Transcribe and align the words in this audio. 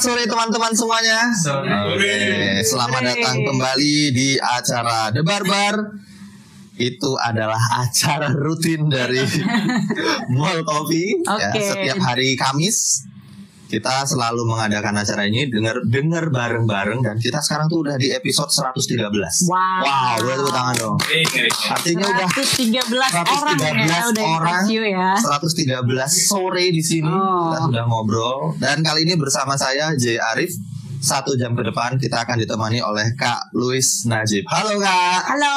Selamat 0.00 0.16
sore 0.16 0.32
teman-teman 0.32 0.72
semuanya. 0.72 1.28
Oke, 1.92 2.16
selamat 2.64 3.02
datang 3.04 3.36
kembali 3.44 3.96
di 4.16 4.40
acara 4.40 5.12
The 5.12 5.20
Barbar. 5.20 5.92
Itu 6.80 7.20
adalah 7.20 7.60
acara 7.84 8.32
rutin 8.32 8.88
dari 8.88 9.20
Mall 10.32 10.64
Coffee 10.64 11.20
ya, 11.20 11.52
Oke. 11.52 11.60
setiap 11.60 12.00
hari 12.00 12.32
Kamis. 12.32 13.04
Kita 13.70 14.02
selalu 14.02 14.50
mengadakan 14.50 14.98
acara 14.98 15.30
ini 15.30 15.46
dengar 15.46 15.78
dengar 15.86 16.26
bareng-bareng 16.26 17.06
dan 17.06 17.22
kita 17.22 17.38
sekarang 17.38 17.70
tuh 17.70 17.86
udah 17.86 17.94
di 17.94 18.10
episode 18.10 18.50
113. 18.50 19.46
Wow. 19.46 19.54
Wow, 19.86 20.14
boleh 20.18 20.36
tepuk 20.42 20.50
tangan 20.50 20.74
dong. 20.74 20.96
Artinya 21.70 22.06
udah 22.10 22.28
113 22.34 22.82
orang 23.30 23.56
ya 23.62 24.02
113 24.02 24.10
udah 24.10 24.26
orang 24.26 24.62
ya. 24.66 25.10
113 25.22 26.10
sore 26.10 26.74
di 26.74 26.82
sini 26.82 27.06
Oh. 27.06 27.54
kita 27.54 27.58
sudah 27.70 27.84
ngobrol 27.86 28.58
dan 28.58 28.82
kali 28.82 29.06
ini 29.06 29.14
bersama 29.14 29.54
saya 29.54 29.94
J 29.94 30.18
Arif 30.18 30.50
satu 30.98 31.38
jam 31.38 31.54
ke 31.54 31.62
depan 31.62 31.94
kita 31.94 32.26
akan 32.26 32.42
ditemani 32.42 32.82
oleh 32.82 33.14
Kak 33.14 33.54
Luis 33.54 34.02
Najib. 34.02 34.50
Halo 34.50 34.82
Kak. 34.82 35.30
Halo. 35.30 35.56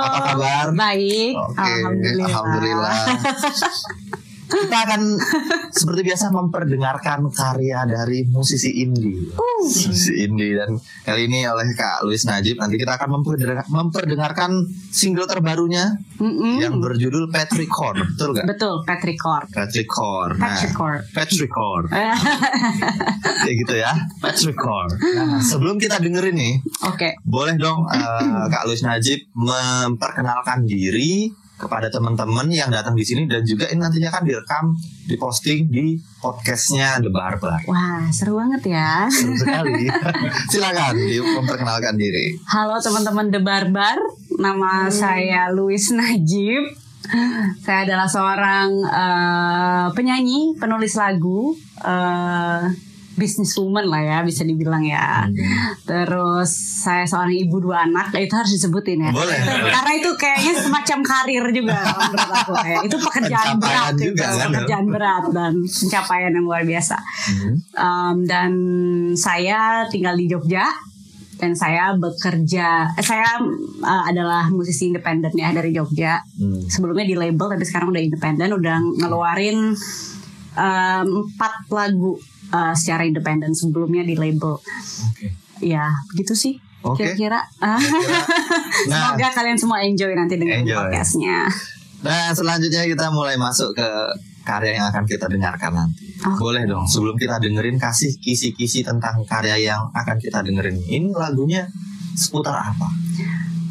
Apa 0.00 0.18
kabar? 0.32 0.64
Baik. 0.72 1.36
Oke, 1.36 1.60
Alhamdulillah. 1.60 2.24
alhamdulillah. 2.24 2.96
kita 4.50 4.76
akan 4.82 5.00
seperti 5.70 6.02
biasa 6.04 6.28
memperdengarkan 6.28 7.30
karya 7.30 7.86
dari 7.86 8.26
musisi 8.26 8.82
indie. 8.82 9.30
Uh. 9.32 9.62
Musisi 9.62 10.20
indie 10.20 10.52
dan 10.52 10.74
kali 11.02 11.24
ini 11.24 11.44
oleh 11.44 11.70
Kak 11.72 12.02
Luis 12.02 12.24
Najib 12.24 12.56
nanti 12.56 12.74
kita 12.74 12.96
akan 12.96 13.20
memperdengar- 13.20 13.68
memperdengarkan 13.68 14.50
single 14.90 15.24
terbarunya 15.24 15.94
Mm-mm. 16.16 16.58
yang 16.58 16.76
berjudul 16.78 17.30
Petrichor, 17.30 17.94
betul 17.96 18.34
gak? 18.34 18.44
Betul, 18.48 18.82
Petrichor. 18.82 19.46
Petrichor. 19.48 20.28
Nah, 20.36 20.48
Petrichor. 20.52 20.94
Petrichor. 21.12 21.82
Kayak 21.88 23.56
gitu 23.62 23.74
ya. 23.76 23.92
Petrichor. 24.18 24.88
Nah, 24.90 25.40
sebelum 25.40 25.76
kita 25.76 26.00
dengerin 26.00 26.36
nih, 26.36 26.54
Oke. 26.84 27.16
boleh 27.22 27.54
dong 27.56 27.86
eh, 27.86 28.44
Kak 28.48 28.66
Luis 28.66 28.82
Najib 28.82 29.28
memperkenalkan 29.32 30.64
diri 30.64 31.30
kepada 31.60 31.92
teman-teman 31.92 32.48
yang 32.48 32.72
datang 32.72 32.96
di 32.96 33.04
sini 33.04 33.28
dan 33.28 33.44
juga 33.44 33.68
ini 33.68 33.84
nantinya 33.84 34.08
kan 34.08 34.24
direkam, 34.24 34.72
diposting 35.04 35.68
di 35.68 36.00
podcastnya 36.16 36.96
The 37.04 37.12
Barbar. 37.12 37.60
Wah, 37.68 38.08
seru 38.08 38.40
banget 38.40 38.72
ya. 38.72 39.04
Seru 39.12 39.36
sekali. 39.36 39.84
Silakan 40.56 40.96
di- 40.96 41.20
memperkenalkan 41.20 42.00
diri. 42.00 42.32
Halo 42.48 42.80
teman-teman 42.80 43.28
The 43.28 43.44
Barbar, 43.44 44.00
nama 44.40 44.88
saya 44.88 45.52
Luis 45.52 45.92
Najib. 45.92 46.80
Saya 47.60 47.84
adalah 47.84 48.08
seorang 48.08 48.68
eh, 48.80 49.86
penyanyi, 49.92 50.56
penulis 50.56 50.96
lagu, 50.96 51.52
eh 51.84 52.89
businesswoman 53.20 53.84
lah 53.84 54.00
ya 54.00 54.18
bisa 54.24 54.40
dibilang 54.42 54.80
ya. 54.80 55.28
Terus 55.84 56.48
saya 56.80 57.04
seorang 57.04 57.36
ibu 57.36 57.60
dua 57.60 57.84
anak, 57.84 58.16
itu 58.16 58.32
harus 58.32 58.56
disebutin 58.56 59.04
ya. 59.04 59.12
Boleh. 59.12 59.36
Karena 59.68 59.92
itu 59.92 60.10
kayaknya 60.16 60.52
semacam 60.56 60.98
karir 61.04 61.44
juga 61.52 61.76
menurut 62.08 62.30
aku 62.32 62.52
ya. 62.64 62.78
Itu 62.88 62.96
pekerjaan 62.96 63.60
Pencapaian 63.60 63.60
berat 63.60 63.94
juga 64.00 64.26
kan? 64.26 64.48
pekerjaan 64.48 64.86
berat 64.88 65.24
dan 65.30 65.52
pencapaian 65.60 66.32
yang 66.32 66.44
luar 66.48 66.62
biasa. 66.64 66.96
Hmm. 66.96 67.54
Um, 67.76 68.16
dan 68.24 68.50
saya 69.12 69.84
tinggal 69.92 70.16
di 70.16 70.26
Jogja 70.26 70.64
dan 71.40 71.56
saya 71.56 71.96
bekerja 71.96 72.84
eh, 72.94 73.04
saya 73.04 73.40
uh, 73.80 74.04
adalah 74.04 74.52
musisi 74.52 74.92
independen 74.92 75.32
ya 75.32 75.48
dari 75.50 75.72
Jogja 75.72 76.20
Hmm. 76.36 76.68
sebelumnya 76.68 77.04
di 77.04 77.16
label 77.16 77.52
tapi 77.52 77.64
sekarang 77.64 77.92
udah 77.92 78.00
independen 78.00 78.52
udah 78.52 78.76
ngeluarin 79.00 79.72
um, 80.56 81.06
empat 81.24 81.68
lagu 81.68 82.16
uh, 82.52 82.74
secara 82.76 83.06
independen 83.06 83.54
sebelumnya 83.54 84.02
di 84.02 84.14
label 84.14 84.58
Oke. 85.10 85.34
ya 85.62 85.90
gitu 86.14 86.34
sih 86.34 86.58
Oke. 86.80 87.04
kira-kira 87.04 87.44
Ah, 87.60 87.76
Nah, 88.90 89.12
semoga 89.12 89.28
kalian 89.36 89.58
semua 89.60 89.84
enjoy 89.84 90.16
nanti 90.16 90.40
dengan 90.40 90.64
Enjoy. 90.64 90.76
podcastnya 90.76 91.44
Nah, 92.00 92.32
selanjutnya 92.32 92.88
kita 92.88 93.12
mulai 93.12 93.36
masuk 93.36 93.76
ke 93.76 93.88
karya 94.40 94.80
yang 94.80 94.88
akan 94.88 95.04
kita 95.04 95.28
dengarkan 95.28 95.72
nanti. 95.76 96.16
Oh. 96.24 96.48
Boleh 96.48 96.64
dong, 96.64 96.88
sebelum 96.88 97.12
kita 97.20 97.36
dengerin 97.36 97.76
kasih 97.76 98.16
kisi-kisi 98.16 98.80
tentang 98.80 99.20
karya 99.28 99.60
yang 99.60 99.92
akan 99.92 100.16
kita 100.16 100.40
dengerin. 100.40 100.80
Ini 100.80 101.12
lagunya 101.12 101.68
seputar 102.16 102.56
apa? 102.56 102.88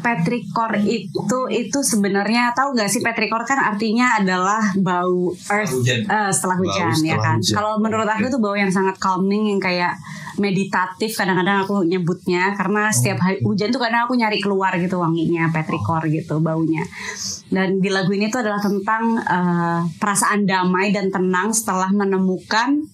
Petrikor 0.00 0.80
itu 0.80 1.38
itu 1.52 1.78
sebenarnya 1.84 2.56
tahu 2.56 2.72
nggak 2.72 2.88
sih 2.88 3.04
petrikor 3.04 3.44
kan 3.44 3.60
artinya 3.60 4.16
adalah 4.16 4.72
bau 4.80 5.32
earth 5.52 5.76
hujan. 5.76 6.08
eh, 6.08 6.30
setelah 6.32 6.56
Bau 6.56 6.64
hujan 6.64 6.88
ya 6.88 7.14
setelah 7.14 7.24
kan. 7.24 7.36
hujan. 7.38 7.54
Kalau 7.60 7.72
menurut 7.78 8.08
aku 8.08 8.24
itu 8.26 8.38
bau 8.40 8.56
yang 8.56 8.72
sangat 8.72 8.96
calming 8.96 9.52
yang 9.52 9.60
kayak 9.60 9.92
meditatif 10.40 11.12
kadang-kadang 11.12 11.68
aku 11.68 11.84
nyebutnya 11.84 12.56
karena 12.56 12.88
setiap 12.88 13.20
hari 13.20 13.44
hujan 13.44 13.68
tuh 13.68 13.76
kadang 13.76 14.08
aku 14.08 14.16
nyari 14.16 14.40
keluar 14.40 14.72
gitu 14.80 14.96
wanginya 14.96 15.52
petrikor 15.52 16.00
gitu 16.08 16.40
baunya. 16.40 16.80
Dan 17.52 17.84
di 17.84 17.92
lagu 17.92 18.08
ini 18.16 18.32
tuh 18.32 18.40
adalah 18.40 18.64
tentang 18.64 19.20
eh, 19.20 19.80
perasaan 20.00 20.48
damai 20.48 20.96
dan 20.96 21.12
tenang 21.12 21.52
setelah 21.52 21.92
menemukan 21.92 22.88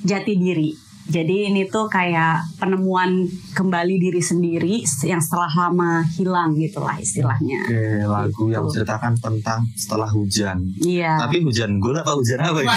jati 0.00 0.32
diri. 0.40 0.85
Jadi 1.06 1.46
ini 1.46 1.62
tuh 1.64 1.86
kayak 1.86 2.58
penemuan 2.58 3.22
kembali 3.54 3.94
diri 3.96 4.18
sendiri 4.18 4.82
yang 5.02 5.22
setelah 5.22 5.46
lama 5.46 6.02
hilang 6.12 6.50
gitulah 6.52 6.98
istilahnya. 6.98 7.62
Oke, 7.62 8.02
lagu 8.02 8.42
yang 8.46 8.66
menceritakan 8.66 9.14
tentang 9.14 9.62
setelah 9.72 10.10
hujan. 10.10 10.66
Iya. 10.76 11.14
Tapi 11.16 11.40
hujan 11.40 11.78
gula 11.78 12.02
apa 12.02 12.10
hujan 12.12 12.42
apa 12.42 12.58
ya? 12.58 12.66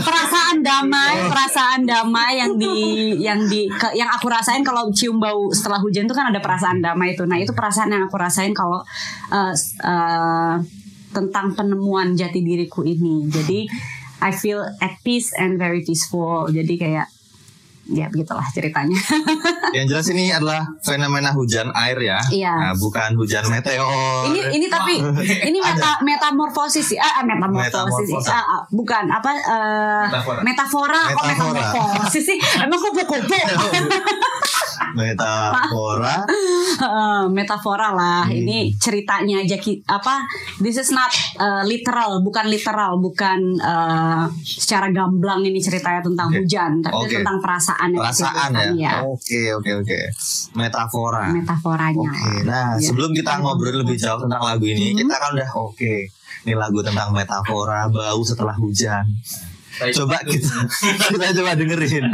perasaan 0.00 0.56
damai, 0.60 1.28
perasaan 1.28 1.80
damai 1.84 2.40
yang 2.40 2.52
di 2.56 2.74
yang 3.18 3.40
di 3.44 3.68
ke- 3.68 3.92
yang 3.92 4.08
aku 4.08 4.28
rasain 4.28 4.62
kalau 4.62 4.88
cium 4.90 5.18
bau 5.18 5.50
setelah 5.50 5.76
hujan 5.76 6.04
itu 6.04 6.14
kan 6.14 6.32
ada 6.32 6.40
perasaan 6.40 6.80
damai 6.80 7.12
itu. 7.12 7.24
Nah, 7.24 7.36
itu 7.36 7.52
perasaan 7.52 7.90
yang 7.90 8.06
aku 8.06 8.16
rasain 8.16 8.52
kalau 8.52 8.80
s- 9.52 9.76
eh, 9.78 10.54
tentang 11.12 11.52
penemuan 11.52 12.16
jati 12.16 12.40
diriku 12.40 12.80
ini. 12.82 13.28
Jadi 13.28 13.68
I 14.22 14.30
feel 14.30 14.62
at 14.78 15.02
peace 15.02 15.34
and 15.34 15.58
very 15.58 15.82
peaceful. 15.82 16.46
Jadi 16.46 16.78
kayak 16.78 17.10
ya 17.90 18.06
begitulah 18.06 18.46
ceritanya. 18.54 18.94
yang 19.76 19.90
jelas 19.90 20.06
ini 20.14 20.30
adalah 20.30 20.62
fenomena 20.86 21.34
hujan 21.34 21.74
air 21.74 21.98
ya. 21.98 22.18
Iya. 22.30 22.54
Nah, 22.54 22.74
bukan 22.78 23.18
hujan 23.18 23.42
meteor. 23.50 24.30
ini 24.30 24.62
ini 24.62 24.66
tapi 24.70 25.02
ini 25.50 25.58
meta 25.58 25.98
metamorfosis 25.98 26.94
sih. 26.94 26.98
Ah, 26.98 27.20
ah, 27.20 27.24
metamorfosis. 27.26 27.74
Metamorfosis. 27.74 28.26
Ah, 28.30 28.44
ah, 28.46 28.62
bukan 28.70 29.04
apa 29.10 29.30
eh, 29.34 30.04
Metafora. 30.14 30.40
metafora. 30.46 31.00
Kok 31.10 31.24
Metafora. 31.26 31.58
metamorfosis 31.58 32.22
sih? 32.22 32.38
Emang 32.64 32.78
kupu-kupu. 32.78 33.38
Metafora. 34.98 36.16
Eh, 36.72 37.24
metafora 37.30 37.92
lah. 37.94 38.24
Hmm. 38.26 38.34
Ini 38.34 38.74
ceritanya 38.80 39.44
aja 39.44 39.56
apa? 39.86 40.24
This 40.58 40.80
is 40.80 40.90
not 40.90 41.12
uh, 41.38 41.62
literal, 41.62 42.24
bukan 42.24 42.48
literal, 42.48 42.98
bukan 42.98 43.60
uh, 43.60 44.26
secara 44.42 44.88
gamblang 44.90 45.44
ini 45.44 45.60
ceritanya 45.60 46.00
tentang 46.02 46.32
Oke. 46.32 46.42
hujan, 46.42 46.80
tapi 46.82 47.06
Oke. 47.06 47.14
tentang 47.20 47.38
perasaan 47.38 47.88
Perasaan 47.92 48.50
diciptakan, 48.50 48.80
ya. 48.80 48.92
Oke, 49.04 49.42
oke, 49.54 49.70
oke. 49.84 49.98
Metafora. 50.56 51.28
Metaforanya. 51.30 52.10
Oke, 52.10 52.32
nah 52.42 52.68
Iya. 52.76 52.88
sebelum 52.90 53.12
kita 53.12 53.38
ngobrol 53.42 53.84
lebih 53.84 53.96
jauh 54.00 54.18
tentang 54.18 54.42
lagu 54.42 54.64
ini, 54.64 54.92
Mhm. 54.92 54.98
kita 55.04 55.14
kan 55.20 55.30
udah 55.36 55.50
oke. 55.60 55.94
Ini 56.42 56.58
lagu 56.58 56.82
tentang 56.82 57.14
metafora 57.14 57.86
bau 57.86 58.20
setelah 58.26 58.56
hujan. 58.58 59.06
Coba 59.90 60.22
kita 60.22 60.54
kita 61.10 61.26
coba 61.42 61.50
dengerin. 61.58 62.04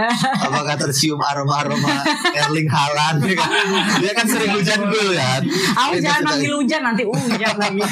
Apakah 0.41 0.75
tercium 0.81 1.21
aroma-aroma 1.21 2.07
Erling 2.33 2.69
Haaland? 2.73 3.21
ya 3.29 3.37
kan? 3.37 3.51
Dia 4.01 4.13
kan 4.17 4.27
sering 4.27 4.53
hujan 4.57 4.81
dulu 4.89 5.13
kan. 5.13 5.43
Aku 5.77 5.95
jangan 6.01 6.23
manggil 6.25 6.53
hujan 6.57 6.81
nanti 6.81 7.03
hujan 7.05 7.55
lagi. 7.61 7.83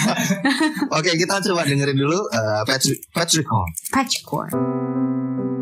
Oke, 0.96 1.10
kita 1.20 1.44
coba 1.44 1.62
dengerin 1.68 1.98
dulu 1.98 2.20
eh, 2.32 2.62
Patrick 2.64 3.04
Patrick 3.12 3.48
Hall. 3.50 3.68
Patchwork. 3.92 4.54
Tell 4.56 5.55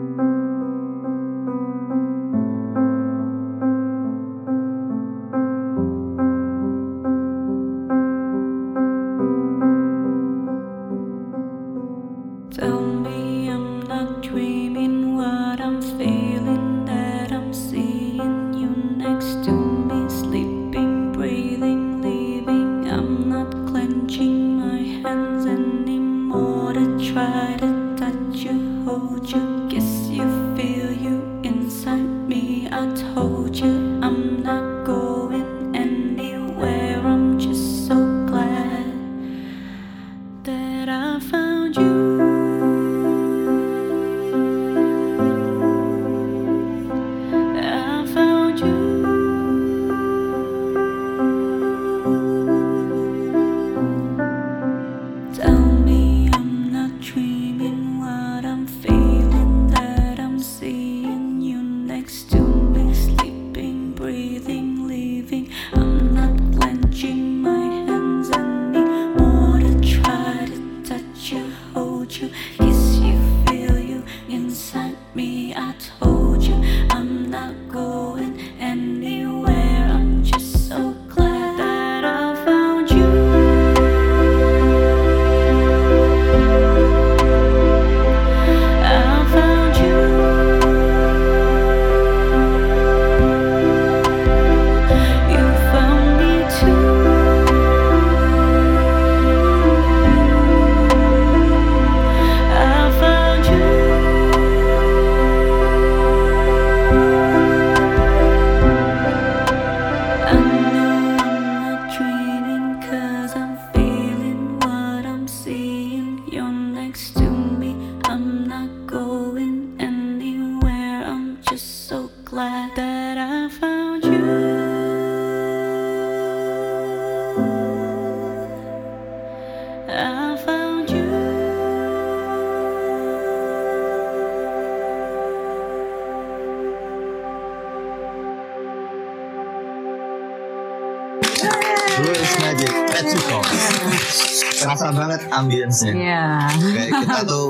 ambience-nya 145.36 145.92
Iya. 145.92 146.24
Kayak 146.52 146.90
kita 147.02 147.18
tuh 147.24 147.48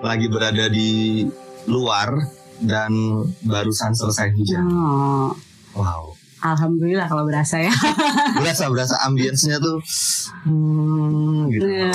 lagi 0.00 0.26
berada 0.26 0.64
di 0.66 1.22
luar 1.66 2.14
dan 2.58 2.92
barusan 3.42 3.92
selesai 3.92 4.32
hujan. 4.32 4.64
Oh, 4.64 5.30
Wow. 5.74 6.16
alhamdulillah 6.38 7.04
kalau 7.04 7.24
berasa 7.24 7.58
ya. 7.58 7.72
Berasa 8.38 8.68
berasa 8.68 8.94
ambience-nya 9.02 9.58
tuh 9.58 9.82
hmm, 10.44 11.50
gitu. 11.50 11.66
Iya. 11.66 11.90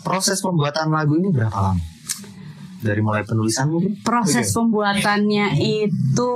Proses 0.00 0.38
pembuatan 0.38 0.88
lagu 0.88 1.16
ini 1.16 1.28
berapa 1.28 1.52
lama? 1.52 1.82
Dari 2.86 3.02
mulai 3.02 3.26
penulisan 3.26 3.66
mungkin? 3.66 3.98
Proses 4.00 4.54
pembuatannya 4.54 5.58
itu 5.58 6.30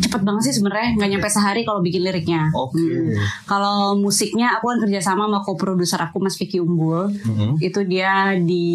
cepet 0.00 0.20
banget 0.22 0.42
sih 0.46 0.54
sebenarnya 0.56 0.94
nggak 0.94 1.10
nyampe 1.10 1.28
sehari 1.28 1.66
kalau 1.66 1.82
bikin 1.82 2.06
liriknya. 2.06 2.54
Oke. 2.54 2.78
Hmm. 2.78 3.18
Kalau 3.44 3.98
musiknya 3.98 4.54
aku 4.54 4.70
kan 4.70 4.78
kerjasama 4.80 5.26
sama 5.26 5.42
co-producer 5.42 5.98
aku 5.98 6.22
Mas 6.22 6.38
Vicky 6.38 6.62
Umbul. 6.62 7.10
Mhm. 7.10 7.58
Itu 7.58 7.82
dia 7.82 8.38
di 8.38 8.66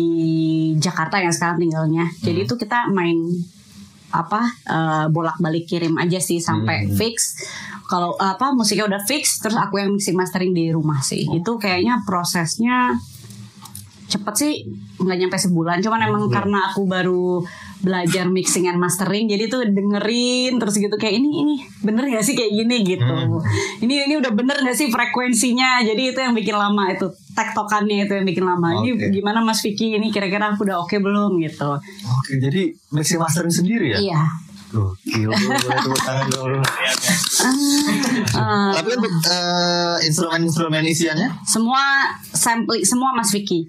Jakarta 0.77 1.17
yang 1.17 1.31
sekarang 1.31 1.57
tinggalnya. 1.57 2.11
Jadi 2.19 2.43
itu 2.43 2.53
kita 2.53 2.91
main 2.91 3.15
apa 4.13 4.45
eh, 4.69 5.05
bolak-balik 5.09 5.65
kirim 5.65 5.97
aja 5.97 6.21
sih 6.21 6.37
sampai 6.37 6.85
Hmm. 6.85 6.93
fix. 6.93 7.33
Kalau 7.83 8.13
apa 8.15 8.53
musiknya 8.53 8.85
udah 8.85 9.01
fix, 9.05 9.37
terus 9.37 9.53
aku 9.53 9.77
yang 9.77 9.93
mixing 9.93 10.13
mastering 10.13 10.53
di 10.53 10.69
rumah 10.69 11.01
sih. 11.01 11.25
Itu 11.29 11.57
kayaknya 11.57 12.01
prosesnya 12.05 12.93
cepet 14.13 14.33
sih 14.37 14.53
nggak 15.01 15.17
nyampe 15.25 15.37
sebulan. 15.41 15.81
Cuman 15.81 16.05
emang 16.05 16.29
karena 16.29 16.69
aku 16.69 16.85
baru 16.85 17.41
belajar 17.83 18.31
mixing 18.31 18.71
and 18.71 18.79
mastering, 18.79 19.27
jadi 19.27 19.51
tuh 19.51 19.67
dengerin 19.67 20.55
terus 20.55 20.79
gitu 20.79 20.95
kayak 20.95 21.19
ini 21.19 21.29
ini 21.43 21.55
bener 21.83 22.07
gak 22.07 22.23
sih 22.23 22.31
kayak 22.31 22.55
gini 22.55 22.79
gitu. 22.87 23.03
Hmm. 23.03 23.43
Ini 23.83 24.07
ini 24.07 24.15
udah 24.23 24.31
bener 24.31 24.55
gak 24.63 24.71
sih 24.71 24.87
frekuensinya? 24.87 25.83
Jadi 25.83 26.15
itu 26.15 26.19
yang 26.23 26.31
bikin 26.31 26.55
lama 26.55 26.87
itu 26.95 27.11
tektokannya 27.35 28.07
itu 28.07 28.13
yang 28.15 28.23
bikin 28.23 28.47
lama. 28.47 28.79
Ini 28.79 28.95
Oke. 28.95 29.05
gimana 29.11 29.43
Mas 29.43 29.59
Vicky 29.59 29.91
ini 29.99 30.15
kira-kira 30.15 30.55
aku 30.55 30.63
udah 30.63 30.79
oke 30.79 30.95
belum 30.95 31.35
gitu? 31.43 31.75
Oke, 32.07 32.39
jadi 32.39 32.71
mixing 32.95 33.19
mastering 33.19 33.51
sendiri 33.51 33.99
ya? 33.99 33.99
Iya. 33.99 34.21
Gokil, 34.73 35.29
boleh 35.29 35.61
tepuk 35.61 35.99
tangan 35.99 36.25
dong, 36.27 36.43
bro. 36.49 36.57
Eh, 36.57 36.61
Tapi 38.73 38.89
untuk 38.91 39.13
eh, 39.23 39.95
instrumen-instrumen 40.03 40.83
isiannya? 40.83 41.27
semua 41.43 42.07
sampling 42.25 42.81
semua 42.81 43.11
Mas 43.11 43.29
Vicky. 43.29 43.67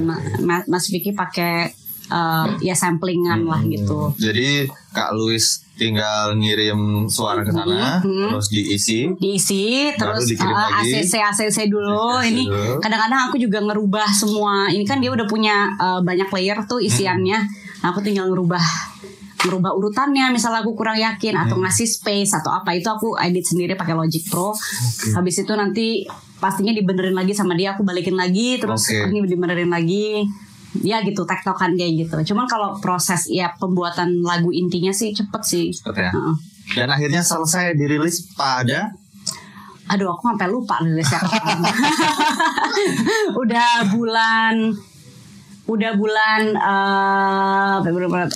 Ma- 0.00 0.22
Ma- 0.40 0.64
Mas 0.66 0.86
Vicky 0.86 1.12
pakai 1.12 1.68
eh, 2.06 2.46
ya 2.62 2.72
samplingan 2.72 3.44
lah 3.44 3.60
gitu. 3.62 4.10
Jadi 4.16 4.64
Kak 4.90 5.12
Luis 5.12 5.60
tinggal 5.74 6.34
ngirim 6.34 7.06
suara 7.06 7.40
ke 7.40 7.50
sana, 7.50 7.98
Mhm. 7.98 8.30
terus 8.30 8.46
diisi. 8.48 9.10
diisi 9.16 9.90
terus 9.92 10.22
uh, 10.30 10.46
lagi. 10.46 10.94
ACC 10.94 11.18
ACC 11.18 11.66
dulu 11.66 12.14
ACC 12.16 12.30
ini 12.30 12.42
dulu. 12.46 12.78
kadang-kadang 12.78 13.26
aku 13.26 13.34
juga 13.36 13.58
ngerubah 13.58 14.06
semua 14.08 14.64
ini 14.68 14.82
kan 14.82 14.96
dia 14.96 15.10
udah 15.10 15.24
punya 15.24 15.68
uh, 15.74 15.98
banyak 16.00 16.24
layer 16.30 16.56
tuh 16.64 16.78
isiannya 16.78 17.42
Nah, 17.76 17.90
aku 17.90 17.98
tinggal 18.00 18.26
ngerubah 18.26 18.58
ngerubah 19.44 19.72
urutannya 19.72 20.28
misal 20.28 20.50
aku 20.52 20.72
kurang 20.72 20.96
yakin 20.96 21.36
atau 21.36 21.54
Hmm. 21.54 21.64
ngasih 21.64 21.84
space 21.84 22.32
atau 22.34 22.50
apa 22.50 22.72
itu 22.72 22.86
aku 22.86 23.14
edit 23.16 23.44
sendiri 23.44 23.74
pakai 23.74 23.92
Logic 23.92 24.24
Pro 24.24 24.56
habis 25.12 25.36
itu 25.36 25.52
nanti 25.52 26.02
pastinya 26.36 26.72
dibenerin 26.72 27.12
lagi 27.12 27.30
sama 27.30 27.52
dia 27.52 27.72
aku 27.72 27.82
balikin 27.82 28.14
lagi 28.14 28.56
terus 28.56 28.88
Oke. 28.88 29.08
ini 29.08 29.20
dibenerin 29.22 29.68
lagi 29.68 30.24
ya 30.80 30.98
gitu 31.00 31.22
tektokan 31.22 31.72
kayak 31.72 31.92
gitu 32.02 32.34
cuman 32.34 32.44
kalau 32.44 32.74
proses 32.76 33.28
ya 33.28 33.52
pembuatan 33.54 34.20
lagu 34.20 34.50
intinya 34.50 34.90
sih 34.90 35.12
cepet 35.12 35.42
sih 35.42 35.66
Cepet 35.70 35.94
ya? 36.00 36.10
Heeh. 36.10 36.34
Dan 36.74 36.88
akhirnya 36.88 37.20
selesai 37.20 37.72
dirilis 37.74 38.32
pada 38.32 38.90
Aduh 39.84 40.08
aku 40.08 40.24
sampai 40.26 40.48
lupa 40.48 40.80
rilisnya 40.80 41.20
kapan. 41.20 41.60
udah 43.42 43.70
bulan 43.92 44.72
udah 45.64 45.92
bulan 45.92 46.40
Februari 47.80 48.08
Maret, 48.08 48.32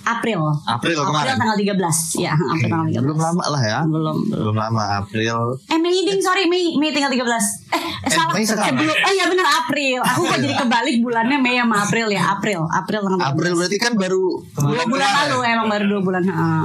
April. 0.00 0.40
April 0.64 0.96
kemarin. 0.98 1.36
tanggal 1.36 1.56
13. 1.56 1.76
Ya, 2.18 2.32
April 2.32 2.66
tanggal 2.66 2.88
13. 2.90 3.04
Belum 3.04 3.18
lama 3.18 3.44
lah 3.46 3.62
ya. 3.62 3.78
Belum. 3.84 4.16
Belum 4.26 4.54
lama 4.54 4.82
April. 4.98 5.36
Eh 5.66 5.76
Mei 5.76 6.02
ding, 6.02 6.18
sorry 6.18 6.44
Mei, 6.44 6.74
Mei 6.74 6.90
tinggal 6.90 7.08
13. 7.08 7.20
Eh, 7.20 7.76
eh 7.78 8.10
salah. 8.10 8.32
Mei 8.32 8.42
sekarang. 8.42 8.74
Sebelum, 8.74 8.96
oh 8.96 9.12
iya 9.12 9.24
benar 9.26 9.46
April. 9.60 10.00
Aku 10.00 10.20
kok 10.24 10.38
jadi 10.38 10.54
kebalik 10.56 10.96
bulannya 11.00 11.36
Mei 11.36 11.56
sama 11.56 11.76
April 11.80 12.06
ya. 12.08 12.22
April, 12.30 12.60
April 12.66 13.00
tanggal 13.02 13.20
13. 13.20 13.30
April 13.30 13.52
berarti 13.54 13.76
kan 13.76 13.92
baru 13.94 14.24
Dua 14.40 14.84
bulan 14.84 15.10
lalu 15.20 15.38
emang 15.46 15.68
baru 15.68 15.84
dua 15.86 16.00
bulan. 16.00 16.22
heeh. 16.22 16.62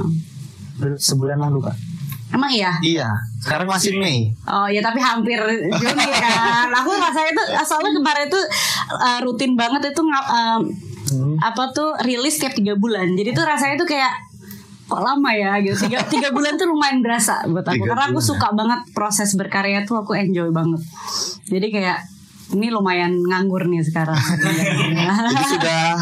Sebulan 0.96 1.38
lalu 1.38 1.60
kak. 1.62 1.76
Emang 2.26 2.50
iya? 2.50 2.74
Iya. 2.80 3.08
Sekarang 3.38 3.64
masih 3.64 3.96
Mei. 3.96 4.34
Oh 4.44 4.66
ya 4.66 4.80
tapi 4.80 4.98
hampir 4.98 5.38
Juni 5.70 6.06
kan. 6.10 6.68
Aku 6.74 6.90
rasanya 6.90 7.30
itu 7.30 7.42
soalnya 7.62 7.94
kemarin 7.94 8.26
itu 8.26 8.40
uh, 8.90 9.18
rutin 9.22 9.54
banget 9.54 9.94
itu 9.94 10.02
nga- 10.02 10.58
um, 11.14 11.36
apa 11.38 11.70
tuh 11.70 11.94
rilis 12.02 12.40
tiap 12.40 12.56
tiga 12.56 12.74
bulan. 12.74 13.14
Jadi 13.14 13.30
tuh 13.36 13.44
rasanya 13.44 13.76
tuh 13.78 13.88
kayak 13.88 14.12
kok 14.86 15.02
lama 15.02 15.30
ya 15.34 15.58
gitu. 15.62 15.90
Tiga, 15.90 16.06
tiga 16.06 16.28
bulan 16.30 16.54
tuh 16.54 16.70
lumayan 16.70 17.02
berasa 17.02 17.42
buat 17.50 17.66
aku 17.66 17.82
Tiga 17.82 17.90
karena 17.94 18.04
aku 18.10 18.18
bulan 18.18 18.26
ya? 18.26 18.30
suka 18.30 18.48
banget 18.54 18.80
proses 18.94 19.30
berkarya 19.34 19.78
tuh 19.82 19.96
aku 20.00 20.14
enjoy 20.14 20.48
banget. 20.54 20.82
Jadi 21.50 21.66
kayak 21.74 21.98
ini 22.54 22.70
lumayan 22.70 23.18
nganggur 23.26 23.66
nih 23.66 23.82
sekarang. 23.82 24.14
Jadi 25.34 25.44
sudah 25.58 25.98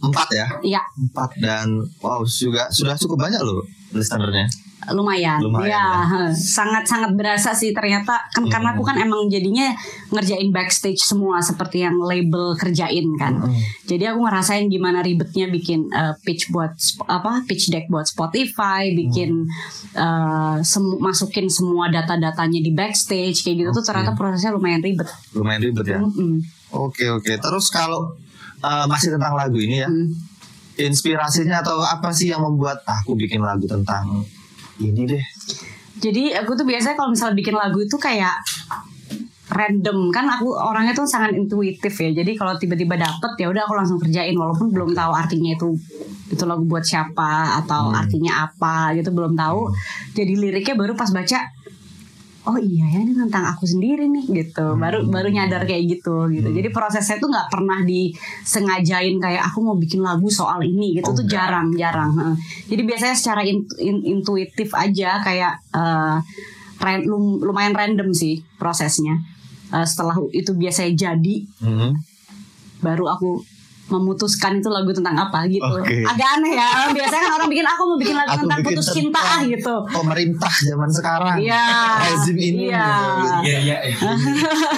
empat 0.00 0.28
ya. 0.32 0.46
Iya 0.62 0.82
Empat 0.96 1.30
dan 1.42 1.82
wow 2.00 2.22
juga 2.24 2.70
sudah 2.70 2.94
cukup 2.94 3.26
banyak 3.26 3.42
loh 3.42 3.66
listenernya. 3.90 4.46
Lumayan, 4.90 5.38
Lumayan, 5.38 5.68
ya 5.68 5.84
sangat 6.56 6.88
sangat 6.88 7.12
berasa 7.12 7.52
sih 7.52 7.70
ternyata. 7.70 8.16
Kan 8.32 8.48
karena 8.48 8.72
aku 8.72 8.80
kan 8.80 8.96
emang 8.96 9.28
jadinya 9.28 9.70
ngerjain 10.08 10.48
backstage 10.48 10.98
semua 10.98 11.38
seperti 11.38 11.84
yang 11.84 12.00
label 12.00 12.56
kerjain 12.56 13.04
kan. 13.14 13.44
Jadi 13.84 14.08
aku 14.08 14.24
ngerasain 14.24 14.66
gimana 14.66 15.00
ribetnya 15.00 15.46
bikin 15.46 15.92
uh, 15.92 16.16
pitch 16.20 16.48
buat 16.48 16.72
apa 17.04 17.44
pitch 17.44 17.68
deck 17.68 17.86
buat 17.86 18.04
Spotify 18.04 18.88
bikin 18.90 19.44
uh, 19.94 20.58
semu- 20.60 20.96
masukin 20.98 21.46
semua 21.46 21.88
data-datanya 21.88 22.58
di 22.58 22.72
backstage 22.72 23.44
kayak 23.44 23.56
gitu 23.60 23.70
tuh 23.70 23.80
Oke. 23.80 23.88
ternyata 23.92 24.12
prosesnya 24.14 24.50
lumayan 24.50 24.80
ribet. 24.80 25.06
Lumayan 25.32 25.60
ribet 25.60 25.86
ya. 25.86 25.98
Oke 26.70 27.04
oke. 27.06 27.32
Terus 27.34 27.66
kalau 27.68 28.16
uh, 28.60 28.84
masih 28.86 29.12
tentang 29.12 29.34
lagu 29.34 29.58
ini 29.58 29.82
ya, 29.82 29.88
Mm. 29.90 30.14
inspirasinya 30.80 31.60
atau 31.60 31.82
apa 31.82 32.08
sih 32.08 32.32
yang 32.32 32.40
membuat 32.40 32.80
ah, 32.86 33.04
aku 33.04 33.12
bikin 33.12 33.42
lagu 33.42 33.68
tentang 33.68 34.24
ini 34.80 35.02
deh? 35.06 35.24
Jadi 36.00 36.32
aku 36.32 36.56
tuh 36.56 36.64
biasanya 36.64 36.96
kalau 36.96 37.12
misalnya 37.12 37.36
bikin 37.36 37.54
lagu 37.54 37.78
itu 37.84 37.96
kayak 38.00 38.40
random 39.50 40.14
kan 40.14 40.30
aku 40.30 40.54
orangnya 40.54 40.94
tuh 40.94 41.04
sangat 41.04 41.36
intuitif 41.36 41.92
ya. 42.00 42.10
Jadi 42.14 42.38
kalau 42.38 42.56
tiba-tiba 42.56 42.96
dapet 42.96 43.36
ya 43.36 43.50
udah 43.50 43.66
aku 43.66 43.74
langsung 43.76 43.98
kerjain 44.00 44.32
walaupun 44.38 44.70
belum 44.70 44.94
tahu 44.94 45.12
artinya 45.12 45.58
itu 45.58 45.74
itu 46.30 46.44
lagu 46.46 46.62
buat 46.64 46.86
siapa 46.86 47.58
atau 47.60 47.90
artinya 47.90 48.46
apa 48.48 48.94
gitu 48.96 49.10
belum 49.10 49.34
tahu. 49.34 49.68
Jadi 50.14 50.32
liriknya 50.38 50.78
baru 50.78 50.94
pas 50.94 51.10
baca 51.10 51.59
oh 52.50 52.58
iya 52.58 52.82
ya 52.90 52.98
ini 53.00 53.14
tentang 53.14 53.46
aku 53.46 53.62
sendiri 53.62 54.04
nih 54.04 54.26
gitu. 54.26 54.74
Baru 54.74 55.06
baru 55.06 55.30
nyadar 55.30 55.62
kayak 55.62 55.86
gitu 55.86 56.26
gitu. 56.28 56.50
Jadi 56.50 56.68
prosesnya 56.68 57.16
tuh 57.16 57.30
nggak 57.30 57.46
pernah 57.46 57.78
disengajain 57.80 59.16
kayak 59.16 59.42
aku 59.46 59.62
mau 59.62 59.78
bikin 59.78 60.02
lagu 60.02 60.26
soal 60.26 60.58
ini 60.60 60.98
gitu. 60.98 61.06
Oh, 61.06 61.14
tuh 61.14 61.22
enggak. 61.22 61.38
jarang 61.46 61.68
jarang 61.72 62.10
jadi 62.66 62.82
biasanya 62.82 63.14
secara 63.14 63.42
in- 63.42 63.70
in- 63.78 64.02
intuitif 64.04 64.74
aja 64.74 65.22
kayak 65.22 65.62
eh, 65.70 66.16
ran- 66.76 67.06
lum- 67.06 67.38
lumayan 67.38 67.72
random 67.72 68.10
sih 68.10 68.42
prosesnya. 68.58 69.22
Eh, 69.70 69.86
setelah 69.86 70.18
itu 70.32 70.50
biasanya 70.52 71.14
jadi. 71.14 71.36
Mhm. 71.62 71.90
baru 72.80 73.12
aku 73.12 73.44
memutuskan 73.90 74.62
itu 74.62 74.70
lagu 74.70 74.94
tentang 74.94 75.18
apa 75.18 75.44
gitu. 75.50 75.66
Oke. 75.66 76.06
Agak 76.06 76.28
aneh 76.38 76.54
ya. 76.54 76.68
Biasanya 76.96 77.22
kan 77.26 77.32
orang 77.42 77.48
bikin 77.50 77.66
aku 77.66 77.82
mau 77.84 77.98
bikin 77.98 78.16
lagu 78.16 78.30
Aku 78.32 78.42
tentang 78.46 78.60
bikin 78.62 78.68
putus 78.72 78.86
cinta 78.94 79.20
ah 79.20 79.40
gitu. 79.42 79.74
Pemerintah 79.90 80.52
zaman 80.70 80.90
sekarang. 80.90 81.36
Iya. 81.42 81.66
Rezim 82.06 82.36
ini. 82.38 82.70
Iya. 82.70 82.88
Iya 83.42 83.58
iya. 83.60 83.76
iya. 83.90 84.10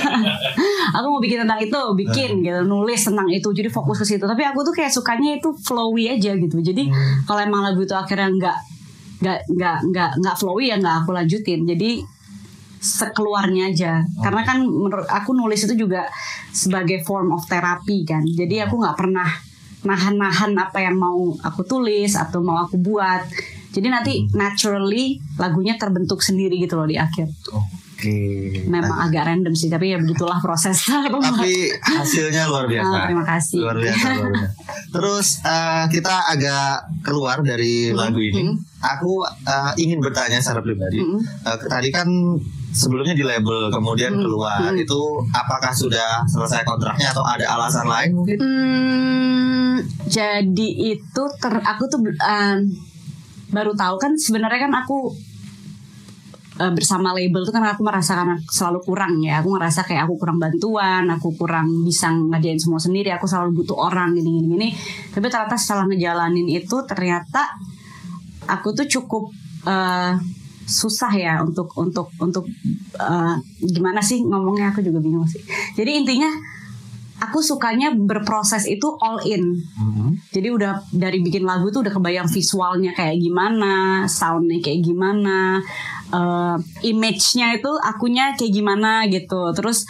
aku 0.97 1.07
mau 1.13 1.21
bikin 1.21 1.45
tentang 1.45 1.61
itu, 1.61 1.81
bikin 1.95 2.31
gitu, 2.41 2.61
nulis 2.65 3.01
tentang 3.05 3.29
itu. 3.29 3.49
Jadi 3.53 3.69
fokus 3.69 4.01
ke 4.03 4.07
situ. 4.17 4.25
Tapi 4.25 4.43
aku 4.43 4.65
tuh 4.65 4.75
kayak 4.75 4.91
sukanya 4.91 5.37
itu 5.37 5.53
flowy 5.61 6.09
aja 6.09 6.33
gitu. 6.35 6.57
Jadi 6.59 6.89
kalau 7.29 7.41
emang 7.45 7.63
lagu 7.63 7.85
itu 7.85 7.95
akhirnya 7.95 8.33
nggak 8.33 8.59
nggak 9.23 9.39
nggak 9.55 9.77
nggak 9.95 10.11
nggak 10.19 10.35
flowy 10.35 10.73
ya 10.73 10.77
nggak 10.81 11.07
aku 11.07 11.15
lanjutin. 11.15 11.63
Jadi 11.69 12.03
sekeluarnya 12.83 13.71
aja. 13.71 13.93
Karena 14.19 14.43
kan 14.43 14.67
menurut 14.67 15.07
aku 15.07 15.39
nulis 15.39 15.63
itu 15.63 15.87
juga 15.87 16.11
sebagai 16.51 17.07
form 17.07 17.31
of 17.39 17.47
terapi 17.47 18.03
kan. 18.03 18.27
Jadi 18.27 18.59
aku 18.59 18.83
nggak 18.83 18.99
pernah 18.99 19.31
nahan-nahan 19.83 20.55
apa 20.59 20.79
yang 20.83 20.99
mau 20.99 21.31
aku 21.39 21.63
tulis 21.63 22.19
atau 22.19 22.43
mau 22.43 22.59
aku 22.59 22.83
buat. 22.83 23.23
Jadi 23.73 23.87
nanti 23.89 24.13
naturally 24.35 25.23
lagunya 25.39 25.79
terbentuk 25.79 26.21
sendiri 26.21 26.59
gitu 26.61 26.77
loh 26.77 26.85
di 26.85 26.99
akhir 27.01 27.31
Oke. 28.03 28.19
memang 28.67 28.99
agak 28.99 29.31
random 29.31 29.55
sih 29.55 29.71
tapi 29.71 29.95
ya 29.95 29.99
begitulah 30.03 30.43
proses 30.43 30.75
Tapi 30.91 31.71
hasilnya 31.79 32.51
luar 32.51 32.67
biasa. 32.67 32.91
Ah, 32.91 33.07
terima 33.07 33.23
kasih. 33.23 33.59
Luar 33.63 33.79
biasa. 33.79 34.07
luar 34.19 34.31
biasa. 34.35 34.51
Terus 34.91 35.27
eh, 35.41 35.85
kita 35.87 36.15
agak 36.27 36.75
keluar 37.07 37.47
dari 37.47 37.95
lagu 37.95 38.19
ini. 38.19 38.43
Hmm. 38.43 38.59
Aku 38.83 39.23
eh, 39.23 39.73
ingin 39.79 40.03
bertanya 40.03 40.43
secara 40.43 40.59
pribadi. 40.61 40.99
Hmm. 40.99 41.23
Eh, 41.23 41.59
tadi 41.71 41.95
kan 41.95 42.11
sebelumnya 42.73 43.15
di 43.15 43.23
label 43.23 43.71
kemudian 43.71 44.19
Hmm. 44.19 44.25
keluar 44.27 44.67
Hmm. 44.67 44.83
itu 44.83 45.01
apakah 45.31 45.71
sudah 45.71 46.27
selesai 46.27 46.67
kontraknya 46.67 47.15
atau 47.15 47.23
ada 47.23 47.47
alasan 47.47 47.87
lain 47.87 48.11
mungkin? 48.19 48.37
Hmm, 48.43 49.75
jadi 50.09 50.69
itu 50.91 51.23
ter 51.39 51.55
aku 51.55 51.87
tuh 51.87 52.03
um, 52.03 52.59
baru 53.53 53.77
tahu 53.77 53.95
kan 53.97 54.17
sebenarnya 54.17 54.67
kan 54.67 54.73
aku 54.75 55.13
uh, 56.59 56.73
bersama 56.73 57.15
label 57.17 57.47
tuh 57.47 57.55
kan 57.55 57.65
aku 57.65 57.85
merasakan 57.87 58.41
selalu 58.49 58.81
kurang 58.85 59.23
ya. 59.23 59.41
Aku 59.41 59.55
ngerasa 59.57 59.87
kayak 59.87 60.09
aku 60.11 60.21
kurang 60.21 60.43
bantuan 60.43 61.09
aku 61.09 61.33
kurang 61.37 61.87
bisa 61.87 62.13
ngerjain 62.13 62.59
semua 62.61 62.81
sendiri 62.83 63.13
aku 63.15 63.25
selalu 63.25 63.63
butuh 63.63 63.79
orang 63.79 64.13
gini 64.17 64.41
gini 64.41 64.49
gini 64.53 64.69
tapi 65.13 65.27
ternyata 65.29 65.57
setelah 65.57 65.85
ngejalanin 65.89 66.49
itu 66.49 66.77
ternyata 66.85 67.57
aku 68.49 68.75
tuh 68.75 68.87
cukup 68.89 69.31
uh, 69.69 70.19
susah 70.63 71.13
ya 71.15 71.35
untuk 71.43 71.75
untuk 71.75 72.09
untuk 72.23 72.47
uh, 72.99 73.37
gimana 73.61 74.01
sih 74.01 74.23
ngomongnya? 74.23 74.73
Aku 74.75 74.81
juga 74.81 74.99
bingung 75.03 75.27
sih. 75.27 75.43
Jadi 75.77 75.91
intinya 76.01 76.31
aku 77.23 77.39
sukanya 77.39 77.95
berproses 77.95 78.67
itu 78.67 78.99
all 78.99 79.23
in. 79.23 79.63
Mhm. 79.79 80.11
jadi 80.35 80.49
udah 80.51 80.73
dari 80.91 81.23
bikin 81.23 81.47
lagu 81.47 81.71
tuh 81.71 81.87
udah 81.87 81.95
kebayang 81.95 82.27
visualnya 82.27 82.91
kayak 82.99 83.23
gimana, 83.23 84.05
soundnya 84.11 84.59
kayak 84.59 84.83
gimana, 84.83 85.63
eh, 86.13 86.57
image-nya 86.85 87.57
itu 87.57 87.73
akunya 87.81 88.37
kayak 88.37 88.53
gimana 88.53 89.09
gitu. 89.09 89.51
Terus 89.57 89.89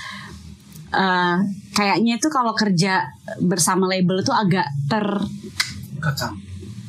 eh, 0.94 1.36
kayaknya 1.74 2.16
itu 2.22 2.28
kalau 2.30 2.54
kerja 2.54 3.10
bersama 3.42 3.90
label 3.90 4.22
itu 4.22 4.32
agak 4.32 4.70
ter 4.86 5.06
Kacang. 5.98 6.38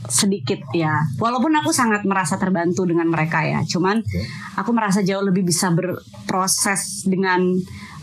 sedikit 0.08 0.62
ya. 0.72 1.02
Walaupun 1.18 1.54
aku 1.58 1.74
sangat 1.74 2.06
merasa 2.06 2.38
terbantu 2.38 2.86
dengan 2.86 3.10
mereka 3.10 3.42
ya. 3.42 3.66
Cuman 3.66 4.00
aku 4.56 4.70
merasa 4.72 5.02
jauh 5.02 5.26
lebih 5.26 5.44
bisa 5.44 5.74
berproses 5.74 7.04
dengan 7.10 7.42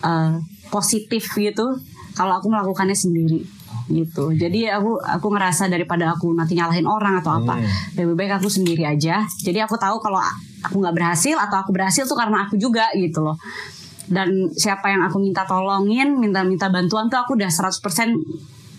eh, 0.03 0.35
positif 0.71 1.31
gitu 1.39 1.79
kalau 2.15 2.39
aku 2.39 2.51
melakukannya 2.51 2.95
sendiri 2.95 3.60
gitu. 3.91 4.31
Jadi 4.35 4.71
aku 4.71 4.99
aku 5.03 5.27
ngerasa 5.35 5.67
daripada 5.67 6.15
aku 6.15 6.31
nanti 6.35 6.55
nyalahin 6.55 6.87
orang 6.87 7.19
atau 7.19 7.43
apa, 7.43 7.59
Hmm. 7.59 7.67
lebih 7.99 8.15
baik 8.15 8.43
aku 8.43 8.49
sendiri 8.51 8.87
aja. 8.87 9.27
Jadi 9.27 9.59
aku 9.59 9.75
tahu 9.75 9.99
kalau 9.99 10.23
aku 10.63 10.75
nggak 10.79 10.95
berhasil 10.95 11.35
atau 11.35 11.63
aku 11.63 11.71
berhasil 11.75 12.07
tuh 12.07 12.15
karena 12.19 12.47
aku 12.47 12.55
juga 12.57 12.91
gitu 12.95 13.23
loh. 13.23 13.37
Dan 14.11 14.51
siapa 14.55 14.91
yang 14.91 15.07
aku 15.07 15.23
minta 15.23 15.47
tolongin, 15.47 16.19
minta-minta 16.19 16.67
bantuan 16.67 17.07
tuh 17.07 17.23
aku 17.23 17.39
udah 17.39 17.47
100% 17.47 18.19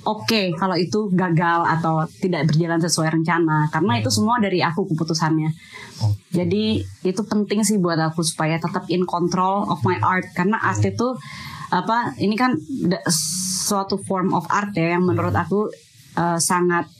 oke 0.01 0.57
kalau 0.57 0.73
itu 0.73 1.13
gagal 1.13 1.61
atau 1.61 2.01
tidak 2.19 2.49
berjalan 2.49 2.81
sesuai 2.81 3.21
rencana 3.21 3.69
karena 3.69 4.01
itu 4.01 4.09
semua 4.09 4.41
dari 4.41 4.59
aku 4.59 4.89
keputusannya. 4.89 5.53
Jadi 6.33 6.81
itu 7.05 7.21
penting 7.21 7.61
sih 7.61 7.77
buat 7.77 8.01
aku 8.01 8.25
supaya 8.25 8.57
tetap 8.57 8.89
in 8.89 9.05
control 9.05 9.69
of 9.69 9.79
my 9.85 10.01
art 10.01 10.25
karena 10.33 10.57
art 10.57 10.81
itu 10.81 11.13
apa 11.71 12.17
ini 12.19 12.35
kan 12.35 12.51
suatu 13.71 13.95
form 14.03 14.35
of 14.35 14.43
art 14.51 14.75
ya 14.75 14.99
yang 14.99 15.07
menurut 15.07 15.31
aku 15.31 15.71
eh, 16.19 16.39
sangat 16.43 16.91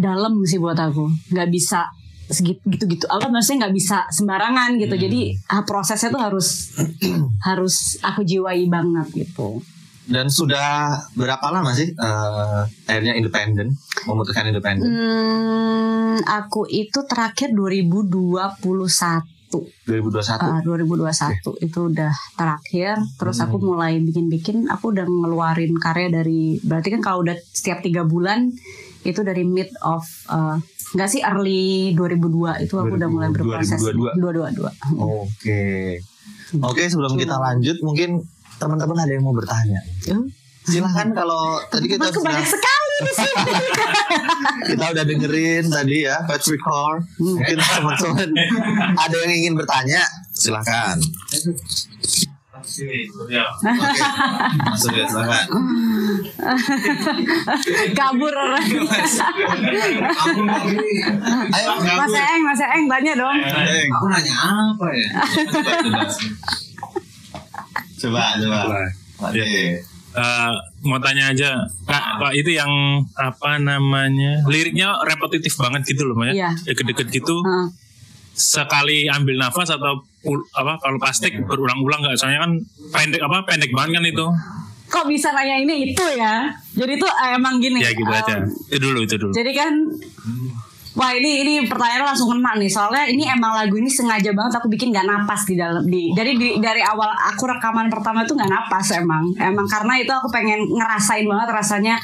dalam 0.00 0.40
sih 0.48 0.56
buat 0.56 0.80
aku. 0.80 1.12
Nggak 1.28 1.48
bisa 1.52 1.92
segitu 2.32 2.64
gitu 2.88 3.04
apa 3.12 3.28
maksudnya 3.28 3.68
nggak 3.68 3.76
bisa 3.76 4.08
sembarangan 4.08 4.80
gitu. 4.80 4.96
Jadi 4.96 5.36
ah, 5.52 5.68
prosesnya 5.68 6.08
tuh 6.08 6.22
harus 6.24 6.48
harus 7.48 8.00
aku 8.00 8.24
jiwai 8.24 8.64
banget 8.72 9.28
gitu. 9.28 9.60
Dan 10.02 10.26
sudah 10.32 10.98
berapa 11.14 11.46
lama 11.52 11.70
sih 11.76 11.92
eh, 11.92 12.62
akhirnya 12.88 13.14
independen, 13.14 13.76
memutuskan 14.08 14.48
independen? 14.48 14.88
Hmm, 14.88 16.16
aku 16.24 16.64
itu 16.72 17.04
terakhir 17.04 17.52
2021. 17.52 19.31
2021. 19.84 20.38
Ah, 20.38 20.60
2021 20.62 21.58
itu 21.60 21.78
udah 21.86 22.12
terakhir. 22.32 22.96
Terus 23.16 23.36
aku 23.38 23.56
mulai 23.58 23.98
bikin-bikin. 23.98 24.68
Aku 24.68 24.90
udah 24.90 25.04
ngeluarin 25.04 25.76
karya 25.76 26.08
dari. 26.08 26.56
Berarti 26.58 26.88
kan 26.90 27.00
kalau 27.00 27.20
udah 27.20 27.36
setiap 27.50 27.80
tiga 27.80 28.02
bulan 28.02 28.48
itu 29.02 29.20
dari 29.20 29.42
mid 29.42 29.68
of. 29.82 30.02
eh, 30.28 30.56
Enggak 30.92 31.08
sih 31.08 31.24
early 31.24 31.96
2002 31.96 32.62
itu 32.62 32.74
aku 32.76 32.94
udah 32.94 33.08
mulai 33.08 33.32
berproses 33.32 33.80
2022. 33.80 34.60
2022. 34.60 35.00
Oke. 35.00 35.64
Oke, 36.60 36.82
sebelum 36.84 37.16
kita 37.16 37.40
lanjut 37.40 37.80
mungkin 37.80 38.20
teman-teman 38.58 39.00
ada 39.00 39.08
yang 39.08 39.24
mau 39.24 39.32
bertanya. 39.32 39.80
Hmm. 40.06 40.28
Silahkan 40.62 41.10
kalau 41.10 41.58
tadi 41.66 41.88
kita 41.88 42.12
sudah 42.12 42.28
banyak 42.28 42.44
sekali. 42.46 42.91
Kita 44.66 44.84
udah 44.94 45.04
dengerin 45.04 45.64
tadi 45.68 46.06
ya 46.06 46.22
Petrichor. 46.26 47.02
Mungkin 47.18 47.56
teman-teman 47.58 48.28
ada 48.96 49.16
yang 49.26 49.32
ingin 49.32 49.54
bertanya, 49.58 50.02
silahkan. 50.32 50.96
Ya. 53.26 53.42
Oke, 53.58 53.98
masuk 54.70 54.94
ya. 54.94 55.42
Kabur 57.90 58.30
orangnya. 58.30 58.86
Ayo, 61.50 61.70
Mas 61.82 62.14
Eng, 62.14 62.42
Mas 62.46 62.62
Eng 62.62 62.86
banyak 62.86 63.18
dong. 63.18 63.34
Aku 63.98 64.06
nanya 64.06 64.34
apa 64.46 64.86
ya? 64.94 65.08
Coba, 67.98 68.38
coba. 68.38 68.86
Oke. 69.26 69.82
Eh, 70.12 70.54
mau 70.82 70.98
tanya 70.98 71.30
aja 71.30 71.62
kak, 71.86 72.04
kak 72.18 72.32
itu 72.34 72.58
yang 72.58 72.70
apa 73.14 73.58
namanya? 73.62 74.42
Liriknya 74.46 74.98
repetitif 75.06 75.54
banget 75.58 75.94
gitu 75.94 76.06
loh 76.10 76.18
ya. 76.26 76.32
Iya. 76.34 76.50
deket-deket 76.66 77.08
gitu. 77.14 77.42
Sekali 78.32 79.06
ambil 79.06 79.38
nafas 79.38 79.70
atau 79.70 80.02
apa 80.56 80.72
kalau 80.78 80.98
plastik 80.98 81.34
berulang-ulang 81.46 82.02
nggak? 82.02 82.16
Soalnya 82.18 82.46
kan 82.48 82.52
pendek 82.90 83.22
apa 83.22 83.36
pendek 83.46 83.70
banget 83.74 84.00
kan 84.00 84.04
itu. 84.06 84.26
Kok 84.92 85.08
bisa 85.08 85.32
nanya 85.32 85.56
ini 85.56 85.88
itu 85.88 86.04
ya? 86.16 86.52
Jadi 86.76 87.00
tuh 87.00 87.08
eh, 87.08 87.30
emang 87.40 87.56
gini. 87.62 87.80
ya 87.80 87.96
gitu 87.96 88.12
em, 88.12 88.20
aja. 88.20 88.34
Itu 88.68 88.84
dulu 88.92 88.98
itu 89.04 89.16
dulu. 89.16 89.32
Jadi 89.32 89.52
kan 89.56 89.72
Wah 90.92 91.08
ini 91.10 91.40
ini 91.40 91.54
pertanyaan 91.64 92.04
langsung 92.04 92.28
kena 92.28 92.52
nih. 92.54 92.68
Soalnya 92.68 93.04
ini 93.06 93.24
emang 93.24 93.52
lagu 93.52 93.72
ini 93.72 93.88
sengaja 93.88 94.28
banget 94.30 94.52
aku 94.54 94.68
bikin 94.68 94.90
gak 94.90 95.04
napas 95.04 95.42
di 95.42 95.56
dalam 95.56 95.80
di 95.82 96.12
dari 96.12 96.36
di- 96.36 96.58
dari 96.58 96.80
awal 96.80 97.08
aku 97.08 97.48
rekaman 97.48 97.88
pertama 97.88 98.22
tuh 98.22 98.34
gak 98.34 98.46
napas 98.46 98.92
emang. 98.92 99.24
Emang 99.34 99.64
karena 99.64 99.96
itu 99.96 100.10
aku 100.10 100.28
pengen 100.28 100.60
ngerasain 100.68 101.24
banget 101.24 101.48
rasanya 101.50 101.96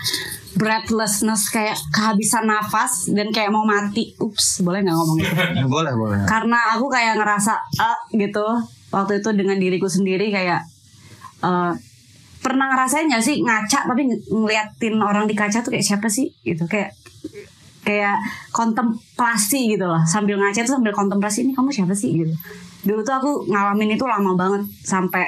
breathlessness 0.54 1.49
kayak 1.49 1.76
kehabisan 1.88 2.45
nafas 2.45 3.07
dan 3.09 3.28
kayak 3.28 3.49
mau 3.49 3.62
mati. 3.62 4.16
Ups 4.16 4.61
boleh 4.61 4.80
nggak 4.80 4.97
ngomong? 4.97 5.18
Itu 5.21 5.68
Boleh, 5.71 5.92
boleh. 5.92 6.25
karena 6.25 6.57
aku 6.73 6.88
kayak 6.88 7.14
ngerasa 7.14 7.54
eh 7.78 7.99
gitu. 8.18 8.47
Waktu 8.88 9.21
itu 9.21 9.28
dengan 9.33 9.57
diriku 9.57 9.85
sendiri 9.87 10.33
kayak 10.33 10.64
eh 11.38 11.73
pernah 12.38 12.66
ngerasain 12.66 13.04
gak 13.07 13.21
sih 13.21 13.42
ngaca 13.42 13.85
tapi 13.85 14.07
ng- 14.07 14.25
ngeliatin 14.33 14.97
orang 14.97 15.26
di 15.26 15.35
kaca 15.35 15.61
tuh 15.61 15.68
kayak 15.68 15.85
siapa 15.85 16.09
sih? 16.09 16.33
Gitu 16.40 16.64
kayak 16.64 16.97
kayak 17.88 18.21
kontemplasi 18.52 19.73
gitu 19.73 19.88
loh. 19.88 20.04
Sambil 20.04 20.37
ngaca 20.37 20.61
tuh 20.61 20.76
sambil 20.76 20.92
kontemplasi 20.92 21.49
ini 21.49 21.57
kamu 21.57 21.73
siapa 21.73 21.97
sih? 21.97 22.12
gitu. 22.12 22.37
Dulu 22.85 23.00
tuh 23.00 23.16
aku 23.16 23.30
ngalamin 23.49 23.97
itu 23.97 24.04
lama 24.04 24.37
banget 24.37 24.68
sampai 24.85 25.25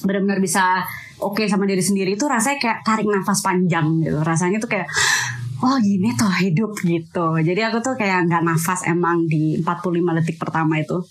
benar-benar 0.00 0.40
bisa 0.40 0.80
oke 1.20 1.44
sama 1.44 1.68
diri 1.68 1.84
sendiri 1.84 2.16
itu 2.16 2.24
rasanya 2.24 2.56
kayak 2.56 2.78
tarik 2.88 3.04
nafas 3.04 3.44
panjang 3.44 4.00
gitu. 4.00 4.16
Rasanya 4.24 4.56
tuh 4.56 4.72
kayak 4.72 4.88
oh 5.60 5.76
gini 5.76 6.16
tuh 6.16 6.32
hidup 6.40 6.72
gitu. 6.80 7.36
Jadi 7.44 7.60
aku 7.60 7.84
tuh 7.84 8.00
kayak 8.00 8.32
nggak 8.32 8.42
nafas 8.48 8.88
emang 8.88 9.28
di 9.28 9.60
45 9.60 10.18
detik 10.24 10.40
pertama 10.40 10.80
itu 10.80 11.04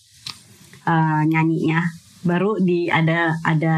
eh, 0.90 1.22
nyanyinya. 1.30 1.86
Baru 2.26 2.58
di 2.58 2.90
ada 2.90 3.38
ada 3.46 3.76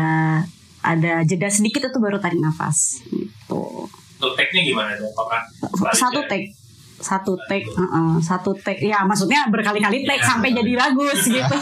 ada 0.86 1.26
jeda 1.26 1.50
sedikit 1.50 1.92
itu 1.92 1.98
baru 2.00 2.24
tarik 2.24 2.40
nafas 2.40 3.04
gitu. 3.12 3.90
Untuk 4.16 4.32
teknik 4.40 4.72
gimana 4.72 4.96
tuh? 4.96 5.12
Apakah 5.12 5.42
satu 5.92 6.24
take 6.32 6.65
satu 7.06 7.38
take 7.46 7.70
uh-uh, 7.70 8.18
satu 8.18 8.58
take. 8.58 8.82
Ya 8.82 9.06
maksudnya 9.06 9.46
berkali-kali 9.54 10.02
take 10.02 10.26
sampai 10.26 10.50
jadi 10.58 10.74
bagus 10.74 11.22
gitu. 11.38 11.56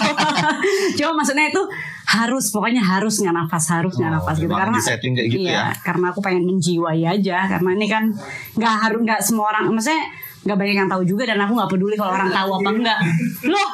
Cuma 1.03 1.19
maksudnya 1.19 1.51
itu 1.51 1.59
harus 2.07 2.47
pokoknya 2.55 2.79
harus 2.79 3.19
nggak 3.19 3.35
nafas 3.35 3.65
harus 3.75 3.93
nggak 4.00 4.12
nafas 4.15 4.39
gitu. 4.39 4.53
Oh, 4.55 4.59
karena 4.59 4.79
kayak 4.79 5.27
gitu 5.27 5.43
iya 5.43 5.51
ya. 5.51 5.63
karena 5.83 6.15
aku 6.15 6.23
pengen 6.23 6.47
menjiwai 6.47 7.03
aja. 7.03 7.51
Karena 7.51 7.69
ini 7.75 7.88
kan 7.91 8.07
nggak 8.55 8.75
harus 8.88 9.00
nggak 9.03 9.19
semua 9.19 9.51
orang 9.51 9.67
maksudnya 9.75 10.07
nggak 10.43 10.59
banyak 10.59 10.75
yang 10.75 10.91
tahu 10.91 11.03
juga 11.07 11.23
dan 11.23 11.39
aku 11.39 11.55
nggak 11.55 11.71
peduli 11.71 11.95
kalau 11.95 12.19
orang 12.19 12.27
tahu 12.27 12.50
apa 12.59 12.69
enggak 12.75 13.00
loh! 13.47 13.67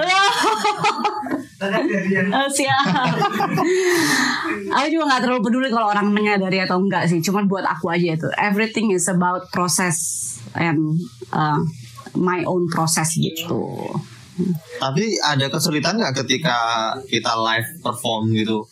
Loh! 0.00 0.24
Eh, 1.62 2.48
siap. 2.50 2.86
Aku 4.74 4.86
juga 4.90 5.04
nggak 5.06 5.20
terlalu 5.22 5.42
peduli 5.46 5.68
kalau 5.70 5.94
orang 5.94 6.10
menyadari 6.10 6.58
atau 6.58 6.82
enggak 6.82 7.06
sih. 7.06 7.22
Cuman 7.22 7.46
buat 7.46 7.62
aku 7.62 7.86
aja 7.86 8.18
itu. 8.18 8.28
Everything 8.34 8.90
is 8.90 9.06
about 9.06 9.46
process 9.54 10.31
and 10.56 11.00
uh, 11.32 11.60
my 12.16 12.44
own 12.44 12.68
process 12.68 13.16
gitu. 13.16 13.92
Tapi 14.80 15.20
ada 15.20 15.52
kesulitan 15.52 16.00
nggak 16.00 16.24
ketika 16.24 16.56
kita 17.04 17.36
live 17.36 17.68
perform 17.84 18.32
gitu 18.32 18.64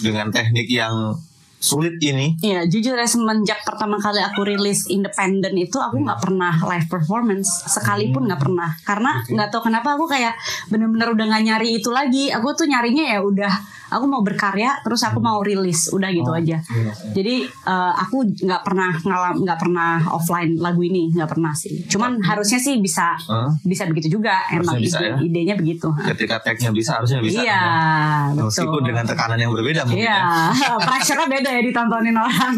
dengan 0.00 0.30
teknik 0.30 0.70
yang 0.70 1.18
sulit 1.60 2.00
ini? 2.00 2.40
Iya, 2.40 2.64
jujur 2.64 2.96
ya 2.96 3.04
semenjak 3.04 3.60
pertama 3.68 4.00
kali 4.00 4.24
aku 4.24 4.48
rilis 4.48 4.88
independen 4.88 5.52
itu 5.60 5.76
aku 5.76 6.00
nggak 6.00 6.24
pernah 6.24 6.56
live 6.56 6.88
performance 6.88 7.68
sekalipun 7.68 8.24
nggak 8.24 8.40
pernah. 8.40 8.72
Karena 8.80 9.20
nggak 9.28 9.52
tahu 9.52 9.68
kenapa 9.68 9.94
aku 9.94 10.08
kayak 10.08 10.32
bener-bener 10.72 11.12
udah 11.12 11.24
nggak 11.28 11.44
nyari 11.44 11.68
itu 11.76 11.92
lagi. 11.92 12.32
Aku 12.32 12.56
tuh 12.56 12.64
nyarinya 12.64 13.04
ya 13.12 13.20
udah 13.20 13.52
aku 13.90 14.04
mau 14.06 14.22
berkarya 14.22 14.78
terus 14.80 15.02
aku 15.02 15.18
mau 15.18 15.42
rilis 15.42 15.90
udah 15.90 16.08
gitu 16.08 16.30
aja. 16.30 16.62
Jadi 17.10 17.42
eh, 17.44 17.92
aku 17.98 18.22
nggak 18.24 18.62
pernah 18.62 18.90
ngalam 18.96 19.36
nggak 19.42 19.58
pernah 19.58 19.98
offline 20.08 20.56
lagu 20.56 20.80
ini 20.80 21.10
nggak 21.10 21.26
pernah 21.28 21.50
sih. 21.52 21.82
Cuman 21.84 22.22
harusnya 22.22 22.56
sih 22.56 22.78
bisa 22.78 23.18
Hah? 23.18 23.50
bisa 23.60 23.84
begitu 23.84 24.16
juga 24.16 24.46
emang 24.48 24.78
bisa 24.78 24.98
ide- 24.98 25.10
ya? 25.10 25.16
idenya 25.20 25.54
begitu. 25.54 25.90
Ketika 26.06 26.40
tagnya 26.40 26.70
bisa 26.70 26.96
harusnya 26.96 27.18
bisa. 27.20 27.42
Iya, 27.42 27.58
kan? 27.58 28.26
betul. 28.32 28.46
Meskipun 28.48 28.82
dengan 28.82 29.04
tekanan 29.04 29.36
yang 29.36 29.50
berbeda 29.50 29.82
mungkin 29.84 30.06
Iya, 30.06 30.18
ya. 30.54 30.78
pressure-nya 30.86 31.26
beda 31.26 31.50
ya 31.50 31.60
ditontonin 31.60 32.14
orang. 32.14 32.54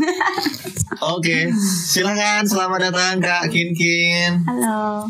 Oke, 1.17 1.51
silakan 1.83 2.45
selamat 2.45 2.93
datang 2.93 3.19
Kak 3.19 3.49
Kin 3.49 3.73
Kin. 3.73 4.45
Halo. 4.45 5.09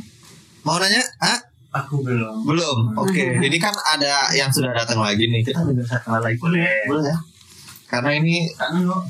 Mau 0.63 0.79
nanya? 0.79 1.03
Ah, 1.19 1.39
Aku 1.73 2.05
belum. 2.05 2.45
belum. 2.45 2.79
Oke, 3.01 3.37
ini 3.49 3.57
kan 3.57 3.73
ada 3.73 4.29
yang 4.37 4.53
sudah 4.53 4.77
datang 4.77 5.01
lagi 5.01 5.25
nih. 5.25 5.41
Kita 5.41 5.65
dengar 5.65 5.89
satu 5.89 6.21
lagi. 6.21 6.37
Boleh. 6.37 6.69
Boleh 6.85 7.09
ya. 7.09 7.17
Karena 7.93 8.17
ini 8.17 8.49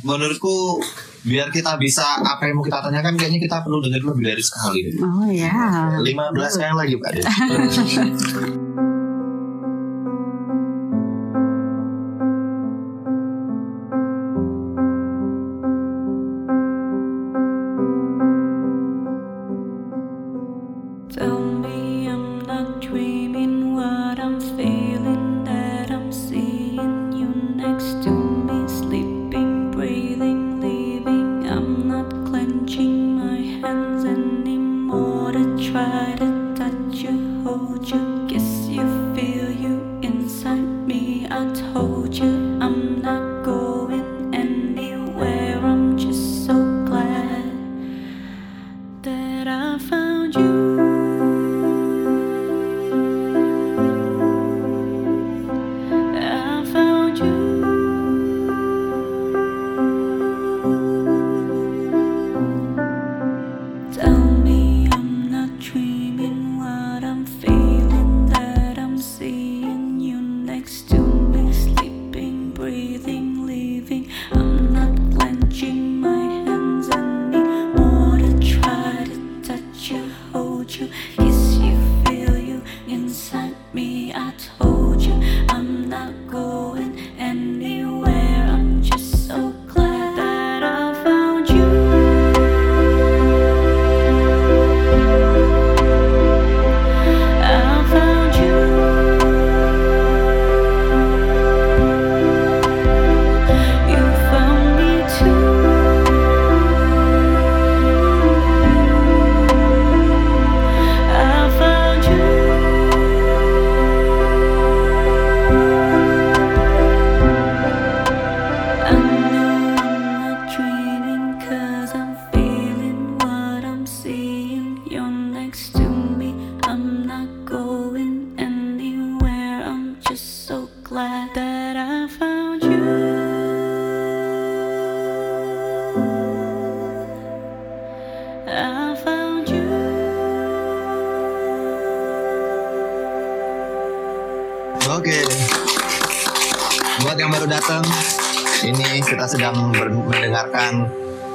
menurutku 0.02 0.82
biar 1.22 1.54
kita 1.54 1.78
bisa 1.78 2.18
apa 2.18 2.50
yang 2.50 2.58
mau 2.58 2.66
kita 2.66 2.82
tanyakan 2.82 3.14
kayaknya 3.14 3.38
kita 3.38 3.62
perlu 3.62 3.78
dengar 3.78 4.02
lebih 4.02 4.34
dari 4.34 4.42
sekali. 4.42 4.98
Oh 4.98 5.30
ya. 5.30 6.02
15 6.02 6.02
kali 6.34 6.74
lagi 6.74 6.94
Pak 6.98 7.10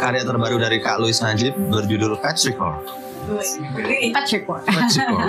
karya 0.07 0.23
terbaru 0.23 0.55
dari 0.55 0.79
Kak 0.79 1.03
Louis 1.03 1.19
Najib 1.19 1.51
berjudul 1.67 2.15
Petrichor. 2.23 2.79
Patrick 4.15 4.47
Petrichor. 4.47 5.19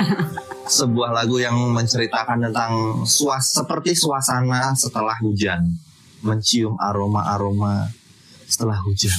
Sebuah 0.71 1.11
lagu 1.19 1.43
yang 1.43 1.59
menceritakan 1.75 2.47
tentang 2.47 3.03
suas 3.03 3.59
seperti 3.59 3.99
suasana 3.99 4.79
setelah 4.79 5.19
hujan, 5.19 5.67
mencium 6.23 6.79
aroma-aroma 6.79 7.91
setelah 8.47 8.79
hujan. 8.87 9.19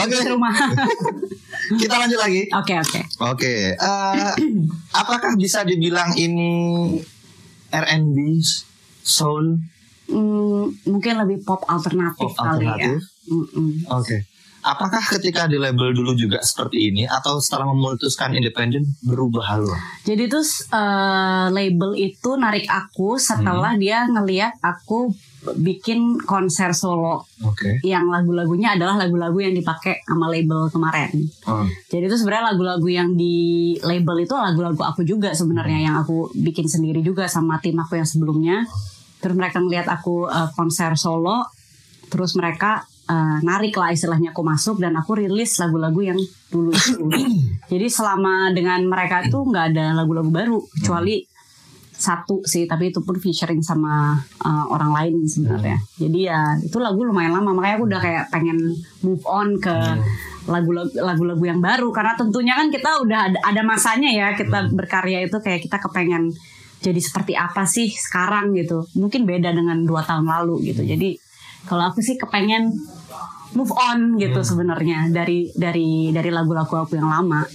Oke, 0.00 0.16
rumah. 0.24 0.56
kita 1.76 1.94
lanjut 2.00 2.16
lagi. 2.16 2.48
Oke 2.48 2.80
oke. 2.80 3.00
Oke, 3.28 3.76
eh, 3.76 4.32
apakah 4.96 5.36
bisa 5.36 5.68
dibilang 5.68 6.16
ini 6.16 6.96
R&B, 7.68 8.40
soul? 9.04 9.68
Hmm, 10.12 10.68
mungkin 10.84 11.14
lebih 11.24 11.40
pop 11.42 11.64
alternatif 11.64 12.36
Pop 12.36 12.36
kali 12.36 12.68
alternatif? 12.68 13.00
ya. 13.00 13.32
Mm-mm. 13.32 13.70
Oke. 13.88 14.28
Apakah 14.62 15.02
ketika 15.18 15.50
di 15.50 15.58
label 15.58 15.90
dulu 15.90 16.14
juga 16.14 16.38
seperti 16.38 16.94
ini 16.94 17.02
atau 17.02 17.42
setelah 17.42 17.66
memutuskan 17.66 18.30
independen 18.30 18.86
berubah 19.02 19.42
haluan? 19.42 19.74
Jadi 20.06 20.30
tuh 20.30 20.46
eh, 20.70 21.46
label 21.50 21.98
itu 21.98 22.30
narik 22.38 22.70
aku 22.70 23.18
setelah 23.18 23.74
dia 23.74 24.06
ngeliat 24.06 24.62
aku 24.62 25.10
bikin 25.58 26.22
konser 26.22 26.70
solo 26.70 27.26
Oke. 27.42 27.82
yang 27.82 28.06
lagu-lagunya 28.06 28.78
adalah 28.78 28.94
lagu-lagu 28.94 29.34
yang 29.42 29.50
dipakai 29.58 30.06
sama 30.06 30.30
label 30.30 30.70
kemarin. 30.70 31.10
Hmm. 31.42 31.66
Jadi 31.90 32.06
itu 32.06 32.16
sebenarnya 32.22 32.54
lagu-lagu 32.54 32.86
yang 32.86 33.18
di 33.18 33.74
label 33.82 34.22
itu 34.22 34.34
lagu-lagu 34.38 34.78
aku 34.78 35.02
juga 35.02 35.34
sebenarnya 35.34 35.90
yang 35.90 35.94
aku 35.98 36.30
bikin 36.38 36.70
sendiri 36.70 37.02
juga 37.02 37.26
sama 37.26 37.58
tim 37.58 37.74
aku 37.74 37.98
yang 37.98 38.06
sebelumnya. 38.06 38.62
Terus 39.22 39.38
mereka 39.38 39.62
ngeliat 39.62 39.86
aku 39.86 40.26
eh, 40.26 40.50
konser 40.58 40.98
solo, 40.98 41.46
terus 42.10 42.34
mereka 42.34 42.82
eh, 43.06 43.38
narik 43.46 43.78
lah 43.78 43.94
istilahnya 43.94 44.34
aku 44.34 44.42
masuk 44.42 44.82
dan 44.82 44.98
aku 44.98 45.14
rilis 45.14 45.54
lagu-lagu 45.62 46.02
yang 46.02 46.18
dulu 46.50 46.74
itu. 46.74 47.06
Jadi 47.72 47.86
selama 47.86 48.50
dengan 48.50 48.82
mereka 48.90 49.22
itu 49.22 49.38
nggak 49.38 49.66
ada 49.72 49.94
lagu-lagu 49.94 50.28
baru 50.28 50.58
kecuali 50.74 51.22
satu 52.02 52.42
sih, 52.42 52.66
tapi 52.66 52.90
itu 52.90 52.98
pun 52.98 53.14
featuring 53.14 53.62
sama 53.62 54.18
eh, 54.42 54.64
orang 54.66 54.90
lain 54.90 55.14
sebenarnya. 55.22 55.78
Jadi 55.94 56.18
ya 56.26 56.58
itu 56.58 56.82
lagu 56.82 57.06
lumayan 57.06 57.38
lama, 57.38 57.54
makanya 57.54 57.78
aku 57.78 57.86
udah 57.86 58.00
kayak 58.02 58.24
pengen 58.34 58.58
move 59.06 59.22
on 59.22 59.54
ke 59.62 59.70
lagu-lagu 60.50 60.90
lagu-lagu 60.98 61.44
yang 61.46 61.62
baru. 61.62 61.94
Karena 61.94 62.18
tentunya 62.18 62.58
kan 62.58 62.68
kita 62.74 62.90
udah 63.06 63.20
ada, 63.30 63.38
ada 63.38 63.62
masanya 63.62 64.10
ya 64.10 64.26
kita 64.34 64.74
berkarya 64.74 65.22
itu 65.22 65.38
kayak 65.38 65.62
kita 65.62 65.78
kepengen 65.78 66.34
jadi 66.82 66.98
seperti 66.98 67.38
apa 67.38 67.62
sih 67.64 67.88
sekarang 67.88 68.52
gitu. 68.58 68.84
Mungkin 68.98 69.22
beda 69.22 69.54
dengan 69.54 69.86
dua 69.86 70.02
tahun 70.02 70.26
lalu 70.26 70.74
gitu. 70.74 70.82
Jadi 70.82 71.14
kalau 71.64 71.86
aku 71.88 72.02
sih 72.02 72.18
kepengen 72.18 72.74
move 73.54 73.70
on 73.76 74.16
gitu 74.18 74.40
sebenarnya 74.42 75.12
dari 75.12 75.52
dari 75.54 76.10
dari 76.10 76.30
lagu-lagu 76.34 76.82
aku 76.82 76.98
yang 76.98 77.08
lama. 77.08 77.46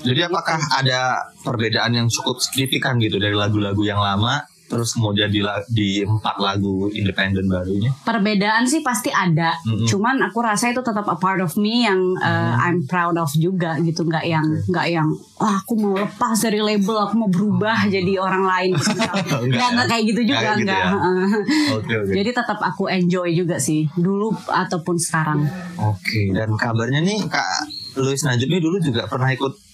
Jadi 0.00 0.20
apakah 0.24 0.60
ada 0.78 1.28
perbedaan 1.44 1.92
yang 1.92 2.08
cukup 2.08 2.38
signifikan 2.40 2.96
gitu 3.02 3.20
dari 3.20 3.34
lagu-lagu 3.36 3.82
yang 3.84 4.00
lama 4.00 4.40
terus 4.70 4.94
kemudian 4.94 5.26
di, 5.26 5.42
di 5.68 5.88
empat 6.06 6.38
lagu 6.38 6.86
independen 6.94 7.50
barunya? 7.50 7.90
perbedaan 8.06 8.62
sih 8.64 8.86
pasti 8.86 9.10
ada 9.10 9.50
Mm-mm. 9.66 9.90
cuman 9.90 10.22
aku 10.30 10.38
rasa 10.38 10.70
itu 10.70 10.78
tetap 10.78 11.02
a 11.10 11.18
part 11.18 11.42
of 11.42 11.50
me 11.58 11.82
yang 11.82 11.98
uh, 12.22 12.54
I'm 12.54 12.86
proud 12.86 13.18
of 13.18 13.34
juga 13.34 13.74
gitu 13.82 14.06
nggak 14.06 14.22
yang 14.24 14.46
nggak 14.70 14.86
yang 14.86 15.10
wah 15.36 15.58
aku 15.58 15.74
mau 15.74 15.98
lepas 15.98 16.38
dari 16.38 16.62
label 16.62 16.96
aku 17.02 17.14
mau 17.18 17.26
berubah 17.26 17.90
jadi 17.90 18.22
orang 18.22 18.46
lain 18.46 18.70
gitu. 18.78 18.94
Nggak 18.94 19.14
nggak 19.50 19.58
ya? 19.58 19.74
nggak 19.74 19.86
kayak 19.90 20.04
gitu 20.06 20.20
juga 20.22 20.38
Nggak 20.38 20.54
gitu 20.54 20.66
nggak 20.70 20.78
ya? 20.78 20.88
Heeh. 20.94 21.28
Oke 21.74 21.94
oke. 22.06 22.12
jadi 22.14 22.30
tetap 22.30 22.58
aku 22.62 22.84
enjoy 22.86 23.28
juga 23.34 23.56
sih 23.58 23.90
dulu 23.98 24.30
ataupun 24.46 24.96
sekarang 24.96 25.50
Oke 25.82 26.30
dan 26.30 26.54
kabarnya 26.54 27.02
nih 27.02 27.26
Kak 27.26 27.66
Louis 27.98 28.22
Najib 28.22 28.46
ini 28.46 28.62
dulu 28.62 28.78
juga 28.78 29.10
pernah 29.10 29.34
ikut 29.34 29.69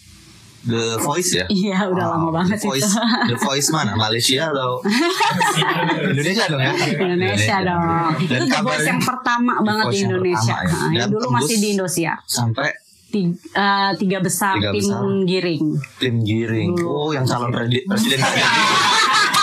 The 0.62 0.96
Voice 0.98 1.30
ya? 1.32 1.44
iya 1.46 1.84
udah 1.84 2.06
lama 2.08 2.26
Oh, 2.26 2.32
banget 2.32 2.56
The 2.56 2.66
Voice, 2.66 2.82
itu 2.82 2.98
The 3.26 3.38
Voice 3.38 3.68
mana? 3.70 3.92
Malaysia 3.94 4.48
atau 4.48 4.80
Indonesia 6.10 6.44
dong 6.46 6.58
ya? 6.60 6.72
Indonesia 6.96 7.56
dong 7.62 7.82
itu 8.18 8.32
Dan 8.32 8.40
The 8.46 8.60
Voice 8.60 8.86
yang 8.86 9.00
pertama 9.00 9.52
banget 9.60 9.84
Voice 9.84 9.92
di 9.92 9.98
yang 9.98 10.10
Indonesia 10.10 10.54
pertama 10.56 10.90
ya. 10.90 10.96
Nah, 10.96 11.06
dulu 11.08 11.26
masih 11.30 11.56
di 11.56 11.68
Indonesia 11.72 12.12
sampai 12.24 12.68
tiga, 13.06 13.30
eh, 13.54 13.90
tiga 13.96 14.18
besar 14.18 14.54
Tiga 14.56 14.70
tim 14.70 14.82
besar. 14.82 15.02
giring 15.24 15.64
tim 15.96 16.14
giring. 16.20 16.70
Dulu. 16.74 16.90
Oh, 16.90 17.10
yang 17.10 17.22
calon 17.22 17.50
predi- 17.50 17.84
presiden 17.84 18.18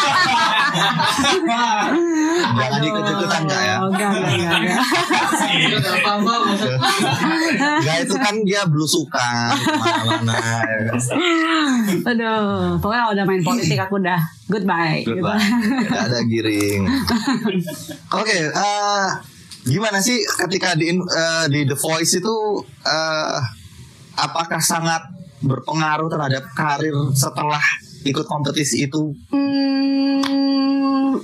Jangan 2.54 2.82
ikut-ikutan 2.82 3.42
Kak 3.46 3.62
ya. 3.62 3.76
Oh, 3.80 3.90
enggak, 3.90 4.10
enggak, 4.10 4.34
enggak, 4.34 4.58
enggak. 4.60 4.82
Enggak 7.80 7.98
itu 8.04 8.16
kan 8.18 8.36
dia 8.44 8.62
belusukan 8.68 9.54
ke 9.54 9.72
mana-mana. 9.78 10.36
ya 10.64 10.78
kan. 10.90 11.00
Aduh, 12.04 12.78
pokoknya 12.82 13.02
kalau 13.06 13.14
udah 13.16 13.26
main 13.28 13.44
politik 13.44 13.80
aku 13.80 13.96
udah 14.02 14.20
goodbye. 14.50 15.02
gitu. 15.04 15.20
Goodbye. 15.22 15.44
Gak 15.90 16.04
ada 16.10 16.20
giring. 16.26 16.82
Oke, 18.14 18.38
eh, 18.50 19.06
gimana 19.68 20.00
sih 20.04 20.20
ketika 20.46 20.76
di 20.76 20.92
eh, 20.94 21.46
di 21.50 21.62
The 21.68 21.78
Voice 21.78 22.18
itu 22.18 22.36
eh, 22.86 23.38
apakah 24.18 24.62
sangat 24.62 25.02
berpengaruh 25.44 26.08
terhadap 26.08 26.44
karir 26.56 26.96
setelah 27.12 27.62
ikut 28.04 28.26
kompetisi 28.26 28.86
itu? 28.86 29.16
Hmm, 30.24 31.16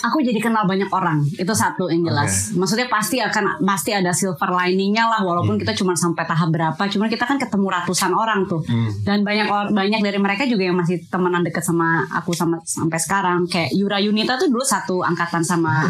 aku 0.00 0.20
jadi 0.20 0.38
kenal 0.38 0.64
banyak 0.64 0.88
orang. 0.88 1.24
Itu 1.34 1.52
satu 1.52 1.88
yang 1.88 2.04
jelas. 2.04 2.52
Maksudnya 2.52 2.86
pasti 2.86 3.18
akan 3.18 3.62
pasti 3.62 3.90
ada 3.92 4.10
silver 4.10 4.50
liningnya 4.50 5.06
lah, 5.06 5.20
walaupun 5.22 5.56
kita 5.56 5.72
cuma 5.72 5.94
sampai 5.94 6.24
tahap 6.24 6.48
berapa. 6.48 6.78
Cuman 6.78 7.08
kita 7.08 7.24
kan 7.24 7.36
ketemu 7.36 7.66
ratusan 7.68 8.12
orang 8.12 8.44
tuh, 8.44 8.60
Hmm. 8.64 8.90
dan 9.02 9.22
banyak 9.22 9.48
banyak 9.72 10.00
dari 10.00 10.18
mereka 10.18 10.44
juga 10.44 10.68
yang 10.68 10.76
masih 10.76 11.04
temenan 11.08 11.42
deket 11.42 11.62
sama 11.62 12.04
aku 12.10 12.32
sama 12.32 12.60
sampai 12.62 12.98
sekarang. 12.98 13.46
Kayak 13.46 13.70
Yura 13.72 13.98
Yunita 13.98 14.36
tuh 14.36 14.48
dulu 14.48 14.62
satu 14.62 15.00
angkatan 15.00 15.42
sama 15.42 15.84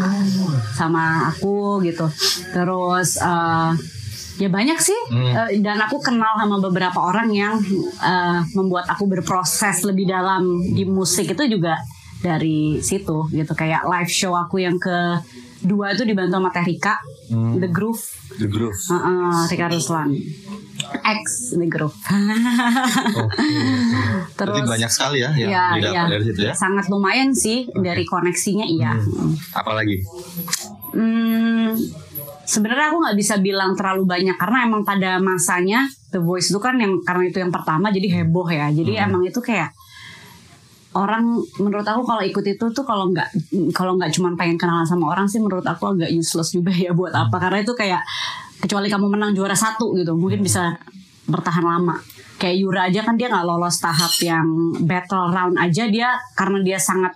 sama 0.73 1.27
aku 1.27 1.83
gitu. 1.83 2.07
Terus 2.51 3.19
eh, 3.19 3.71
ya 4.39 4.47
banyak 4.47 4.79
sih 4.79 4.95
Hmm. 5.09 5.35
Eh, 5.45 5.59
dan 5.59 5.77
aku 5.77 5.99
kenal 5.99 6.33
sama 6.33 6.57
beberapa 6.59 6.95
orang 6.97 7.29
yang 7.29 7.59
eh, 8.01 8.39
membuat 8.53 8.87
aku 8.87 9.05
berproses 9.05 9.83
lebih 9.83 10.07
dalam 10.07 10.43
di 10.65 10.83
musik 10.83 11.27
itu 11.29 11.43
juga 11.45 11.75
dari 12.17 12.79
situ 12.79 13.27
gitu 13.29 13.51
kayak 13.53 13.83
live 13.85 14.07
show 14.09 14.33
aku 14.33 14.59
yang 14.59 14.75
ke 14.75 15.19
dua 15.61 15.91
itu 15.91 16.03
dibantu 16.03 16.35
sama 16.35 16.49
Teh 16.49 16.63
Rika 16.63 16.95
Hmm. 17.29 17.59
The 17.59 17.69
Groove 17.69 18.01
The 18.35 18.47
Groove. 18.47 18.79
Heeh, 18.89 19.37
Rika 19.47 19.67
Ruslan 19.69 20.09
X 20.97 21.53
The 21.53 21.67
Groove 21.67 21.93
terus 24.33 24.55
Jadi 24.57 24.65
banyak 24.67 24.89
sekali 24.89 25.17
ya 25.19 25.29
yang 25.35 25.49
ya, 25.51 25.63
didapat 25.75 25.93
ya, 25.93 26.03
dari 26.09 26.23
situ 26.25 26.41
ya. 26.41 26.53
sangat 26.53 26.85
lumayan 26.87 27.29
sih 27.31 27.67
dari 27.71 28.01
koneksinya 28.03 28.65
iya 28.65 28.95
Apalagi? 29.51 30.01
Hmm, 30.89 31.77
sebenarnya 32.49 32.89
aku 32.89 32.97
nggak 33.05 33.17
bisa 33.21 33.37
bilang 33.37 33.77
terlalu 33.77 34.09
banyak 34.09 34.33
karena 34.33 34.65
emang 34.65 34.81
pada 34.81 35.21
masanya 35.21 35.85
The 36.09 36.17
Voice 36.17 36.49
itu 36.49 36.57
kan 36.57 36.81
yang 36.81 36.97
karena 37.05 37.29
itu 37.29 37.37
yang 37.37 37.53
pertama 37.53 37.93
jadi 37.93 38.09
heboh 38.21 38.49
ya. 38.49 38.73
Jadi 38.73 38.97
emang 38.97 39.21
itu 39.21 39.37
kayak 39.37 39.69
orang 40.97 41.37
menurut 41.61 41.85
aku 41.85 42.01
kalau 42.01 42.25
ikut 42.25 42.41
itu 42.41 42.65
tuh 42.73 42.81
kalau 42.81 43.13
nggak 43.13 43.29
kalau 43.77 43.93
nggak 43.93 44.09
cuma 44.09 44.33
pengen 44.33 44.57
kenalan 44.57 44.89
sama 44.89 45.13
orang 45.13 45.29
sih 45.29 45.37
menurut 45.37 45.61
aku 45.61 45.93
agak 45.93 46.09
useless 46.09 46.49
juga 46.57 46.73
ya 46.73 46.89
buat 46.97 47.13
apa. 47.13 47.37
Karena 47.37 47.61
itu 47.61 47.77
kayak 47.77 48.01
kecuali 48.65 48.89
kamu 48.89 49.05
menang 49.13 49.37
juara 49.37 49.53
satu 49.53 49.93
gitu 49.93 50.17
mungkin 50.17 50.41
bisa 50.41 50.73
bertahan 51.29 51.61
lama. 51.61 52.01
Kayak 52.41 52.55
Yura 52.57 52.81
aja 52.89 53.05
kan 53.05 53.13
dia 53.13 53.29
nggak 53.29 53.45
lolos 53.45 53.77
tahap 53.77 54.09
yang 54.25 54.73
battle 54.81 55.29
round 55.29 55.61
aja 55.61 55.85
dia 55.85 56.17
karena 56.33 56.65
dia 56.65 56.81
sangat 56.81 57.13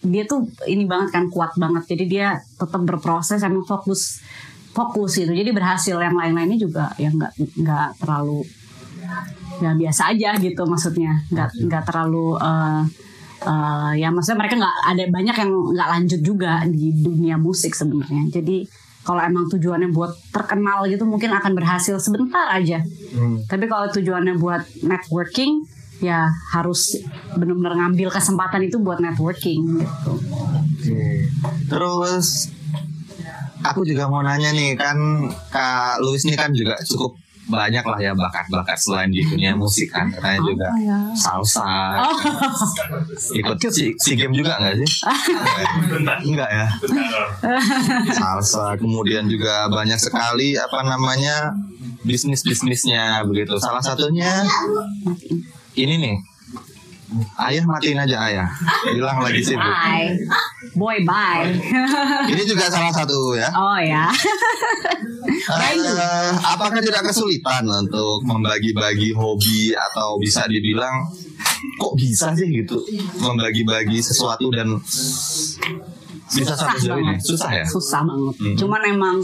dia 0.00 0.24
tuh 0.24 0.48
ini 0.64 0.88
banget 0.88 1.12
kan 1.12 1.28
kuat 1.28 1.56
banget. 1.60 1.84
Jadi 1.96 2.04
dia 2.08 2.40
tetap 2.56 2.80
berproses 2.84 3.44
emang 3.44 3.64
fokus 3.68 4.24
fokus 4.72 5.20
gitu. 5.20 5.32
Jadi 5.32 5.52
berhasil. 5.52 5.96
Yang 6.00 6.16
lain-lainnya 6.16 6.58
juga 6.58 6.84
ya 6.96 7.12
nggak 7.12 7.32
nggak 7.60 7.88
terlalu 8.00 8.40
ya 9.60 9.76
biasa 9.76 10.16
aja 10.16 10.30
gitu 10.40 10.62
maksudnya. 10.64 11.20
Nggak 11.28 11.48
nggak 11.68 11.82
terlalu 11.84 12.26
eh, 12.40 12.82
eh, 13.44 13.92
ya 14.00 14.08
maksudnya 14.08 14.38
mereka 14.40 14.54
nggak 14.56 14.76
ada 14.88 15.04
banyak 15.12 15.36
yang 15.36 15.50
nggak 15.76 15.88
lanjut 15.92 16.20
juga 16.24 16.52
di 16.64 16.96
dunia 16.96 17.36
musik 17.36 17.76
sebenarnya. 17.76 18.32
Jadi 18.32 18.64
kalau 19.00 19.20
emang 19.20 19.48
tujuannya 19.48 19.92
buat 19.96 20.12
terkenal 20.28 20.84
gitu 20.88 21.08
mungkin 21.08 21.32
akan 21.32 21.52
berhasil 21.56 21.96
sebentar 22.00 22.52
aja. 22.52 22.80
Tapi 23.48 23.64
kalau 23.68 23.88
tujuannya 23.92 24.36
buat 24.36 24.64
networking 24.84 25.79
ya 26.00 26.32
harus 26.52 26.96
benar-benar 27.36 27.76
ngambil 27.76 28.08
kesempatan 28.08 28.64
itu 28.64 28.80
buat 28.80 28.98
networking 28.98 29.84
gitu. 29.84 30.12
Terus 31.68 32.48
aku 33.60 33.84
juga 33.84 34.08
mau 34.08 34.24
nanya 34.24 34.50
nih 34.56 34.76
kan 34.80 34.96
Kak 35.52 36.00
Louis 36.00 36.24
ini 36.24 36.34
kan 36.36 36.50
juga 36.56 36.80
cukup 36.88 37.20
banyak 37.50 37.82
lah 37.82 37.98
ya 37.98 38.12
bakat-bakat 38.14 38.78
selain 38.78 39.10
di 39.10 39.26
dunia 39.26 39.58
musik 39.58 39.90
kan. 39.90 40.06
Katanya 40.08 40.40
juga 40.46 40.68
ya? 40.78 40.98
salsa. 41.18 41.98
Ikut 43.34 43.58
si, 43.74 43.92
si 43.98 44.10
game 44.14 44.32
juga 44.32 44.56
nggak 44.62 44.74
sih? 44.78 44.90
Enggak 46.30 46.50
ya? 46.50 46.66
Salsa 48.14 48.78
kemudian 48.78 49.26
juga 49.26 49.66
banyak 49.66 49.98
sekali 49.98 50.54
apa 50.54 50.86
namanya 50.86 51.52
bisnis 52.06 52.46
bisnisnya 52.46 53.26
begitu. 53.26 53.58
Salah 53.58 53.82
satunya 53.82 54.46
ini 55.86 55.94
nih 56.00 56.16
ayah 57.42 57.64
matiin 57.66 57.98
aja 57.98 58.16
ayah 58.30 58.48
bilang 58.94 59.18
lagi 59.18 59.42
sibuk 59.42 59.66
Bye, 59.66 60.14
boy 60.78 60.98
bye. 61.02 61.50
ini 62.30 62.42
juga 62.46 62.70
salah 62.70 62.94
satu 62.94 63.34
ya 63.34 63.50
oh 63.50 63.78
ya. 63.82 64.06
Eh, 65.50 66.30
apakah 66.46 66.78
tidak 66.78 67.02
kesulitan 67.10 67.66
untuk 67.66 68.22
membagi-bagi 68.22 69.10
hobi 69.14 69.74
atau 69.74 70.20
bisa 70.22 70.46
dibilang 70.46 71.06
kok 71.80 71.92
bisa 71.98 72.30
sih 72.36 72.46
gitu 72.50 72.78
membagi-bagi 73.18 73.98
sesuatu 73.98 74.52
dan 74.54 74.78
bisa 76.30 76.54
sampai 76.54 76.78
sejauh 76.78 77.00
ini 77.02 77.14
susah 77.18 77.50
ya 77.50 77.66
Susah 77.66 78.06
banget. 78.06 78.34
Hmm. 78.38 78.56
Cuman 78.56 78.82
emang 78.86 79.16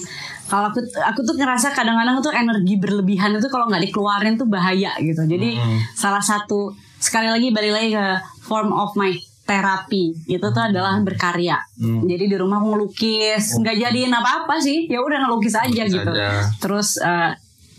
kalau 0.47 0.71
aku 0.71 0.79
aku 0.83 1.21
tuh 1.23 1.35
ngerasa 1.35 1.75
kadang-kadang 1.75 2.23
tuh 2.23 2.31
energi 2.31 2.79
berlebihan 2.79 3.35
itu 3.35 3.51
kalau 3.51 3.67
nggak 3.67 3.91
dikeluarin 3.91 4.39
tuh 4.39 4.47
bahaya 4.47 4.95
gitu. 4.99 5.27
Jadi 5.27 5.59
salah 5.93 6.23
satu 6.23 6.71
sekali 6.97 7.29
lagi 7.29 7.51
balik 7.51 7.73
lagi 7.75 7.89
ke 7.93 8.07
form 8.47 8.71
of 8.71 8.95
my 8.95 9.11
terapi 9.47 10.11
itu 10.27 10.43
tuh 10.43 10.63
adalah 10.63 10.99
berkarya. 11.03 11.55
Jadi 11.79 12.25
di 12.27 12.37
rumah 12.37 12.59
aku 12.59 12.67
ngelukis. 12.75 13.59
Nggak 13.59 13.77
jadiin 13.79 14.11
apa-apa 14.11 14.59
sih. 14.59 14.91
Ya 14.91 14.99
udah 14.99 15.27
ngelukis 15.27 15.55
aja 15.55 15.67
Ngelukis 15.87 15.95
gitu. 15.95 16.11
aja. 16.11 16.29
terus 16.59 16.99
eh, 16.99 17.31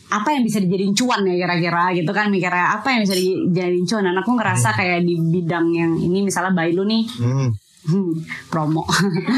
apa 0.07 0.31
yang 0.31 0.47
bisa 0.47 0.63
dijadiin 0.63 0.95
cuan 0.95 1.19
ya 1.27 1.35
kira-kira 1.35 1.91
gitu 1.91 2.07
kan 2.15 2.31
mikirnya 2.31 2.79
apa 2.79 2.95
yang 2.95 3.03
bisa 3.03 3.15
dijadiin 3.15 3.83
cuan. 3.83 4.03
Dan 4.07 4.15
aku 4.15 4.31
ngerasa 4.35 4.71
kayak 4.75 5.03
di 5.03 5.19
bidang 5.19 5.67
yang 5.75 5.91
ini 5.99 6.23
misalnya 6.23 6.55
Bailu 6.55 6.87
nih. 6.87 7.03
Hmm. 7.19 7.51
Hmm, 7.87 8.11
promo. 8.51 8.83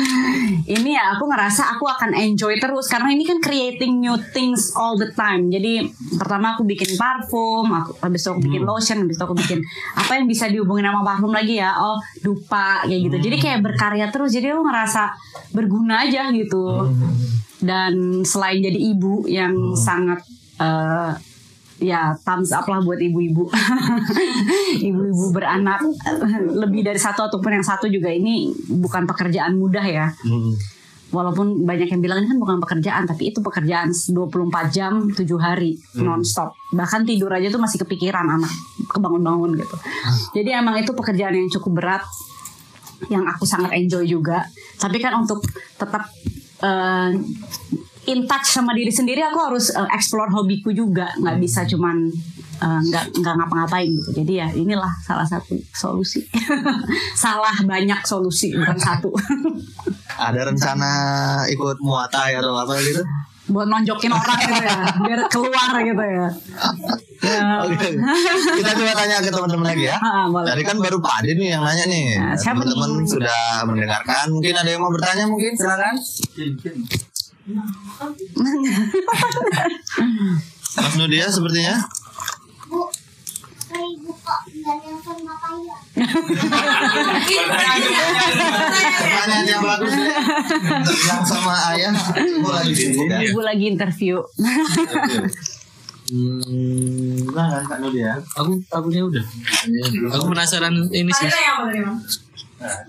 ini 0.76 0.98
ya 0.98 1.14
aku 1.14 1.30
ngerasa 1.30 1.78
aku 1.78 1.86
akan 1.86 2.18
enjoy 2.18 2.58
terus 2.58 2.90
karena 2.90 3.14
ini 3.14 3.24
kan 3.24 3.38
creating 3.38 4.02
new 4.02 4.18
things 4.34 4.74
all 4.74 4.98
the 4.98 5.14
time. 5.14 5.54
Jadi 5.54 5.86
pertama 6.18 6.58
aku 6.58 6.66
bikin 6.66 6.98
parfum, 6.98 7.70
aku 7.70 7.94
habis 8.02 8.26
itu 8.26 8.30
aku 8.34 8.42
bikin 8.42 8.64
lotion, 8.66 8.98
habis 9.06 9.16
itu 9.22 9.24
aku 9.24 9.38
bikin 9.38 9.60
apa 9.94 10.12
yang 10.18 10.26
bisa 10.26 10.50
dihubungin 10.50 10.90
sama 10.90 11.06
parfum 11.06 11.30
lagi 11.30 11.62
ya. 11.62 11.78
Oh, 11.78 12.02
dupa 12.26 12.84
kayak 12.90 13.02
gitu. 13.06 13.18
Jadi 13.30 13.36
kayak 13.38 13.60
berkarya 13.62 14.10
terus. 14.10 14.34
Jadi 14.34 14.50
aku 14.50 14.66
ngerasa 14.66 15.14
berguna 15.54 16.10
aja 16.10 16.34
gitu. 16.34 16.90
Dan 17.60 18.24
selain 18.26 18.64
jadi 18.64 18.80
ibu 18.80 19.28
yang 19.30 19.76
sangat 19.76 20.26
eh, 20.58 21.12
ya 21.80 22.14
thumbs 22.22 22.52
up 22.52 22.68
lah 22.68 22.84
buat 22.84 23.00
ibu-ibu. 23.00 23.48
Ibu-ibu 24.90 25.26
beranak. 25.32 25.80
Lebih 26.52 26.84
dari 26.84 27.00
satu 27.00 27.26
ataupun 27.32 27.60
yang 27.60 27.66
satu 27.66 27.88
juga 27.88 28.12
ini 28.12 28.52
bukan 28.68 29.08
pekerjaan 29.08 29.56
mudah 29.56 29.84
ya. 29.84 30.08
Hmm. 30.28 30.54
walaupun 31.10 31.66
banyak 31.66 31.90
yang 31.90 32.06
bilang 32.06 32.22
ini 32.22 32.30
kan 32.30 32.38
bukan 32.38 32.58
pekerjaan 32.62 33.10
tapi 33.10 33.34
itu 33.34 33.42
pekerjaan 33.42 33.90
24 33.90 34.70
jam 34.70 35.10
7 35.10 35.26
hari 35.42 35.74
nonstop. 35.98 36.54
Bahkan 36.70 37.02
tidur 37.02 37.34
aja 37.34 37.50
tuh 37.50 37.58
masih 37.58 37.82
kepikiran 37.82 38.30
anak 38.30 38.54
kebangun-bangun 38.94 39.58
gitu. 39.58 39.76
Jadi 40.38 40.54
emang 40.54 40.78
itu 40.78 40.94
pekerjaan 40.94 41.34
yang 41.34 41.50
cukup 41.50 41.82
berat 41.82 42.06
yang 43.10 43.26
aku 43.26 43.42
sangat 43.50 43.74
enjoy 43.74 44.06
juga. 44.06 44.46
Tapi 44.78 45.02
kan 45.02 45.18
untuk 45.18 45.42
tetap 45.82 46.14
eh, 46.62 47.10
in 48.10 48.26
touch 48.26 48.50
sama 48.50 48.74
diri 48.74 48.90
sendiri 48.90 49.22
aku 49.22 49.38
harus 49.38 49.70
eh, 49.70 49.90
explore 49.94 50.34
hobiku 50.34 50.74
juga 50.74 51.14
nggak 51.22 51.38
bisa 51.38 51.62
cuman 51.70 52.10
eh, 52.60 52.82
nggak 52.90 53.22
nggak 53.22 53.34
ngapa-ngapain 53.38 53.90
gitu 53.94 54.10
jadi 54.26 54.34
ya 54.46 54.48
inilah 54.58 54.90
salah 55.06 55.24
satu 55.24 55.54
solusi 55.72 56.26
salah 57.24 57.54
banyak 57.64 58.02
solusi 58.04 58.58
bukan 58.58 58.78
satu 58.90 59.14
Ada 60.20 60.52
rencana 60.52 60.92
ikut 61.48 61.80
muatai 61.80 62.36
atau 62.36 62.52
apa 62.58 62.76
gitu? 62.84 63.06
buat 63.50 63.66
nonjokin 63.66 64.14
orang 64.14 64.38
gitu 64.46 64.62
ya 64.62 64.78
biar 65.02 65.20
keluar 65.32 65.70
gitu 65.82 66.04
ya 66.06 66.14
ya 66.22 66.30
Oke. 67.68 68.00
Kita 68.56 68.72
coba 68.80 68.94
tanya 68.96 69.20
ke 69.20 69.28
teman-teman 69.28 69.76
lagi 69.76 69.92
ya. 69.92 70.00
Ah, 70.00 70.32
boleh. 70.32 70.48
Tadi 70.48 70.64
kan 70.64 70.80
baru 70.80 71.04
Pak 71.04 71.14
Ade 71.20 71.36
nih 71.36 71.52
yang 71.52 71.68
nanya 71.68 71.86
nih. 71.92 72.16
Nah, 72.16 72.36
siapa 72.40 72.64
Teman-teman 72.64 73.04
sudah 73.04 73.68
mendengarkan. 73.68 74.32
Mungkin 74.32 74.54
ada 74.56 74.70
yang 74.72 74.80
mau 74.80 74.88
bertanya 74.88 75.28
mungkin 75.28 75.52
silakan. 75.52 76.00
Mas 80.80 80.94
Nudia 80.96 81.26
sepertinya. 81.28 81.82
Bu, 82.70 82.86
saya 83.58 83.90
buka 84.06 84.38
dan 84.62 84.78
yang 84.86 85.00
sama 85.02 85.34
kaya. 85.34 85.78
Pertanyaan 89.02 89.46
yang 89.50 89.64
bagus 89.66 89.94
ya. 89.98 90.20
Yang 90.86 91.24
sama 91.26 91.54
ayah. 91.74 91.94
Aku 91.94 92.50
lagi 92.54 92.74
sibuk 92.78 93.10
ya. 93.10 93.18
ibu 93.26 93.42
lagi 93.42 93.66
interview 93.68 94.22
Hmm, 96.10 97.22
nah, 97.38 97.62
Kak 97.70 97.86
Nudia. 97.86 98.18
Aku 98.34 98.58
akunya 98.74 99.06
udah. 99.06 99.22
Aku 100.14 100.34
penasaran 100.34 100.74
ini 100.90 101.14
sih. 101.14 101.30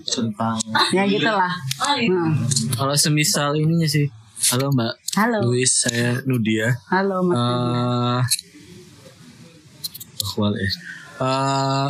Tentang 0.03 0.57
ya 0.91 1.05
gitulah 1.07 1.53
Hmm. 1.79 2.33
Kalau 2.73 2.93
semisal 2.93 3.53
ininya 3.53 3.85
sih. 3.85 4.09
Halo 4.41 4.73
Mbak 4.73 4.93
halo 5.15 5.37
Luis, 5.47 5.85
saya 5.85 6.17
Nudia. 6.25 6.73
halo 6.89 7.21
mas 7.23 7.37
Eh 7.37 8.21
Akhwal, 10.21 10.53
eh. 10.55 10.71
Eh, 11.19 11.87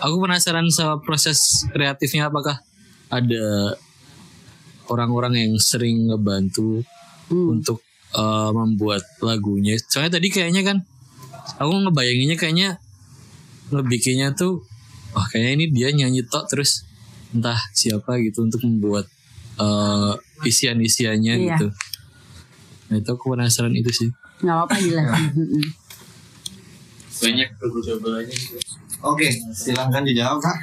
aku 0.00 0.14
penasaran 0.18 0.66
sama 0.70 0.98
proses 0.98 1.62
kreatifnya 1.68 2.26
apakah 2.26 2.58
ada 3.06 3.76
orang-orang 4.86 5.34
yang 5.38 5.54
sering 5.58 6.08
ngebantu 6.08 6.82
Hmm. 7.30 7.54
untuk 7.54 7.80
eh, 8.12 8.50
membuat 8.52 9.00
lagunya. 9.20 9.78
Soalnya 9.80 10.18
tadi 10.18 10.28
kayaknya 10.28 10.62
kan 10.62 10.78
aku 11.56 11.70
ngebayanginnya 11.80 12.36
kayaknya 12.36 12.68
ngebikinnya 13.70 14.34
tuh 14.34 14.60
wah 15.12 15.24
kayaknya 15.26 15.52
ini 15.54 15.66
dia 15.70 15.88
nyanyi 15.90 16.20
tok 16.24 16.44
terus 16.46 16.84
entah 17.32 17.56
siapa 17.72 18.20
gitu 18.20 18.44
untuk 18.44 18.60
membuat 18.64 19.08
eh, 19.56 20.12
isian-isiannya 20.44 21.34
Iya. 21.36 21.46
gitu. 21.56 21.66
Nah 22.92 23.00
itu 23.00 23.08
aku 23.16 23.32
penasaran 23.32 23.72
itu 23.72 23.88
sih. 23.88 24.08
nggak 24.44 24.52
apa-apa 24.52 24.76
jelasin 24.76 25.32
Mm-mm. 25.32 25.64
Banyak 27.22 27.48
coba-cobanya 27.56 28.34
gitu. 28.34 28.58
Oke, 29.02 29.26
silahkan 29.50 30.06
dijawab 30.06 30.38
kak. 30.38 30.56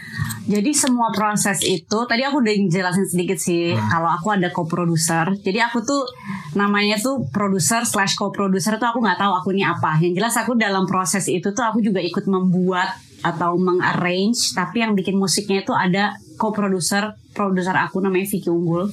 Jadi 0.48 0.72
semua 0.72 1.12
proses 1.12 1.60
itu 1.60 2.00
tadi 2.08 2.24
aku 2.24 2.40
udah 2.40 2.56
jelasin 2.72 3.04
sedikit 3.04 3.36
sih 3.36 3.76
kalau 3.76 4.08
aku 4.08 4.32
ada 4.32 4.48
co-producer. 4.48 5.28
Jadi 5.44 5.60
aku 5.60 5.84
tuh 5.84 6.08
namanya 6.56 6.96
tuh 6.96 7.28
producer 7.36 7.84
slash 7.84 8.16
co-producer 8.16 8.80
tuh 8.80 8.88
aku 8.88 9.04
nggak 9.04 9.20
tahu 9.20 9.34
aku 9.36 9.52
ini 9.52 9.68
apa. 9.68 10.00
Yang 10.00 10.24
jelas 10.24 10.36
aku 10.40 10.56
dalam 10.56 10.88
proses 10.88 11.28
itu 11.28 11.52
tuh 11.52 11.68
aku 11.68 11.84
juga 11.84 12.00
ikut 12.00 12.24
membuat 12.32 12.96
atau 13.20 13.60
mengarrange. 13.60 14.56
Tapi 14.56 14.88
yang 14.88 14.96
bikin 14.96 15.20
musiknya 15.20 15.60
itu 15.68 15.76
ada 15.76 16.16
co-producer, 16.40 17.20
produser 17.36 17.76
aku 17.76 18.00
namanya 18.00 18.24
Vicky 18.24 18.48
Unggul. 18.48 18.88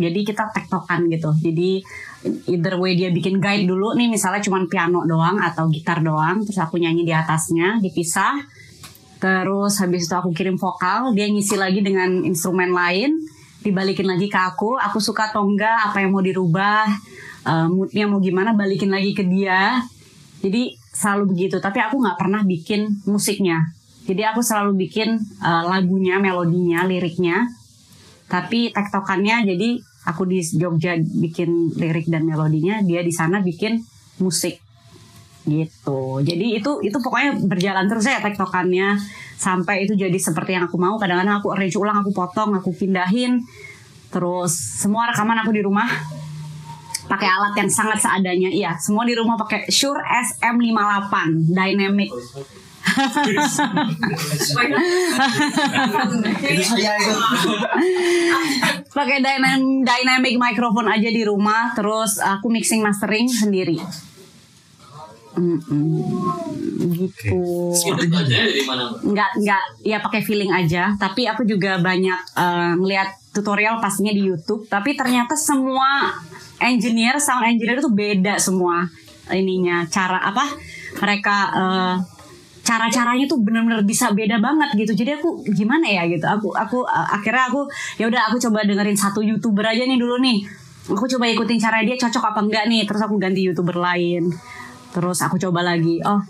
Jadi 0.00 0.24
kita 0.24 0.48
tektokan 0.48 1.12
gitu. 1.12 1.28
Jadi 1.44 1.84
either 2.22 2.78
way 2.78 2.94
dia 2.94 3.10
bikin 3.10 3.42
guide 3.42 3.66
dulu 3.66 3.98
nih 3.98 4.06
misalnya 4.06 4.42
cuman 4.42 4.70
piano 4.70 5.02
doang 5.06 5.42
atau 5.42 5.66
gitar 5.70 6.02
doang, 6.02 6.46
terus 6.46 6.58
aku 6.62 6.78
nyanyi 6.78 7.02
di 7.02 7.14
atasnya, 7.14 7.82
dipisah. 7.82 8.42
Terus 9.22 9.78
habis 9.78 10.10
itu 10.10 10.14
aku 10.18 10.34
kirim 10.34 10.58
vokal, 10.58 11.14
dia 11.14 11.30
ngisi 11.30 11.54
lagi 11.54 11.78
dengan 11.78 12.26
instrumen 12.26 12.74
lain, 12.74 13.22
dibalikin 13.62 14.10
lagi 14.10 14.26
ke 14.26 14.34
aku, 14.34 14.74
aku 14.74 14.98
suka 14.98 15.30
atau 15.30 15.46
enggak, 15.46 15.90
apa 15.90 16.02
yang 16.02 16.10
mau 16.10 16.22
dirubah, 16.22 16.90
eh, 17.46 17.66
moodnya 17.70 18.10
mau 18.10 18.18
gimana, 18.18 18.50
balikin 18.58 18.90
lagi 18.90 19.14
ke 19.14 19.22
dia. 19.22 19.78
Jadi 20.42 20.74
selalu 20.90 21.38
begitu, 21.38 21.62
tapi 21.62 21.78
aku 21.78 22.02
nggak 22.02 22.18
pernah 22.18 22.42
bikin 22.42 23.06
musiknya. 23.06 23.62
Jadi 24.02 24.26
aku 24.26 24.42
selalu 24.42 24.74
bikin 24.74 25.14
eh, 25.22 25.64
lagunya, 25.70 26.18
melodinya, 26.18 26.82
liriknya, 26.82 27.46
tapi 28.26 28.74
tektokannya 28.74 29.46
jadi 29.54 29.78
aku 30.06 30.26
di 30.26 30.42
Jogja 30.42 30.98
bikin 30.98 31.74
lirik 31.78 32.10
dan 32.10 32.26
melodinya, 32.26 32.82
dia 32.82 33.02
di 33.02 33.14
sana 33.14 33.38
bikin 33.42 33.82
musik 34.18 34.58
gitu. 35.42 36.22
Jadi 36.22 36.62
itu 36.62 36.78
itu 36.86 36.96
pokoknya 37.02 37.42
berjalan 37.42 37.90
terus 37.90 38.06
ya 38.06 38.22
tektokannya 38.22 38.94
sampai 39.38 39.86
itu 39.86 39.98
jadi 39.98 40.14
seperti 40.14 40.54
yang 40.54 40.70
aku 40.70 40.78
mau. 40.78 40.94
Kadang-kadang 40.98 41.42
aku 41.42 41.50
arrange 41.50 41.74
ulang, 41.78 42.02
aku 42.02 42.14
potong, 42.14 42.54
aku 42.54 42.70
pindahin. 42.70 43.42
Terus 44.12 44.52
semua 44.54 45.10
rekaman 45.10 45.40
aku 45.42 45.50
di 45.50 45.62
rumah 45.64 45.88
pakai 47.10 47.26
alat 47.26 47.54
yang 47.58 47.70
sangat 47.70 47.98
seadanya. 47.98 48.50
Iya, 48.52 48.78
semua 48.78 49.02
di 49.02 49.18
rumah 49.18 49.34
pakai 49.34 49.66
Shure 49.66 49.98
SM58 50.00 51.14
Dynamic. 51.50 52.10
Itu 56.42 56.62
saya 56.66 56.92
itu. 56.98 57.14
pakai 58.92 59.18
dynamic 59.24 59.86
dynamic 59.86 60.34
microphone 60.36 60.90
aja 60.90 61.08
di 61.08 61.22
rumah 61.24 61.72
terus 61.72 62.18
aku 62.20 62.50
mixing 62.52 62.82
mastering 62.84 63.30
sendiri. 63.30 63.78
Mm-mm. 65.32 66.04
gitu. 66.92 67.72
Dari 68.28 68.68
mana? 68.68 68.92
Nggak 69.00 69.30
nggak. 69.40 69.64
Ya 69.80 70.04
pakai 70.04 70.20
feeling 70.20 70.52
aja. 70.52 70.92
Tapi 71.00 71.24
aku 71.24 71.48
juga 71.48 71.80
banyak 71.80 72.20
eh, 72.36 72.72
ngeliat 72.76 73.32
tutorial 73.32 73.80
pastinya 73.80 74.12
di 74.12 74.28
YouTube. 74.28 74.68
Tapi 74.68 74.92
ternyata 74.92 75.32
semua 75.32 76.12
engineer 76.60 77.16
sound 77.16 77.48
engineer 77.48 77.80
itu 77.80 77.90
beda 77.90 78.38
semua 78.38 78.86
ininya 79.32 79.86
cara 79.88 80.20
apa 80.20 80.44
mereka 81.00 81.36
eh, 81.56 81.96
cara-caranya 82.62 83.26
tuh 83.26 83.42
bener-bener 83.42 83.82
bisa 83.82 84.14
beda 84.14 84.38
banget 84.38 84.70
gitu. 84.78 84.94
Jadi 84.94 85.18
aku 85.18 85.42
gimana 85.50 85.86
ya 85.86 86.06
gitu? 86.06 86.24
Aku 86.24 86.54
aku 86.54 86.86
eh, 86.86 87.08
akhirnya 87.10 87.50
aku 87.50 87.66
ya 87.98 88.06
udah 88.06 88.30
aku 88.30 88.38
coba 88.38 88.62
dengerin 88.62 88.96
satu 88.96 89.20
youtuber 89.20 89.66
aja 89.66 89.82
nih 89.82 89.98
dulu 89.98 90.22
nih. 90.22 90.46
Aku 90.90 91.06
coba 91.06 91.30
ikutin 91.30 91.58
cara 91.62 91.82
dia 91.82 91.98
cocok 91.98 92.34
apa 92.34 92.40
enggak 92.42 92.64
nih. 92.70 92.86
Terus 92.86 93.02
aku 93.02 93.14
ganti 93.18 93.42
youtuber 93.46 93.76
lain. 93.78 94.30
Terus 94.94 95.18
aku 95.22 95.36
coba 95.38 95.62
lagi. 95.66 95.98
Oh 96.06 96.22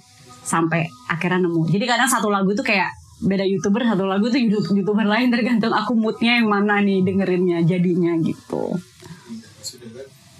sampai 0.43 0.89
akhirnya 1.07 1.47
nemu. 1.47 1.71
Jadi 1.71 1.85
kadang 1.87 2.11
satu 2.11 2.27
lagu 2.27 2.51
tuh 2.57 2.67
kayak 2.67 2.91
beda 3.23 3.47
youtuber 3.47 3.87
satu 3.87 4.11
lagu 4.11 4.27
tuh 4.27 4.41
YouTube- 4.43 4.75
youtuber 4.75 5.07
lain. 5.07 5.31
Tergantung 5.31 5.71
aku 5.71 5.95
moodnya 5.95 6.43
yang 6.43 6.51
mana 6.51 6.83
nih 6.83 7.05
dengerinnya 7.07 7.63
jadinya 7.63 8.17
gitu 8.19 8.92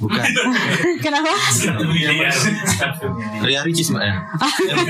Bukan. 0.03 0.19
Kenapa? 1.05 1.31
Ria 3.47 3.61
Ricis 3.63 3.95
mbak 3.95 4.03
ya. 4.03 4.17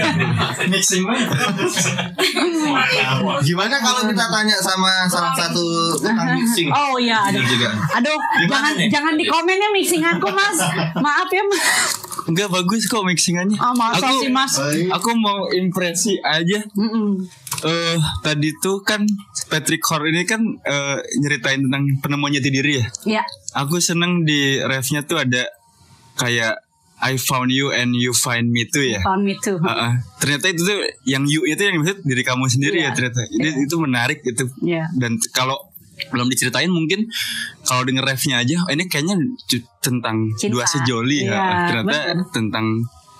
Mixing. 0.72 1.04
Gimana 3.44 3.76
kalau 3.76 4.08
kita 4.08 4.24
tanya 4.32 4.56
sama 4.56 5.04
salah 5.06 5.36
satu 5.36 5.92
tukang 6.00 6.32
mixing? 6.32 6.72
Oh 6.72 6.96
iya, 6.96 7.28
juga. 7.28 7.68
Aduh, 8.00 8.16
jangan 8.48 8.72
jangan 8.88 9.12
di 9.16 9.24
komennya 9.28 9.68
mixing 9.68 10.00
aku 10.00 10.32
mas. 10.32 10.58
Maaf 10.96 11.28
ya. 11.28 11.44
Mas. 11.44 11.64
Enggak 12.22 12.48
bagus 12.48 12.86
kok 12.86 13.02
mixingannya. 13.02 13.58
Oh 13.58 13.74
masa 13.74 14.08
Aku- 14.08 14.22
sih 14.22 14.30
mas? 14.30 14.54
Aku 14.94 15.10
mau 15.12 15.50
impresi 15.50 16.16
aja. 16.22 16.62
Mm-mm. 16.72 17.18
Eh 17.62 17.98
tadi 18.22 18.50
tuh 18.58 18.82
kan 18.82 19.02
Patrick 19.46 19.82
Hore 19.86 20.10
ini 20.10 20.24
kan 20.24 20.40
eh, 20.42 20.98
nyeritain 21.20 21.62
tentang 21.62 21.84
penemuan 22.00 22.32
jati 22.32 22.48
diri 22.48 22.78
ya. 22.78 22.86
Ya, 23.18 23.22
Aku 23.54 23.78
seneng 23.78 24.24
di 24.24 24.58
refnya 24.58 25.02
tuh 25.02 25.20
ada 25.20 25.44
kayak 26.14 26.56
I 27.02 27.18
found 27.18 27.50
you 27.50 27.74
and 27.74 27.92
you 27.92 28.14
find 28.14 28.48
me 28.48 28.62
tuh 28.64 28.86
ya. 28.86 29.02
found 29.02 29.26
me 29.26 29.34
too. 29.36 29.58
Ah, 29.60 29.90
ah. 29.90 29.92
ternyata 30.16 30.46
itu 30.48 30.62
tuh 30.62 30.78
yang 31.02 31.26
you 31.26 31.42
itu 31.44 31.58
yang 31.58 31.82
maksud 31.82 31.98
diri 32.00 32.22
kamu 32.22 32.46
sendiri 32.46 32.78
Iya. 32.78 32.88
ya 32.88 32.94
ternyata. 32.94 33.20
Ini 33.26 33.48
itu 33.66 33.74
menarik 33.76 34.22
itu. 34.22 34.46
Iya. 34.62 34.86
Dan 34.94 35.18
kalau 35.34 35.58
belum 36.14 36.30
diceritain 36.30 36.70
mungkin 36.70 37.10
kalau 37.62 37.82
denger 37.82 38.02
refnya 38.02 38.40
aja 38.40 38.54
oh, 38.58 38.70
ini 38.70 38.86
kayaknya 38.86 39.18
tentang 39.78 40.30
Cinta. 40.38 40.54
dua 40.54 40.64
sejoli 40.64 41.26
ya. 41.26 41.34
Iya, 41.34 41.46
Ternyata 41.68 41.90
betul. 41.90 42.18
tentang 42.30 42.66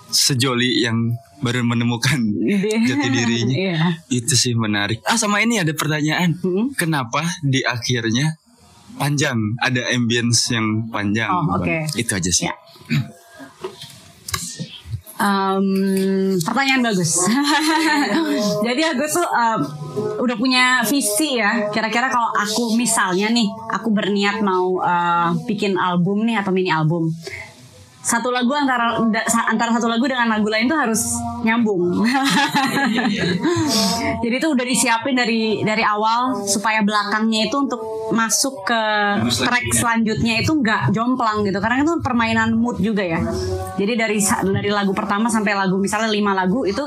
sejoli 0.09 0.79
yang 0.79 0.97
baru 1.39 1.59
menemukan 1.61 2.23
jati 2.87 3.07
dirinya. 3.11 3.55
Iya. 3.55 3.77
Itu 4.07 4.33
sih 4.33 4.55
menarik. 4.55 5.03
Ah 5.03 5.19
sama 5.19 5.43
ini 5.43 5.59
ada 5.59 5.75
pertanyaan. 5.75 6.39
Hmm. 6.39 6.71
Kenapa 6.73 7.19
di 7.43 7.59
akhirnya 7.67 8.39
panjang 8.97 9.37
ada 9.59 9.81
ambience 9.91 10.53
yang 10.53 10.89
panjang? 10.89 11.29
Oh, 11.29 11.57
oke. 11.59 11.87
Itu 11.97 12.17
aja 12.17 12.31
sih. 12.31 12.45
Ya. 12.47 12.55
Em, 15.23 16.35
pertanyaan 16.41 16.81
bagus. 16.83 17.21
Jadi 18.67 18.81
aku 18.81 19.03
tuh 19.07 19.23
em, 19.23 19.61
udah 20.19 20.35
punya 20.35 20.83
visi 20.83 21.39
ya. 21.39 21.69
Kira-kira 21.71 22.09
kalau 22.11 22.33
aku 22.33 22.75
misalnya 22.75 23.29
nih, 23.31 23.47
aku 23.71 23.93
berniat 23.93 24.43
mau 24.43 24.81
eh, 24.83 25.29
bikin 25.47 25.79
album 25.79 26.25
nih 26.27 26.41
atau 26.41 26.51
mini 26.51 26.73
album. 26.73 27.07
Satu 28.03 28.35
lagu 28.35 28.51
antara 28.51 28.99
antara 29.47 29.71
satu 29.71 29.87
lagu 29.87 30.03
dengan 30.03 30.27
lagu 30.27 30.51
lain 30.51 30.67
tuh 30.67 30.75
harus 30.75 31.15
nyambung. 31.39 32.03
Jadi 34.23 34.35
itu 34.43 34.47
udah 34.51 34.65
disiapin 34.67 35.15
dari 35.15 35.63
dari 35.63 35.87
awal 35.87 36.35
supaya 36.43 36.83
belakangnya 36.83 37.47
itu 37.47 37.63
untuk 37.63 37.79
masuk 38.11 38.67
ke 38.67 38.81
track 39.23 39.71
selanjutnya 39.71 40.43
itu 40.43 40.51
nggak 40.51 40.91
jomplang 40.91 41.47
gitu. 41.47 41.63
Karena 41.63 41.79
itu 41.79 41.95
permainan 42.03 42.59
mood 42.59 42.83
juga 42.83 43.07
ya. 43.07 43.23
Jadi 43.79 43.95
dari 43.95 44.19
dari 44.51 44.67
lagu 44.67 44.91
pertama 44.91 45.31
sampai 45.31 45.55
lagu 45.55 45.79
misalnya 45.79 46.11
lima 46.11 46.35
lagu 46.35 46.67
itu 46.67 46.83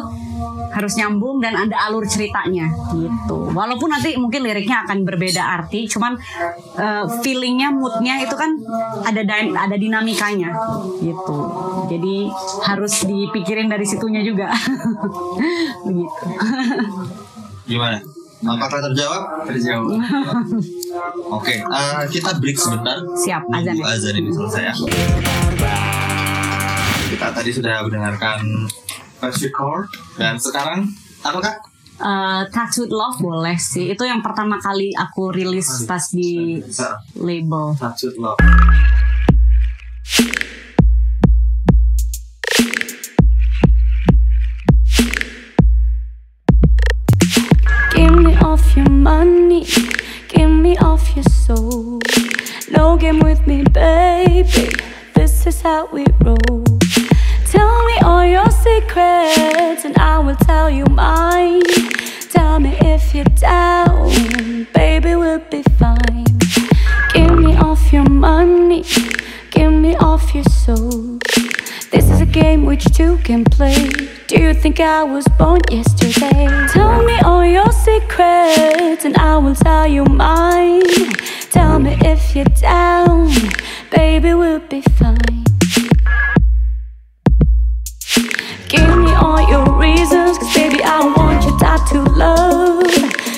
harus 0.73 0.93
nyambung 1.01 1.41
dan 1.41 1.57
ada 1.57 1.77
alur 1.89 2.05
ceritanya 2.05 2.69
gitu. 2.93 3.51
Walaupun 3.53 3.89
nanti 3.89 4.17
mungkin 4.21 4.45
liriknya 4.45 4.85
akan 4.85 5.07
berbeda 5.09 5.43
arti, 5.43 5.89
cuman 5.89 6.17
eh, 6.77 7.05
feelingnya, 7.25 7.73
moodnya 7.73 8.21
itu 8.23 8.37
kan 8.37 8.57
ada 9.05 9.23
ada 9.37 9.77
dinamikanya 9.77 10.53
gitu. 11.01 11.39
Jadi 11.89 12.29
harus 12.67 12.95
dipikirin 13.09 13.71
dari 13.71 13.87
situnya 13.89 14.21
juga. 14.21 14.53
Begitu. 15.87 16.25
Gimana? 17.67 17.99
Apakah 18.45 18.79
terjawab? 18.93 19.23
Terjawab. 19.49 19.97
Oke, 21.37 21.57
eh, 21.57 22.03
kita 22.13 22.37
break 22.37 22.61
sebentar. 22.61 23.01
Siap, 23.17 23.49
azan 23.49 23.77
azan 23.81 24.15
ini 24.21 24.31
selesai 24.31 24.63
ya. 24.71 24.75
Kita 27.07 27.27
tadi 27.33 27.51
sudah 27.51 27.81
mendengarkan 27.87 28.69
Patrick 29.21 29.53
Core 29.57 29.89
dan 30.21 30.37
sekarang 30.37 30.93
apa 31.25 31.39
kak? 31.41 31.57
Eh, 31.97 32.43
Tattooed 32.53 32.93
Love 32.93 33.25
boleh 33.25 33.57
sih. 33.57 33.89
Itu 33.89 34.05
yang 34.05 34.21
pertama 34.21 34.61
kali 34.61 34.93
aku 34.93 35.33
rilis 35.33 35.89
pas 35.89 36.13
di 36.13 36.61
label. 37.17 37.73
Tattooed 37.81 38.21
Love. 38.21 38.37
Give 47.97 48.13
me 48.13 48.37
off 48.45 48.77
your 48.77 48.93
money, 48.93 49.65
give 50.29 50.53
me 50.53 50.77
off 50.85 51.17
your 51.17 51.25
soul. 51.25 51.97
No 52.69 53.01
game 53.01 53.25
with 53.25 53.47
me, 53.49 53.65
baby. 53.73 54.69
This 55.17 55.49
is 55.49 55.65
how 55.65 55.89
we 55.89 56.05
roll. 56.21 56.61
All 58.07 58.25
your 58.25 58.49
secrets, 58.51 59.85
and 59.85 59.97
I 59.99 60.21
will 60.21 60.37
tell 60.37 60.71
you 60.71 60.85
mine. 60.85 61.61
Tell 62.31 62.61
me 62.61 62.77
if 62.81 63.13
you're 63.13 63.25
down, 63.25 64.69
baby, 64.73 65.17
we'll 65.17 65.41
be 65.51 65.65
fine. 65.81 66.25
Give 67.13 67.37
me 67.37 67.57
off 67.57 67.93
your 67.93 68.09
money, 68.09 68.85
give 69.51 69.73
me 69.73 69.97
off 69.97 70.33
your 70.37 70.45
soul. 70.45 71.19
This 71.91 72.09
is 72.09 72.21
a 72.21 72.27
game 72.27 72.65
which 72.65 72.85
two 72.95 73.17
can 73.25 73.45
play. 73.45 73.89
Do 74.29 74.41
you 74.41 74.55
think 74.55 74.79
I 74.79 75.03
was 75.03 75.27
born 75.37 75.61
yesterday? 75.69 76.47
Tell 76.69 77.03
me 77.03 77.19
all 77.25 77.45
your 77.45 77.73
secrets 77.73 79.05
and 79.05 79.17
I 79.17 79.37
will 79.39 79.57
tell 79.57 79.89
you 79.89 80.05
mine. 80.05 80.85
Tell 81.51 81.81
me 81.81 81.97
if 82.03 82.37
you're 82.37 82.45
down, 82.45 83.33
baby, 83.91 84.33
we'll 84.33 84.61
be 84.61 84.83
fine. 84.83 85.45
Give 88.69 88.97
me 88.99 89.13
all 89.15 89.41
your 89.49 89.79
reasons, 89.79 90.39
cause 90.39 90.55
baby, 90.55 90.81
I 90.83 91.01
want 91.17 91.45
your 91.45 91.57
to 91.91 92.11
love. 92.19 92.91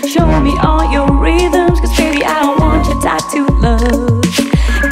Show 0.09 0.27
me 0.41 0.57
all 0.63 0.91
your 0.91 1.11
rhythms, 1.21 1.81
cause 1.81 1.97
baby, 1.97 2.23
I 2.25 2.55
want 2.59 2.87
your 2.87 3.01
to 3.03 3.53
love. 3.59 4.23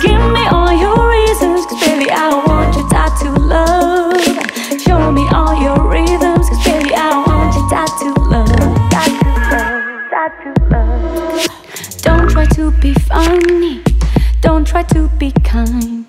Give 0.02 0.22
me 0.36 0.44
all 0.50 0.72
your 0.72 0.98
reasons, 1.10 1.66
cause 1.66 1.80
baby, 1.80 2.10
I 2.10 2.28
want 2.46 2.74
your 2.76 2.86
to 3.22 3.30
love. 3.40 4.80
Show 4.80 5.10
me 5.12 5.26
all 5.32 5.54
your 5.62 5.88
rhythms, 5.88 6.48
cause 6.50 6.64
baby, 6.64 6.92
I 6.94 7.24
want 7.26 7.54
your 7.54 7.66
love. 8.28 8.46
Tattoo 8.90 9.34
love, 9.50 10.10
tattoo 10.10 10.54
love. 10.68 11.48
Don't 12.02 12.28
try 12.28 12.46
to 12.46 12.70
be 12.82 12.92
funny, 12.94 13.82
don't 14.40 14.66
try 14.66 14.82
to 14.82 15.08
be 15.18 15.30
kind. 15.44 16.06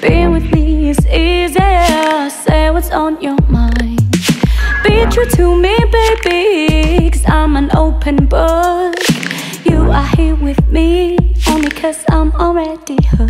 Being 0.00 0.30
with 0.32 0.52
me 0.52 0.90
is 0.90 0.98
easier. 1.06 1.27
On 2.98 3.20
your 3.22 3.40
mind. 3.48 4.02
Be 4.82 5.06
true 5.12 5.24
to 5.36 5.54
me, 5.54 5.78
baby. 5.92 7.08
Cause 7.10 7.24
I'm 7.28 7.54
an 7.54 7.70
open 7.76 8.26
book. 8.26 8.96
You 9.64 9.92
are 9.92 10.08
here 10.16 10.34
with 10.34 10.66
me 10.68 11.16
only 11.48 11.70
cause 11.70 12.04
I'm 12.10 12.32
already 12.32 12.98
hooked. 13.12 13.27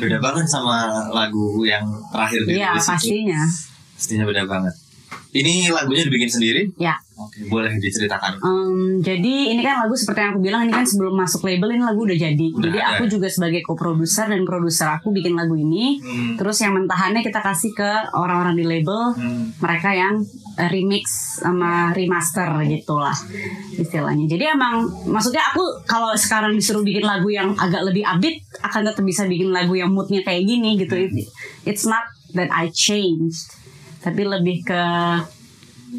Beda 0.00 0.18
banget 0.18 0.46
sama 0.46 0.76
lagu 1.10 1.60
yang 1.62 1.84
terakhir 2.08 2.40
di 2.44 2.56
iya 2.56 2.72
itu. 2.72 2.82
pastinya. 2.82 3.40
Pastinya 3.92 4.24
beda 4.24 4.44
banget. 4.44 4.74
Ini 5.30 5.68
lagunya 5.68 6.00
dibikin 6.02 6.32
sendiri? 6.32 6.72
Ya. 6.80 6.96
Oke, 7.12 7.44
boleh 7.48 7.76
diceritakan. 7.76 8.40
Em, 8.40 9.04
jadi 9.04 9.52
ini 9.52 9.60
kan 9.60 9.84
lagu 9.84 9.92
seperti 9.92 10.20
yang 10.20 10.32
aku 10.32 10.40
bilang 10.40 10.64
ini 10.64 10.72
kan 10.72 10.84
sebelum 10.84 11.12
masuk 11.12 11.44
label 11.44 11.72
ini 11.72 11.84
lagu 11.84 12.08
udah 12.08 12.16
jadi. 12.16 12.46
Udah 12.52 12.68
jadi 12.68 12.80
ada. 12.80 12.96
aku 12.96 13.04
juga 13.06 13.28
sebagai 13.28 13.60
co-producer 13.60 14.28
dan 14.28 14.44
produser 14.44 14.88
aku 14.90 15.12
bikin 15.12 15.36
lagu 15.36 15.52
ini. 15.52 16.00
Hmm. 16.00 16.40
Terus 16.40 16.56
yang 16.60 16.72
mentahannya 16.72 17.20
kita 17.20 17.44
kasih 17.44 17.72
ke 17.72 17.90
orang-orang 18.12 18.56
di 18.56 18.64
label 18.64 19.12
Hmm. 19.12 19.52
mereka 19.60 19.92
yang 19.92 20.24
eh, 20.56 20.68
remix 20.72 21.04
sama 21.46 21.94
remaster 21.94 22.50
gitulah 22.64 23.14
istilahnya. 23.72 24.26
Jadi 24.26 24.44
emang 24.48 24.82
maksudnya 25.06 25.46
aku 25.46 25.62
kalau 25.84 26.10
sekarang 26.12 26.52
disuruh 26.52 26.82
bikin 26.82 27.02
lagu 27.02 27.28
yang 27.28 27.54
agak 27.54 27.86
lebih 27.86 28.02
upbeat 28.02 28.42
akan 28.60 28.82
tetap 28.84 29.02
bisa 29.02 29.22
bikin 29.24 29.48
lagu 29.48 29.72
yang 29.72 29.88
moodnya 29.88 30.20
kayak 30.20 30.42
gini 30.42 30.74
gitu. 30.76 30.98
It- 30.98 31.30
It's 31.62 31.82
not 31.82 32.02
that 32.32 32.46
I 32.48 32.66
changed, 32.68 33.50
tapi 34.00 34.22
lebih 34.22 34.62
ke 34.62 34.82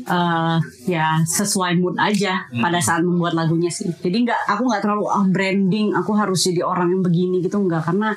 eh, 0.06 0.58
ya 0.86 1.08
sesuai 1.22 1.76
mood 1.78 1.96
aja 1.98 2.44
pada 2.54 2.78
saat 2.78 3.02
membuat 3.02 3.34
lagunya 3.34 3.68
sih. 3.68 3.88
Jadi 3.90 4.24
nggak 4.24 4.42
aku 4.48 4.64
nggak 4.64 4.82
terlalu 4.82 5.06
ah, 5.08 5.26
branding 5.26 5.92
aku 5.92 6.12
harus 6.14 6.44
jadi 6.44 6.62
orang 6.62 6.88
yang 6.90 7.02
begini 7.02 7.40
gitu 7.40 7.58
nggak 7.58 7.84
karena 7.84 8.12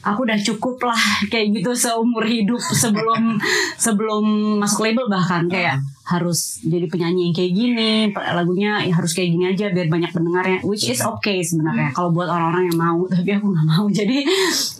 aku 0.00 0.24
udah 0.24 0.38
cukup 0.40 0.80
lah 0.82 1.00
kayak 1.28 1.52
gitu 1.54 1.72
seumur 1.74 2.24
hidup 2.24 2.56
sebelum 2.56 3.36
sebelum 3.84 4.24
masuk 4.56 4.80
label 4.82 5.08
bahkan 5.08 5.44
kayak 5.46 5.76
harus 6.10 6.58
jadi 6.66 6.90
penyanyi 6.90 7.30
yang 7.30 7.34
kayak 7.38 7.52
gini 7.54 7.90
lagunya 8.10 8.82
ya 8.82 8.92
harus 8.98 9.14
kayak 9.14 9.30
gini 9.30 9.44
aja 9.54 9.70
biar 9.70 9.86
banyak 9.86 10.10
pendengarnya 10.10 10.58
which 10.66 10.90
is 10.90 10.98
okay 10.98 11.38
sebenarnya 11.46 11.94
kalau 11.94 12.10
buat 12.10 12.26
orang-orang 12.26 12.74
yang 12.74 12.78
mau 12.78 13.00
tapi 13.14 13.30
aku 13.38 13.46
nggak 13.46 13.66
mau 13.70 13.86
jadi 13.86 14.18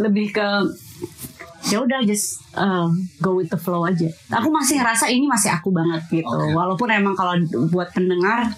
lebih 0.03 0.35
ke 0.35 0.49
ya 1.70 1.78
udah 1.78 2.03
just 2.03 2.43
uh, 2.59 2.91
go 3.22 3.39
with 3.39 3.47
the 3.47 3.61
flow 3.61 3.87
aja 3.87 4.11
aku 4.33 4.51
masih 4.51 4.83
ngerasa 4.83 5.07
ini 5.07 5.31
masih 5.31 5.55
aku 5.55 5.70
banget 5.70 6.03
gitu 6.11 6.26
Oke. 6.26 6.51
walaupun 6.51 6.89
emang 6.91 7.14
kalau 7.14 7.39
buat 7.70 7.95
pendengar 7.95 8.51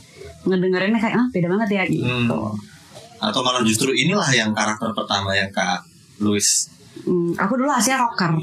ngedengerinnya 0.48 0.98
kayak 0.98 1.16
ah 1.18 1.26
beda 1.28 1.46
banget 1.52 1.68
ya 1.76 1.82
gitu 1.86 2.08
Hmm. 2.08 2.70
Atau 3.22 3.46
malah 3.46 3.62
justru 3.62 3.94
inilah 3.94 4.26
yang 4.34 4.50
karakter 4.50 4.90
pertama 4.90 5.30
yang 5.30 5.46
Kak 5.54 5.86
Louis. 6.18 6.42
Hmm, 7.02 7.34
aku 7.34 7.58
dulu 7.58 7.72
aslinya 7.72 8.04
rocker. 8.04 8.32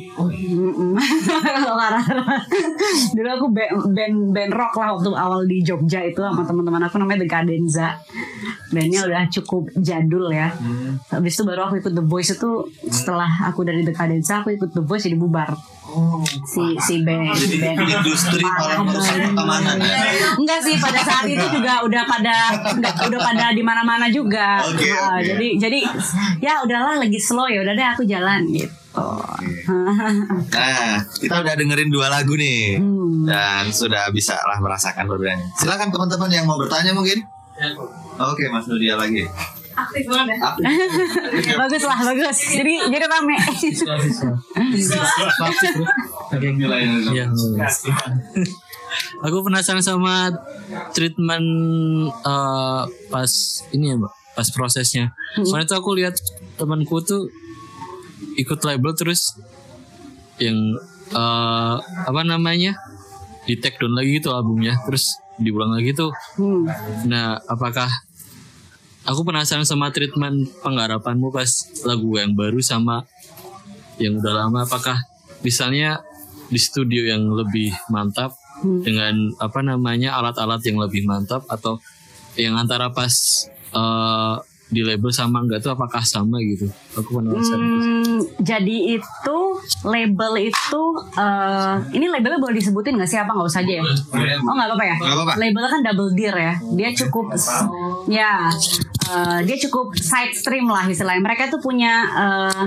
Karakter. 1.80 2.18
dulu 3.16 3.30
aku 3.30 3.46
band, 3.54 3.74
band 3.94 4.16
band 4.36 4.52
rock 4.58 4.74
lah 4.76 4.98
waktu 4.98 5.10
awal 5.16 5.46
di 5.46 5.64
Jogja 5.64 6.04
itu 6.04 6.20
sama 6.20 6.44
teman-teman 6.44 6.84
aku 6.84 6.98
namanya 7.00 7.24
The 7.24 7.30
Cadenza. 7.30 7.96
Bandnya 8.74 9.06
udah 9.08 9.24
cukup 9.32 9.72
jadul 9.80 10.34
ya. 10.34 10.52
Habis 11.14 11.40
itu 11.40 11.44
baru 11.48 11.70
aku 11.70 11.80
ikut 11.80 11.94
The 11.94 12.06
Voice 12.06 12.36
itu 12.36 12.68
setelah 12.90 13.30
aku 13.48 13.64
dari 13.64 13.86
The 13.86 13.94
Cadenza 13.96 14.44
aku 14.44 14.52
ikut 14.58 14.76
The 14.76 14.84
Voice 14.84 15.08
jadi 15.08 15.16
bubar. 15.16 15.56
Si 16.46 16.64
si 16.80 16.96
band 17.06 17.34
Jadi 17.34 17.56
band 17.62 17.78
industri 17.84 18.44
malah 18.46 18.82
merusak 18.82 19.16
pertemanan 19.20 19.76
ya. 19.82 19.98
Enggak 20.38 20.60
sih 20.62 20.76
pada 20.78 21.02
saat 21.02 21.26
itu 21.26 21.46
juga 21.54 21.82
udah 21.86 22.04
pada 22.06 22.36
enggak, 22.74 22.94
udah 23.10 23.20
pada 23.20 23.46
di 23.54 23.64
mana-mana 23.66 24.08
juga. 24.10 24.62
Oke, 24.66 24.90
Ah, 24.90 25.18
oke. 25.18 25.26
Jadi 25.26 25.48
jadi 25.58 25.80
ya 26.40 26.62
udahlah 26.62 27.02
lagi 27.02 27.20
slow 27.20 27.50
ya 27.50 27.62
udah 27.66 27.74
deh 27.74 27.88
aku 27.88 28.04
jalan 28.06 28.46
gitu. 28.50 28.74
Nah, 30.50 30.98
kita 31.22 31.36
udah 31.46 31.54
dengerin 31.56 31.90
dua 31.94 32.10
lagu 32.10 32.34
nih. 32.36 32.82
Hmm. 32.82 33.24
Dan 33.30 33.70
sudah 33.70 34.10
bisa 34.10 34.36
lah 34.44 34.58
merasakan 34.60 35.06
perbedaannya. 35.06 35.48
Silakan 35.56 35.90
teman-teman 35.94 36.30
yang 36.34 36.46
mau 36.50 36.58
bertanya 36.58 36.92
mungkin. 36.92 37.22
Oke, 38.20 38.48
Mas 38.50 38.66
Nudia 38.68 38.96
lagi. 38.98 39.24
Aktif 39.86 40.04
banget 40.10 40.36
ya. 40.36 40.50
Bagus 41.60 41.84
lah 41.88 42.00
bagus. 42.04 42.38
Jadi 42.56 42.76
jadi 42.92 43.06
rame. 43.08 43.36
Iya. 47.14 47.26
Aku 49.22 49.46
penasaran 49.46 49.86
sama 49.86 50.34
treatment 50.98 51.48
eh, 52.10 52.82
pas 53.10 53.32
ini 53.72 53.86
ya, 53.94 53.96
Mbak, 54.02 54.14
pas 54.34 54.48
prosesnya. 54.52 55.14
Kemarin 55.38 55.70
tuh 55.70 55.78
aku 55.78 55.94
lihat 55.94 56.18
temanku 56.58 57.00
tuh 57.06 57.30
ikut 58.36 58.60
label 58.66 58.92
terus 58.98 59.38
yang 60.42 60.58
eh, 61.14 61.76
apa 61.80 62.22
namanya? 62.26 62.76
di 63.50 63.58
take 63.58 63.82
down 63.82 63.98
lagi 63.98 64.22
gitu 64.22 64.30
albumnya, 64.30 64.78
terus 64.86 65.18
diulang 65.42 65.74
lagi 65.74 65.98
tuh. 65.98 66.14
Hmm. 66.38 66.70
Nah, 67.10 67.42
apakah 67.50 67.90
aku 69.10 69.26
penasaran 69.26 69.66
sama 69.66 69.90
treatment 69.90 70.46
penggarapanmu 70.62 71.34
pas 71.34 71.50
lagu 71.82 72.14
yang 72.14 72.38
baru 72.38 72.62
sama 72.62 73.10
yang 73.98 74.22
udah 74.22 74.46
lama 74.46 74.70
apakah 74.70 75.02
misalnya 75.42 76.06
di 76.48 76.62
studio 76.62 77.10
yang 77.10 77.26
lebih 77.34 77.74
mantap 77.90 78.38
dengan 78.60 79.32
apa 79.40 79.64
namanya 79.64 80.20
alat-alat 80.20 80.62
yang 80.62 80.78
lebih 80.78 81.08
mantap 81.08 81.48
atau 81.48 81.82
yang 82.36 82.54
antara 82.56 82.92
pas 82.92 83.12
eh, 83.72 84.36
di 84.70 84.86
label 84.86 85.10
sama 85.10 85.42
enggak 85.42 85.66
tuh 85.66 85.74
apakah 85.74 86.06
sama 86.06 86.38
gitu 86.46 86.70
aku 86.94 87.18
penasaran 87.18 87.66
Hmm, 87.80 88.22
jadi 88.38 89.00
itu 89.00 89.40
label 89.82 90.34
itu 90.38 90.82
eh, 91.16 91.76
ini 91.96 92.06
labelnya 92.06 92.38
boleh 92.38 92.54
disebutin 92.54 93.00
nggak 93.00 93.10
sih 93.10 93.18
apa 93.18 93.32
nggak 93.32 93.50
usah 93.50 93.64
aja 93.64 93.74
ya? 93.80 93.84
Oh 94.44 94.54
nggak 94.54 94.68
apa-apa 94.70 94.86
ya? 94.86 94.98
Apa-apa. 95.00 95.32
Labelnya 95.40 95.70
kan 95.72 95.82
double 95.82 96.12
deer 96.14 96.36
ya. 96.36 96.54
Dia 96.76 96.90
cukup 96.94 97.34
ya 98.12 98.52
eh, 99.10 99.40
dia 99.50 99.58
cukup 99.68 99.98
side 99.98 100.38
stream 100.38 100.70
lah 100.70 100.86
istilahnya. 100.86 101.22
Mereka 101.26 101.50
tuh 101.50 101.58
punya 101.58 102.06
eh, 102.14 102.66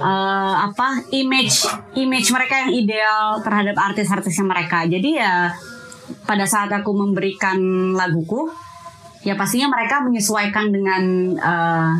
eh, 0.00 0.54
apa 0.64 1.04
image 1.12 1.68
image 2.00 2.28
mereka 2.32 2.64
yang 2.64 2.72
ideal 2.72 3.26
terhadap 3.44 3.76
artis-artisnya 3.76 4.46
mereka. 4.48 4.88
Jadi 4.88 5.20
ya 5.20 5.52
pada 6.24 6.48
saat 6.48 6.72
aku 6.72 6.96
memberikan 6.96 7.56
laguku 7.92 8.48
ya 9.26 9.36
pastinya 9.36 9.68
mereka 9.68 10.00
menyesuaikan 10.00 10.72
dengan 10.72 11.02
eh, 11.36 11.92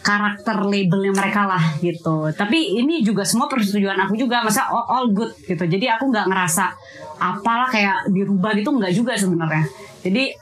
karakter 0.00 0.64
labelnya 0.64 1.12
mereka 1.12 1.44
lah 1.44 1.76
gitu. 1.84 2.32
Tapi 2.32 2.80
ini 2.80 3.04
juga 3.04 3.22
semua 3.24 3.46
persetujuan 3.46 4.00
aku 4.00 4.16
juga, 4.16 4.40
masa 4.40 4.66
all, 4.72 4.84
all 4.88 5.06
good 5.12 5.32
gitu. 5.44 5.64
Jadi 5.68 5.86
aku 5.92 6.08
nggak 6.08 6.26
ngerasa 6.28 6.72
apalah 7.20 7.68
kayak 7.68 8.08
dirubah 8.08 8.56
gitu 8.56 8.72
nggak 8.72 8.92
juga 8.96 9.12
sebenarnya. 9.14 9.64
Jadi 10.00 10.32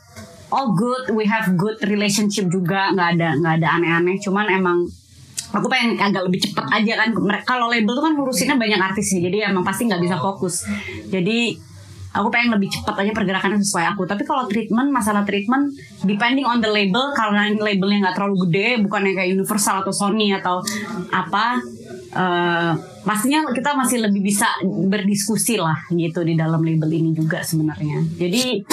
all 0.51 0.73
good, 0.75 1.13
we 1.15 1.25
have 1.29 1.53
good 1.57 1.77
relationship 1.85 2.49
juga, 2.49 2.93
nggak 2.93 3.09
ada 3.19 3.29
nggak 3.39 3.55
ada 3.63 3.69
aneh-aneh. 3.81 4.17
Cuman 4.21 4.47
emang 4.49 4.85
aku 5.53 5.67
pengen 5.69 5.97
agak 5.97 6.29
lebih 6.29 6.41
cepet 6.45 6.65
aja 6.69 6.93
kan. 7.05 7.09
Kalau 7.45 7.69
label 7.69 7.93
tuh 7.97 8.05
kan 8.05 8.13
ngurusinnya 8.17 8.57
banyak 8.57 8.81
artis 8.81 9.13
sih, 9.13 9.21
jadi 9.21 9.53
emang 9.53 9.65
pasti 9.65 9.89
nggak 9.89 10.03
bisa 10.03 10.17
fokus. 10.21 10.65
Jadi 11.09 11.69
aku 12.19 12.29
pengen 12.33 12.57
lebih 12.57 12.73
cepat 12.73 13.05
aja 13.05 13.13
pergerakannya 13.13 13.61
sesuai 13.61 13.95
aku 13.95 14.09
tapi 14.09 14.25
kalau 14.25 14.49
treatment 14.49 14.89
masalah 14.89 15.29
treatment 15.29 15.77
depending 16.09 16.49
on 16.49 16.65
the 16.65 16.71
label 16.71 17.13
karena 17.13 17.53
labelnya 17.53 18.09
nggak 18.09 18.17
terlalu 18.17 18.49
gede 18.49 18.81
bukan 18.81 19.01
yang 19.05 19.17
kayak 19.21 19.31
Universal 19.37 19.85
atau 19.85 19.93
Sony 19.93 20.33
atau 20.33 20.65
apa 21.13 21.61
eh, 22.17 22.73
pastinya 23.05 23.45
kita 23.53 23.77
masih 23.77 24.09
lebih 24.09 24.25
bisa 24.25 24.49
berdiskusi 24.65 25.61
lah 25.61 25.85
gitu 25.93 26.25
di 26.25 26.33
dalam 26.33 26.65
label 26.65 26.89
ini 26.89 27.13
juga 27.13 27.45
sebenarnya 27.45 28.01
jadi 28.17 28.65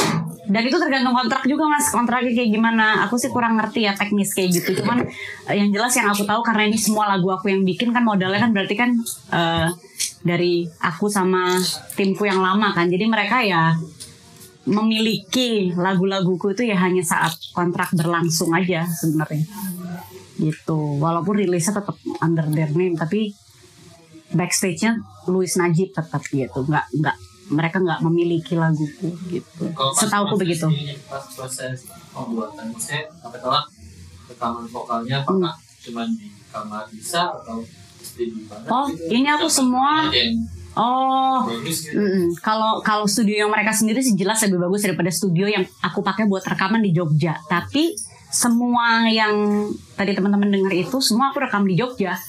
dan 0.45 0.61
itu 0.61 0.77
tergantung 0.77 1.17
kontrak 1.17 1.43
juga 1.49 1.65
mas. 1.65 1.89
Kontraknya 1.89 2.31
kayak 2.33 2.49
gimana? 2.53 3.05
Aku 3.09 3.17
sih 3.17 3.33
kurang 3.33 3.57
ngerti 3.57 3.89
ya 3.89 3.97
teknis 3.97 4.33
kayak 4.37 4.61
gitu. 4.61 4.81
Cuman 4.81 5.05
eh, 5.49 5.55
yang 5.57 5.73
jelas 5.73 5.93
yang 5.97 6.09
aku 6.13 6.21
tahu 6.21 6.41
karena 6.45 6.69
ini 6.69 6.77
semua 6.77 7.09
lagu 7.09 7.29
aku 7.33 7.49
yang 7.49 7.65
bikin 7.65 7.89
kan 7.89 8.05
modalnya 8.05 8.37
kan 8.37 8.51
berarti 8.53 8.75
kan 8.77 8.89
eh, 9.33 9.67
dari 10.21 10.69
aku 10.81 11.09
sama 11.09 11.57
timku 11.97 12.29
yang 12.29 12.41
lama 12.41 12.73
kan. 12.77 12.85
Jadi 12.85 13.05
mereka 13.09 13.41
ya 13.41 13.73
memiliki 14.65 15.73
lagu-laguku 15.77 16.57
itu 16.57 16.65
ya 16.65 16.77
hanya 16.81 17.05
saat 17.05 17.37
kontrak 17.53 17.93
berlangsung 17.97 18.53
aja 18.53 18.85
sebenarnya. 18.85 19.45
Gitu. 20.37 20.79
Walaupun 21.01 21.41
rilisnya 21.41 21.81
tetap 21.81 21.97
under 22.21 22.45
their 22.53 22.69
name 22.69 22.93
tapi 22.93 23.33
backstage-nya 24.29 25.01
Louis 25.25 25.49
Najib 25.57 25.89
tetap 25.89 26.21
gitu. 26.29 26.65
Nggak 26.65 26.85
nggak 27.01 27.17
mereka 27.51 27.77
nggak 27.77 27.99
memiliki 28.01 28.57
laguku 28.57 29.13
gitu 29.29 29.63
setahuku 29.93 30.35
begitu 30.37 30.67
pas 31.05 31.23
proses 31.33 31.85
pembuatan 32.09 32.73
musik 32.73 33.05
katakanlah 33.21 33.65
rekaman 34.25 34.65
vokalnya 34.65 35.21
apakah 35.21 35.53
cuma 35.85 36.03
di 36.09 36.33
kamar 36.49 36.89
bisa 36.89 37.29
atau 37.29 37.61
di 38.15 38.31
mana 38.49 38.65
oh 38.71 38.85
gitu? 38.89 39.11
ini 39.13 39.27
aku 39.29 39.47
semua 39.51 40.09
oh. 40.75 41.47
Mm-mm. 41.47 42.35
Kalau 42.43 42.83
kalau 42.83 43.07
studio 43.07 43.47
yang 43.47 43.51
mereka 43.51 43.71
sendiri 43.71 44.03
sih 44.03 44.15
jelas 44.15 44.43
lebih 44.43 44.59
bagus 44.67 44.83
daripada 44.83 45.11
studio 45.11 45.47
yang 45.47 45.63
aku 45.83 46.03
pakai 46.03 46.27
buat 46.27 46.43
rekaman 46.43 46.83
di 46.83 46.91
Jogja. 46.91 47.39
Tapi 47.47 47.95
semua 48.27 49.07
yang 49.07 49.67
tadi 49.95 50.11
teman-teman 50.11 50.51
dengar 50.51 50.75
itu 50.75 50.99
semua 50.99 51.31
aku 51.31 51.39
rekam 51.39 51.63
di 51.63 51.79
Jogja 51.79 52.19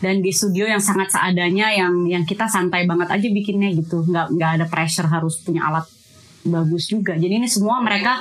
dan 0.00 0.24
di 0.24 0.32
studio 0.32 0.64
yang 0.64 0.80
sangat 0.80 1.12
seadanya 1.12 1.72
yang 1.76 2.08
yang 2.08 2.24
kita 2.24 2.48
santai 2.48 2.88
banget 2.88 3.08
aja 3.12 3.28
bikinnya 3.28 3.70
gitu. 3.76 4.02
Nggak 4.04 4.26
nggak 4.34 4.50
ada 4.60 4.66
pressure 4.66 5.06
harus 5.06 5.40
punya 5.44 5.68
alat 5.68 5.86
bagus 6.40 6.88
juga. 6.88 7.20
Jadi 7.20 7.36
ini 7.36 7.48
semua 7.48 7.84
mereka 7.84 8.16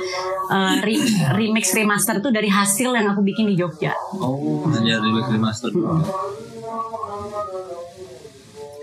uh, 0.51 0.75
re- 0.84 1.07
remix 1.39 1.71
remaster 1.71 2.19
tuh 2.19 2.36
dari 2.36 2.51
hasil 2.51 2.91
yang 2.91 3.07
aku 3.15 3.23
bikin 3.23 3.47
di 3.47 3.55
Jogja. 3.55 3.95
Oh, 4.19 4.67
hanya 4.75 4.99
remix 4.99 5.32
remaster. 5.32 5.71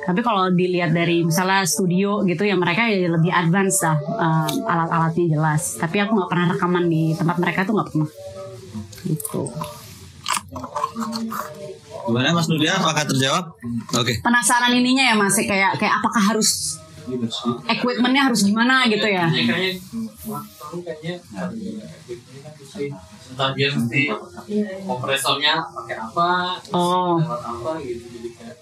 Tapi 0.07 0.23
kalau 0.23 0.55
dilihat 0.55 0.95
dari 0.95 1.27
misalnya 1.27 1.67
studio 1.67 2.23
gitu 2.23 2.47
ya 2.47 2.55
mereka 2.55 2.87
ya 2.87 3.11
lebih 3.11 3.35
advance 3.35 3.83
lah 3.83 3.99
um, 3.99 4.55
alat-alatnya 4.65 5.27
jelas. 5.37 5.77
Tapi 5.77 5.99
aku 5.99 6.15
nggak 6.15 6.31
pernah 6.31 6.47
rekaman 6.55 6.85
di 6.87 7.13
tempat 7.13 7.37
mereka 7.43 7.67
tuh 7.67 7.75
nggak 7.77 7.89
pernah. 7.91 8.11
Gitu. 9.03 9.43
Gimana 12.07 12.31
Mas 12.31 12.47
Nudia? 12.47 12.73
Apakah 12.75 13.05
terjawab? 13.05 13.45
Oke. 13.93 14.19
Penasaran 14.21 14.73
ininya 14.73 15.05
ya 15.05 15.15
masih 15.15 15.45
kayak 15.45 15.75
kayak 15.77 15.95
apakah 15.97 16.23
harus 16.25 16.79
equipmentnya 17.67 18.23
harus 18.25 18.43
gimana 18.43 18.83
gitu 18.87 19.07
ya? 19.07 19.31
kayaknya 19.31 19.79
kayaknya 20.83 21.15
entah 23.27 23.51
dia 23.53 23.69
nanti 23.71 24.11
kompresornya 24.83 25.55
pakai 25.67 25.97
apa 25.97 26.31
Oh. 26.71 27.15
lewat 27.17 27.43
apa 27.43 27.71
gitu 27.79 28.07
jadi 28.11 28.31
kayak 28.33 28.57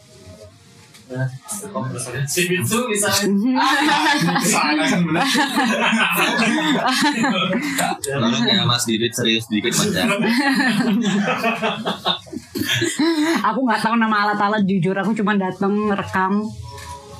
nah 1.04 1.28
kompresornya 1.70 2.24
si 2.24 2.48
itu 2.50 2.78
misalnya 2.84 3.60
Sana 4.42 4.82
kan 4.82 5.00
benar. 5.04 5.24
Tolong 8.02 8.34
ya 8.42 8.64
Mas 8.64 8.84
Didit 8.84 9.12
serius 9.12 9.44
dikit 9.48 9.68
Mas 9.70 9.88
ya. 9.90 10.04
Aku 13.42 13.60
nggak 13.66 13.80
tahu 13.82 13.94
nama 13.98 14.30
alat-alat 14.30 14.62
jujur 14.62 14.94
aku 14.94 15.14
cuma 15.18 15.34
datang 15.34 15.90
rekam 15.90 16.46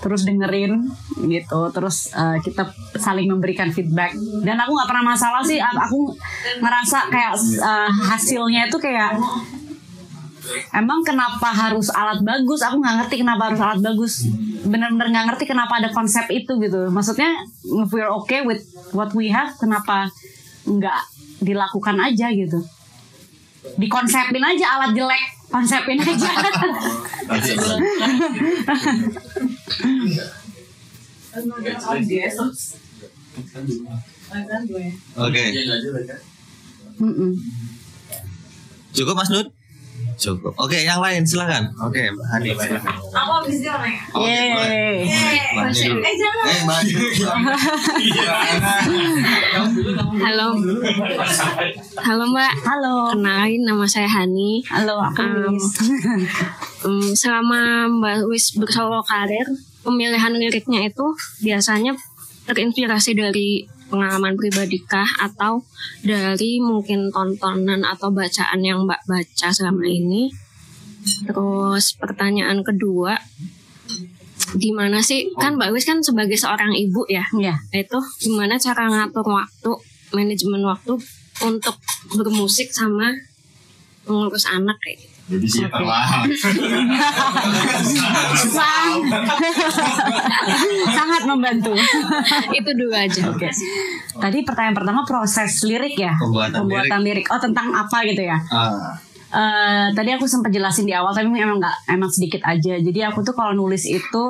terus 0.05 0.29
dengerin 0.29 0.85
gitu. 1.33 1.61
Terus 1.73 2.13
eh, 2.13 2.37
kita 2.45 2.69
saling 3.01 3.25
memberikan 3.33 3.73
feedback. 3.73 4.13
Dan 4.45 4.61
aku 4.61 4.77
nggak 4.77 4.89
pernah 4.93 5.17
masalah 5.17 5.41
sih 5.41 5.57
aku 5.57 6.13
ngerasa 6.61 7.09
kayak 7.09 7.35
eh, 7.41 7.91
hasilnya 8.13 8.69
itu 8.69 8.77
kayak 8.77 9.17
emang 10.77 11.01
kenapa 11.01 11.49
harus 11.49 11.89
alat 11.89 12.21
bagus? 12.21 12.61
Aku 12.61 12.85
nggak 12.85 12.97
ngerti 13.01 13.25
kenapa 13.25 13.49
harus 13.49 13.61
alat 13.65 13.81
bagus. 13.81 14.29
Bener-bener 14.69 15.09
nggak 15.09 15.27
ngerti 15.33 15.45
kenapa 15.49 15.81
ada 15.81 15.89
konsep 15.89 16.29
itu 16.29 16.61
gitu. 16.61 16.93
Maksudnya 16.93 17.49
if 17.65 17.89
we're 17.89 18.13
okay 18.13 18.45
with 18.45 18.61
what 18.93 19.09
we 19.17 19.33
have 19.33 19.57
kenapa 19.57 20.13
nggak 20.69 21.01
dilakukan 21.41 21.97
aja 22.01 22.33
gitu 22.33 22.65
dikonsepin 23.81 24.45
aja 24.45 24.67
alat 24.79 24.93
jelek 24.97 25.23
konsepin 25.51 25.99
aja 26.01 26.31
Oke. 35.19 35.43
Mm-mm. 37.03 37.33
Cukup 38.95 39.15
Mas 39.19 39.31
Nut? 39.35 39.51
Cukup. 40.15 40.55
Oke, 40.57 40.87
yang 40.87 41.03
lain 41.03 41.27
silakan. 41.27 41.71
Oke, 41.83 42.11
Mbak 42.15 42.27
Hani 42.31 42.51
silakan. 42.55 42.95
Yeay. 44.15 45.05
Mbak 45.55 45.65
Hani 45.67 45.81
dulu. 45.83 46.01
Eh, 46.05 46.59
Mbak 46.65 46.77
Hani 46.79 46.93
dulu. 46.95 47.15
Halo. 50.23 50.49
Halo 51.99 52.25
Mbak. 52.31 52.53
Halo. 52.63 52.95
Kenalin 53.13 53.63
nama 53.67 53.85
saya 53.91 54.09
Hani. 54.09 54.63
Halo, 54.71 55.03
aku 55.03 55.23
Um. 55.25 55.57
Hmm, 56.85 57.17
selama 57.17 57.89
Mbak 57.89 58.29
Wis 58.29 58.53
bersolo 58.61 59.01
karir, 59.03 59.49
pemilihan 59.81 60.37
liriknya 60.37 60.85
itu 60.85 61.17
biasanya 61.41 61.97
terinspirasi 62.45 63.17
dari 63.17 63.65
pengalaman 63.89 64.35
pribadi 64.35 64.81
kah 64.85 65.07
atau 65.21 65.63
dari 66.05 66.59
mungkin 66.61 67.13
tontonan 67.13 67.85
atau 67.85 68.11
bacaan 68.11 68.61
yang 68.65 68.85
Mbak 68.85 69.03
baca 69.09 69.49
selama 69.53 69.85
ini? 69.87 70.33
Terus 71.29 71.97
pertanyaan 72.01 72.65
kedua, 72.65 73.17
gimana 74.57 75.05
sih 75.05 75.29
kan 75.37 75.61
Mbak 75.61 75.71
Wis 75.75 75.85
kan 75.85 76.01
sebagai 76.01 76.39
seorang 76.39 76.73
ibu 76.73 77.05
ya? 77.11 77.25
Ya. 77.37 77.57
itu 77.75 77.99
gimana 78.25 78.57
cara 78.57 78.89
ngatur 78.89 79.27
waktu 79.27 79.71
manajemen 80.15 80.63
waktu 80.65 80.95
untuk 81.43 81.77
bermusik 82.15 82.71
sama 82.71 83.11
mengurus 84.07 84.47
anak 84.47 84.79
kayak 84.81 85.03
gitu. 85.03 85.14
Jadi 85.25 85.47
sih 85.49 85.65
terlah. 85.67 86.05
Sang- 88.37 89.09
sangat 90.91 91.23
membantu. 91.25 91.73
itu 92.53 92.71
dulu 92.71 92.93
aja 92.93 93.33
Oke. 93.33 93.49
Tadi 94.15 94.39
pertanyaan 94.45 94.77
pertama 94.77 95.01
proses 95.03 95.65
lirik 95.65 95.97
ya. 95.97 96.13
Pembuatan 96.61 97.01
lirik. 97.01 97.27
Oh 97.33 97.41
tentang 97.41 97.73
apa 97.73 98.05
gitu 98.05 98.21
ya? 98.21 98.37
Ah, 98.49 98.93
Eh, 99.35 99.87
tadi 99.91 100.15
aku 100.15 100.31
sempat 100.31 100.55
jelasin 100.55 100.87
di 100.87 100.95
awal 100.95 101.11
tapi 101.11 101.27
emang 101.27 101.59
nggak 101.59 101.91
emang 101.91 102.07
sedikit 102.07 102.39
aja. 102.47 102.79
Jadi 102.79 103.01
aku 103.03 103.19
tuh 103.21 103.35
kalau 103.35 103.51
nulis 103.51 103.83
itu 103.83 104.23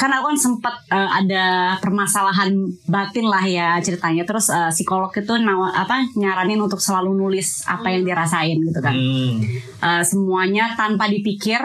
kan 0.00 0.08
aku 0.16 0.32
kan 0.32 0.38
sempat 0.40 0.74
eh, 0.88 1.10
ada 1.20 1.76
permasalahan 1.76 2.56
batin 2.88 3.28
lah 3.28 3.44
ya 3.44 3.76
ceritanya. 3.84 4.24
Terus 4.24 4.48
eh, 4.48 4.72
psikolog 4.72 5.12
itu 5.12 5.36
nawa, 5.36 5.76
apa 5.76 6.08
nyaranin 6.16 6.56
untuk 6.56 6.80
selalu 6.80 7.12
nulis 7.12 7.68
apa 7.68 7.92
yang 7.92 8.08
dirasain 8.08 8.56
gitu 8.56 8.80
kan. 8.80 8.96
hmm. 8.96 9.36
Eh, 9.84 10.02
semuanya 10.08 10.72
tanpa 10.72 11.04
dipikir 11.12 11.60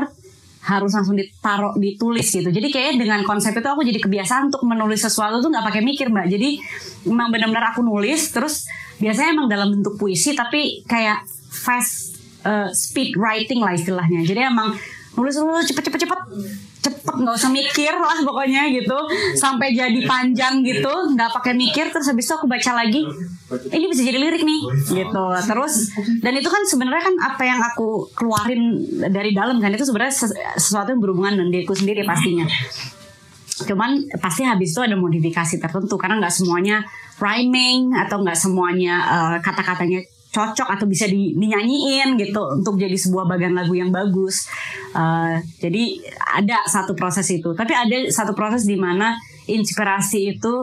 harus 0.66 0.92
langsung 0.92 1.16
ditaruh 1.16 1.80
ditulis 1.80 2.28
gitu. 2.28 2.52
Jadi 2.52 2.68
kayaknya 2.74 3.08
dengan 3.08 3.22
konsep 3.24 3.56
itu 3.56 3.70
aku 3.70 3.88
jadi 3.88 4.04
kebiasaan 4.04 4.52
untuk 4.52 4.68
menulis 4.68 5.00
sesuatu 5.00 5.40
tuh 5.40 5.48
nggak 5.54 5.72
pakai 5.72 5.82
mikir 5.86 6.12
mbak. 6.12 6.28
Jadi 6.28 6.60
emang 7.08 7.32
benar-benar 7.32 7.72
aku 7.72 7.88
nulis 7.88 8.36
terus 8.36 8.68
biasanya 9.00 9.32
emang 9.32 9.48
dalam 9.48 9.72
bentuk 9.80 9.96
puisi 9.96 10.36
tapi 10.36 10.84
kayak 10.84 11.24
fast 11.54 12.20
eh, 12.44 12.68
speed 12.76 13.16
writing 13.16 13.64
lah 13.64 13.72
istilahnya. 13.72 14.28
Jadi 14.28 14.44
emang 14.44 14.76
nulis 15.16 15.40
nulis 15.40 15.72
cepet 15.72 15.88
cepet 15.88 16.00
cepet 16.04 16.20
cepet 16.86 17.16
nggak 17.18 17.36
usah 17.36 17.50
mikir 17.50 17.94
lah 17.98 18.22
pokoknya 18.22 18.70
gitu. 18.70 18.98
Sampai 19.34 19.74
jadi 19.74 19.98
panjang 20.06 20.62
gitu 20.62 21.18
nggak 21.18 21.34
pakai 21.42 21.58
mikir 21.58 21.90
terus 21.90 22.06
habis 22.06 22.30
itu 22.30 22.34
aku 22.38 22.46
baca 22.46 22.72
lagi. 22.78 23.02
Ini 23.50 23.86
bisa 23.90 24.02
jadi 24.06 24.18
lirik 24.22 24.46
nih 24.46 24.62
gitu. 24.94 25.26
Terus 25.50 25.90
dan 26.22 26.34
itu 26.38 26.50
kan 26.50 26.62
sebenarnya 26.66 27.04
kan 27.10 27.16
apa 27.34 27.44
yang 27.46 27.60
aku 27.62 28.10
keluarin 28.14 28.86
dari 29.10 29.34
dalam 29.34 29.58
kan 29.58 29.74
itu 29.74 29.86
sebenarnya 29.86 30.14
ses- 30.14 30.38
sesuatu 30.62 30.94
yang 30.94 31.02
berhubungan 31.02 31.42
dengan 31.42 31.50
diriku 31.50 31.74
sendiri 31.74 32.06
pastinya. 32.06 32.46
Cuman 33.56 34.12
pasti 34.20 34.44
habis 34.44 34.76
itu 34.76 34.84
ada 34.84 35.00
modifikasi 35.00 35.56
tertentu 35.64 35.96
karena 35.96 36.20
nggak 36.20 36.36
semuanya 36.36 36.84
rhyming 37.24 37.96
atau 37.96 38.20
nggak 38.20 38.36
semuanya 38.36 38.96
eh, 39.08 39.38
kata-katanya 39.40 40.04
cocok 40.36 40.68
atau 40.68 40.84
bisa 40.84 41.08
di, 41.08 41.32
dinyanyiin 41.40 42.20
gitu 42.20 42.60
untuk 42.60 42.76
jadi 42.76 43.00
sebuah 43.00 43.24
bagian 43.24 43.56
lagu 43.56 43.72
yang 43.72 43.96
bagus. 43.96 44.52
Eh, 44.92 45.40
jadi 45.64 45.84
ada 46.36 46.68
satu 46.68 46.92
proses 46.92 47.24
itu. 47.32 47.56
Tapi 47.56 47.72
ada 47.72 48.12
satu 48.12 48.36
proses 48.36 48.68
di 48.68 48.76
mana 48.76 49.16
inspirasi 49.48 50.36
itu 50.36 50.54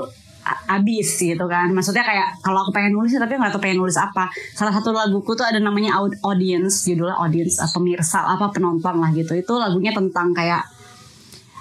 abis 0.69 1.23
gitu 1.23 1.47
kan. 1.49 1.73
Maksudnya 1.73 2.03
kayak 2.05 2.43
kalau 2.43 2.67
aku 2.67 2.75
pengen 2.75 2.93
nulis 2.93 3.15
tapi 3.15 3.39
nggak 3.39 3.57
tahu 3.57 3.63
pengen 3.63 3.81
nulis 3.81 3.97
apa. 3.97 4.29
Salah 4.53 4.75
satu 4.75 4.93
laguku 4.93 5.33
tuh 5.33 5.47
ada 5.47 5.63
namanya 5.63 5.97
Aud- 6.03 6.19
audience 6.27 6.85
judulnya 6.85 7.17
audience 7.17 7.63
atau 7.63 7.81
pemirsa 7.81 8.27
apa 8.27 8.51
penonton 8.53 9.01
lah 9.01 9.09
gitu. 9.15 9.33
Itu 9.39 9.57
lagunya 9.57 9.95
tentang 9.95 10.35
kayak 10.37 10.63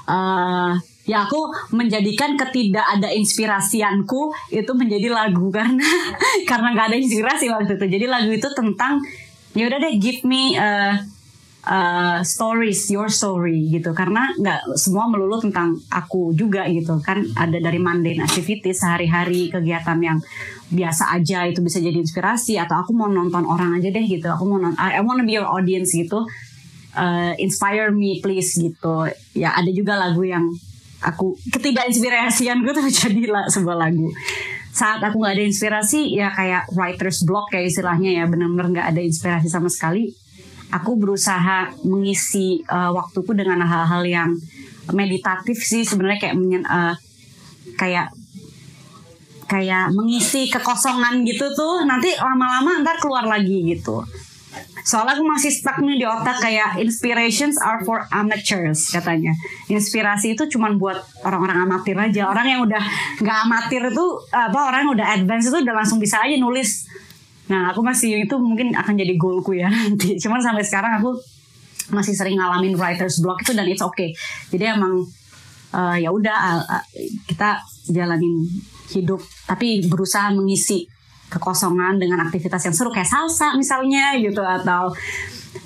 eh 0.10 0.91
ya 1.10 1.26
aku 1.26 1.50
menjadikan 1.74 2.38
ketidak 2.38 2.86
ada 2.86 3.10
inspirasianku 3.10 4.54
itu 4.54 4.72
menjadi 4.78 5.10
lagu 5.10 5.50
karena 5.56 5.86
karena 6.46 6.68
nggak 6.78 6.88
ada 6.94 6.98
inspirasi 6.98 7.50
waktu 7.50 7.78
itu. 7.78 7.86
Jadi 8.00 8.06
lagu 8.06 8.30
itu 8.30 8.50
tentang 8.54 9.02
ya 9.58 9.68
udah 9.68 9.80
deh 9.82 9.96
give 9.98 10.22
me 10.24 10.56
uh, 10.56 10.96
uh, 11.66 12.20
stories 12.22 12.86
your 12.94 13.10
story 13.10 13.70
gitu. 13.74 13.98
Karena 13.98 14.30
nggak 14.38 14.78
semua 14.78 15.10
melulu 15.10 15.42
tentang 15.42 15.78
aku 15.90 16.38
juga 16.38 16.70
gitu. 16.70 17.02
Kan 17.02 17.26
ada 17.34 17.58
dari 17.58 17.82
mundane 17.82 18.22
activity 18.22 18.70
sehari-hari 18.70 19.50
kegiatan 19.50 19.98
yang 20.02 20.18
biasa 20.72 21.12
aja 21.18 21.50
itu 21.50 21.66
bisa 21.66 21.82
jadi 21.82 21.98
inspirasi. 21.98 22.62
Atau 22.62 22.78
aku 22.78 22.92
mau 22.94 23.10
nonton 23.10 23.42
orang 23.50 23.82
aja 23.82 23.90
deh 23.90 24.06
gitu. 24.06 24.30
Aku 24.30 24.46
mau 24.46 24.62
nonton 24.62 24.78
I, 24.78 24.98
I 24.98 25.02
wanna 25.02 25.26
be 25.26 25.34
your 25.34 25.50
audience 25.50 25.98
gitu. 25.98 26.30
Uh, 26.92 27.34
inspire 27.42 27.90
me 27.90 28.22
please 28.22 28.54
gitu. 28.54 29.10
Ya 29.34 29.56
ada 29.58 29.72
juga 29.74 29.98
lagu 29.98 30.22
yang 30.28 30.52
aku 31.02 31.38
ketidakinspirasian 31.50 32.62
gue 32.62 32.74
tuh 32.78 32.86
jadi 32.88 33.24
lah 33.30 33.46
sebuah 33.50 33.78
lagu. 33.78 34.10
Saat 34.72 35.04
aku 35.04 35.20
nggak 35.20 35.36
ada 35.36 35.46
inspirasi 35.46 36.16
ya 36.16 36.32
kayak 36.32 36.72
writer's 36.72 37.26
block 37.28 37.52
kayak 37.52 37.74
istilahnya 37.74 38.24
ya 38.24 38.24
benar-benar 38.30 38.68
nggak 38.72 38.88
ada 38.96 39.02
inspirasi 39.04 39.52
sama 39.52 39.68
sekali. 39.68 40.14
Aku 40.72 40.96
berusaha 40.96 41.76
mengisi 41.84 42.64
uh, 42.72 42.96
waktuku 42.96 43.36
dengan 43.36 43.60
hal-hal 43.60 44.08
yang 44.08 44.30
meditatif 44.96 45.60
sih 45.60 45.84
sebenarnya 45.84 46.32
kayak 46.32 46.36
menyen- 46.40 46.70
uh, 46.70 46.96
kayak 47.76 48.16
kayak 49.52 49.92
mengisi 49.92 50.48
kekosongan 50.48 51.28
gitu 51.28 51.52
tuh. 51.52 51.84
Nanti 51.84 52.16
lama-lama 52.16 52.80
ntar 52.88 53.04
keluar 53.04 53.28
lagi 53.28 53.68
gitu 53.68 54.00
soalnya 54.84 55.18
aku 55.18 55.26
masih 55.26 55.52
stuck 55.54 55.78
nih 55.82 56.02
di 56.02 56.06
otak 56.06 56.38
kayak 56.42 56.82
inspirations 56.82 57.58
are 57.62 57.82
for 57.86 58.06
amateurs 58.12 58.90
katanya. 58.90 59.34
Inspirasi 59.70 60.34
itu 60.34 60.48
cuman 60.58 60.82
buat 60.82 60.98
orang-orang 61.26 61.68
amatir 61.70 61.96
aja. 61.98 62.30
Orang 62.30 62.46
yang 62.48 62.62
udah 62.66 62.82
nggak 63.22 63.38
amatir 63.48 63.82
itu 63.90 64.06
apa 64.34 64.60
orang 64.60 64.80
yang 64.88 64.94
udah 64.98 65.08
advance 65.18 65.46
itu 65.50 65.58
udah 65.62 65.76
langsung 65.76 65.98
bisa 66.02 66.22
aja 66.22 66.36
nulis. 66.38 66.90
Nah 67.50 67.76
aku 67.76 67.84
masih 67.84 68.26
itu 68.26 68.36
mungkin 68.40 68.72
akan 68.74 68.94
jadi 68.96 69.14
goalku 69.18 69.58
ya 69.58 69.72
nanti. 69.74 70.18
Cuman 70.18 70.40
sampai 70.42 70.64
sekarang 70.64 71.02
aku 71.02 71.18
masih 71.92 72.16
sering 72.16 72.40
ngalamin 72.40 72.78
writer's 72.80 73.20
block 73.20 73.44
itu 73.44 73.52
dan 73.52 73.68
it's 73.68 73.84
okay. 73.84 74.16
Jadi 74.50 74.72
emang 74.72 75.04
eh, 75.76 75.98
ya 76.04 76.10
udah 76.10 76.38
uh, 76.38 76.64
uh, 76.80 76.84
kita 77.28 77.60
jalanin 77.92 78.48
hidup 78.92 79.24
tapi 79.48 79.88
berusaha 79.88 80.32
mengisi 80.36 80.88
kekosongan 81.32 81.96
dengan 81.96 82.28
aktivitas 82.28 82.68
yang 82.68 82.76
seru 82.76 82.92
kayak 82.92 83.08
salsa 83.08 83.56
misalnya 83.56 84.20
gitu 84.20 84.44
atau 84.44 84.92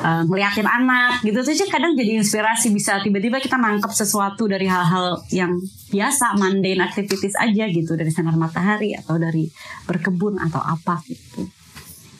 uh, 0.05 0.21
ngeliatin 0.29 0.69
anak 0.69 1.25
gitu 1.25 1.41
tuh 1.41 1.57
sih 1.57 1.65
kadang 1.65 1.97
jadi 1.97 2.21
inspirasi 2.21 2.69
bisa 2.69 3.01
tiba-tiba 3.01 3.41
kita 3.41 3.57
nangkep 3.57 3.89
sesuatu 3.89 4.45
dari 4.45 4.69
hal-hal 4.69 5.25
yang 5.33 5.57
biasa 5.89 6.37
mundane 6.37 6.85
activities 6.85 7.33
aja 7.33 7.65
gitu 7.65 7.97
dari 7.97 8.13
sinar 8.13 8.37
matahari 8.37 8.93
atau 8.93 9.17
dari 9.17 9.49
berkebun 9.89 10.37
atau 10.37 10.61
apa 10.61 11.01
gitu 11.09 11.49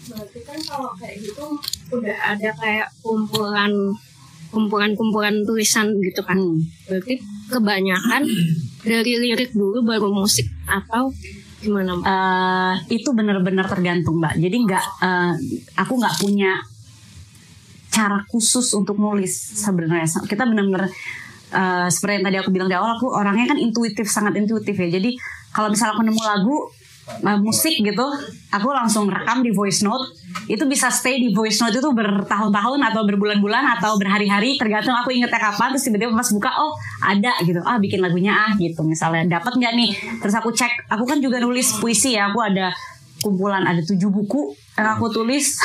Berarti 0.06 0.40
kan 0.46 0.60
kalau 0.70 0.94
kayak 1.02 1.18
gitu 1.18 1.46
udah 1.90 2.18
ada 2.38 2.50
kayak 2.62 2.88
kumpulan 3.02 3.74
kumpulan-kumpulan 4.54 5.42
tulisan 5.44 5.98
gitu 6.00 6.22
kan. 6.22 6.38
Hmm. 6.38 6.62
Berarti 6.86 7.20
kebanyakan 7.50 8.24
dari 8.86 9.14
lirik 9.18 9.52
dulu 9.52 9.82
baru 9.82 10.14
musik 10.14 10.46
atau 10.70 11.10
gimana? 11.66 11.92
Eh, 11.98 12.74
itu 13.02 13.10
benar-benar 13.12 13.66
tergantung 13.66 14.22
mbak. 14.22 14.38
Jadi 14.38 14.58
nggak, 14.70 14.86
eh, 15.02 15.34
aku 15.82 15.94
nggak 15.98 16.16
punya 16.22 16.52
cara 17.90 18.22
khusus 18.30 18.78
untuk 18.78 19.02
nulis 19.02 19.34
sebenarnya. 19.34 20.06
Kita 20.30 20.46
benar-benar 20.46 20.86
eh, 21.56 21.88
seperti 21.90 22.22
yang 22.22 22.26
tadi 22.30 22.38
aku 22.42 22.50
bilang 22.54 22.70
di 22.70 22.76
awal, 22.78 23.02
aku 23.02 23.08
orangnya 23.10 23.56
kan 23.56 23.60
intuitif, 23.62 24.06
sangat 24.06 24.38
intuitif 24.38 24.76
ya. 24.78 24.90
Jadi 25.02 25.18
kalau 25.56 25.72
misalnya 25.74 25.98
aku 25.98 26.04
nemu 26.04 26.22
lagu 26.22 26.56
eh, 27.08 27.40
musik 27.40 27.82
gitu, 27.82 28.08
aku 28.50 28.68
langsung 28.72 29.10
rekam 29.10 29.42
di 29.46 29.52
voice 29.54 29.82
note. 29.86 30.16
Itu 30.46 30.70
bisa 30.70 30.92
stay 30.94 31.18
di 31.22 31.34
voice 31.34 31.62
note 31.62 31.78
itu 31.78 31.90
bertahun-tahun 31.90 32.80
atau 32.82 33.02
berbulan-bulan 33.08 33.80
atau 33.80 33.98
berhari-hari, 33.98 34.58
tergantung 34.58 34.94
aku 34.94 35.14
ingetnya 35.14 35.40
kapan. 35.40 35.74
Terus 35.76 35.84
tiba-tiba 35.90 36.12
pas 36.14 36.30
buka, 36.30 36.52
oh 36.62 36.72
ada 37.02 37.34
gitu, 37.46 37.62
ah 37.66 37.78
bikin 37.82 38.02
lagunya 38.02 38.34
ah 38.34 38.52
gitu. 38.58 38.86
Misalnya 38.86 39.40
dapat 39.40 39.58
nggak 39.58 39.74
nih? 39.74 39.92
Terus 40.22 40.36
aku 40.38 40.54
cek, 40.54 40.90
aku 40.92 41.04
kan 41.10 41.18
juga 41.22 41.42
nulis 41.42 41.78
puisi 41.82 42.14
ya. 42.14 42.30
Aku 42.30 42.42
ada 42.42 42.74
kumpulan 43.26 43.66
ada 43.66 43.82
tujuh 43.82 44.14
buku 44.14 44.54
yang 44.78 45.02
aku 45.02 45.10
tulis 45.10 45.58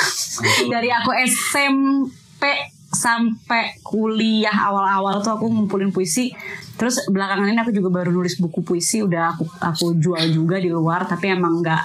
dari 0.73 0.89
aku 0.89 1.13
SMP 1.13 2.73
sampai 2.91 3.79
kuliah 3.87 4.67
awal-awal 4.67 5.23
tuh 5.23 5.39
aku 5.39 5.47
ngumpulin 5.47 5.95
puisi 5.95 6.35
terus 6.75 7.07
belakangan 7.07 7.47
ini 7.47 7.61
aku 7.63 7.71
juga 7.71 8.03
baru 8.03 8.11
nulis 8.11 8.35
buku 8.43 8.67
puisi 8.67 8.99
udah 9.07 9.39
aku 9.39 9.47
aku 9.63 9.95
jual 9.95 10.27
juga 10.35 10.59
di 10.59 10.75
luar 10.75 11.07
tapi 11.07 11.31
emang 11.31 11.63
nggak 11.63 11.83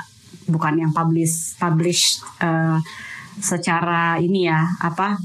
bukan 0.50 0.82
yang 0.82 0.92
publish 0.94 1.62
publish 1.62 2.26
eh, 2.42 2.82
secara 3.38 4.18
ini 4.18 4.50
ya 4.50 4.66
apa 4.82 5.20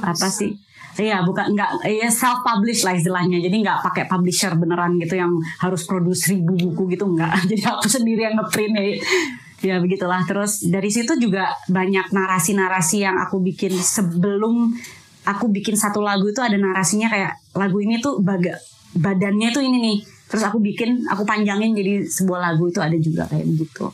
apa 0.00 0.28
sih 0.32 0.56
Iya, 0.98 1.22
bukan 1.22 1.54
nggak 1.54 1.86
ya 1.86 2.10
self 2.10 2.42
publish 2.42 2.82
lah 2.82 2.98
istilahnya. 2.98 3.38
Jadi 3.38 3.62
nggak 3.62 3.86
pakai 3.86 4.10
publisher 4.10 4.58
beneran 4.58 4.98
gitu 4.98 5.14
yang 5.14 5.30
harus 5.62 5.86
produce 5.86 6.26
ribu 6.26 6.58
buku 6.58 6.98
gitu 6.98 7.06
nggak. 7.06 7.38
Jadi 7.54 7.62
aku 7.62 7.86
sendiri 7.86 8.26
yang 8.26 8.34
ngeprint 8.34 8.74
ya. 8.74 8.84
Ya 9.58 9.74
begitulah. 9.78 10.26
Terus 10.26 10.66
dari 10.66 10.90
situ 10.90 11.14
juga 11.18 11.54
banyak 11.70 12.10
narasi-narasi 12.10 13.06
yang 13.06 13.14
aku 13.22 13.38
bikin 13.38 13.78
sebelum 13.78 14.74
aku 15.28 15.52
bikin 15.52 15.76
satu 15.76 16.00
lagu 16.00 16.32
itu 16.32 16.40
ada 16.40 16.56
narasinya 16.56 17.12
kayak 17.12 17.36
lagu 17.52 17.76
ini 17.84 18.00
tuh 18.00 18.24
baga 18.24 18.56
badannya 18.96 19.52
tuh 19.52 19.60
ini 19.60 19.78
nih. 19.78 19.98
Terus 20.28 20.44
aku 20.44 20.60
bikin, 20.60 21.08
aku 21.08 21.24
panjangin 21.24 21.72
jadi 21.72 22.04
sebuah 22.04 22.52
lagu 22.52 22.68
itu 22.68 22.80
ada 22.80 22.96
juga 22.96 23.24
kayak 23.28 23.44
begitu. 23.48 23.88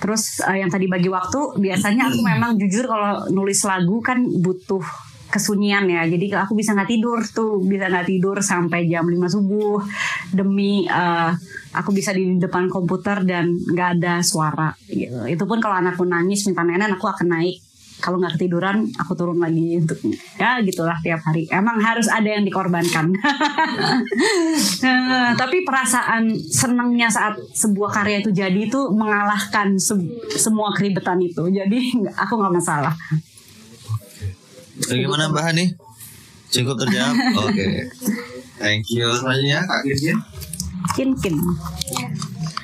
Terus 0.00 0.44
eh, 0.44 0.60
yang 0.64 0.68
tadi 0.72 0.88
bagi 0.88 1.08
waktu 1.08 1.60
biasanya 1.60 2.12
aku 2.12 2.20
memang 2.20 2.60
jujur 2.60 2.84
kalau 2.88 3.28
nulis 3.32 3.60
lagu 3.64 4.00
kan 4.04 4.20
butuh 4.20 4.82
kesunyian 5.32 5.88
ya 5.88 6.04
jadi 6.04 6.44
aku 6.44 6.52
bisa 6.52 6.76
nggak 6.76 6.92
tidur 6.92 7.24
tuh 7.24 7.56
bisa 7.64 7.88
nggak 7.88 8.04
tidur 8.04 8.36
sampai 8.44 8.84
jam 8.84 9.08
5 9.08 9.16
subuh 9.32 9.80
demi 10.28 10.84
eh, 10.84 11.32
aku 11.72 11.88
bisa 11.96 12.12
di 12.12 12.36
depan 12.36 12.68
komputer 12.68 13.24
dan 13.24 13.56
nggak 13.56 13.88
ada 13.96 14.20
suara 14.20 14.76
gitu. 14.92 15.24
itu 15.24 15.44
pun 15.48 15.56
kalau 15.56 15.80
anakku 15.80 16.04
nangis 16.04 16.44
minta 16.44 16.60
nenek 16.60 17.00
aku 17.00 17.08
akan 17.08 17.32
naik 17.32 17.64
kalau 18.02 18.18
nggak 18.18 18.34
ketiduran 18.34 18.90
aku 18.98 19.14
turun 19.14 19.38
lagi 19.38 19.78
untuk 19.78 20.02
ya 20.34 20.58
gitulah 20.60 20.98
tiap 20.98 21.22
hari 21.22 21.46
emang 21.48 21.78
harus 21.78 22.10
ada 22.10 22.26
yang 22.28 22.42
dikorbankan 22.42 23.14
Eh, 24.82 25.30
tapi 25.34 25.62
perasaan 25.62 26.34
senangnya 26.34 27.06
saat 27.06 27.38
sebuah 27.54 27.94
karya 27.94 28.18
itu 28.18 28.34
jadi 28.34 28.58
itu 28.58 28.90
mengalahkan 28.90 29.78
se- 29.78 29.94
semua 30.34 30.74
keribetan 30.74 31.22
itu 31.22 31.46
jadi 31.46 31.78
aku 32.12 32.34
nggak 32.34 32.52
masalah 32.52 32.90
Bagaimana 34.82 35.30
Mbak 35.30 35.44
Hani? 35.44 35.64
Cukup 36.48 36.74
terjawab? 36.76 37.14
Oke. 37.46 37.86
Thank 38.58 38.90
you. 38.90 39.06
Selanjutnya 39.14 39.62
Kak 39.62 39.80
Kirkin. 39.84 40.18
kin 40.92 41.10
kin 41.14 41.36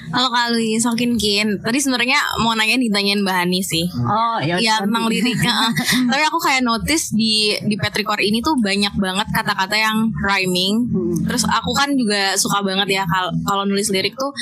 Halo 0.09 0.29
Kak 0.29 0.51
Luis, 0.51 0.81
makin 0.83 1.15
kin. 1.15 1.49
Tadi 1.59 1.79
sebenarnya 1.79 2.17
mau 2.39 2.53
nanya 2.53 2.75
ditanyain 2.75 3.19
Mbak 3.19 3.37
Hani 3.37 3.61
sih. 3.61 3.85
oh 3.99 4.39
ya 4.39 4.57
Ya 4.57 4.81
tentang 4.81 5.05
liriknya. 5.07 5.53
Tapi 6.11 6.23
aku 6.25 6.39
kayak 6.39 6.63
notice 6.63 7.13
di 7.13 7.35
di 7.61 7.75
Petrichor 7.75 8.17
ini 8.19 8.41
tuh 8.41 8.57
banyak 8.57 8.95
banget 8.95 9.29
kata-kata 9.31 9.75
yang 9.75 10.09
rhyming. 10.19 10.89
Hmm. 10.89 11.13
Terus 11.25 11.45
aku 11.45 11.71
kan 11.73 11.93
juga 11.93 12.33
suka 12.35 12.61
banget 12.61 12.89
ya 12.91 13.05
kal- 13.05 13.37
kalau 13.43 13.63
nulis 13.63 13.89
lirik 13.89 14.15
tuh 14.15 14.33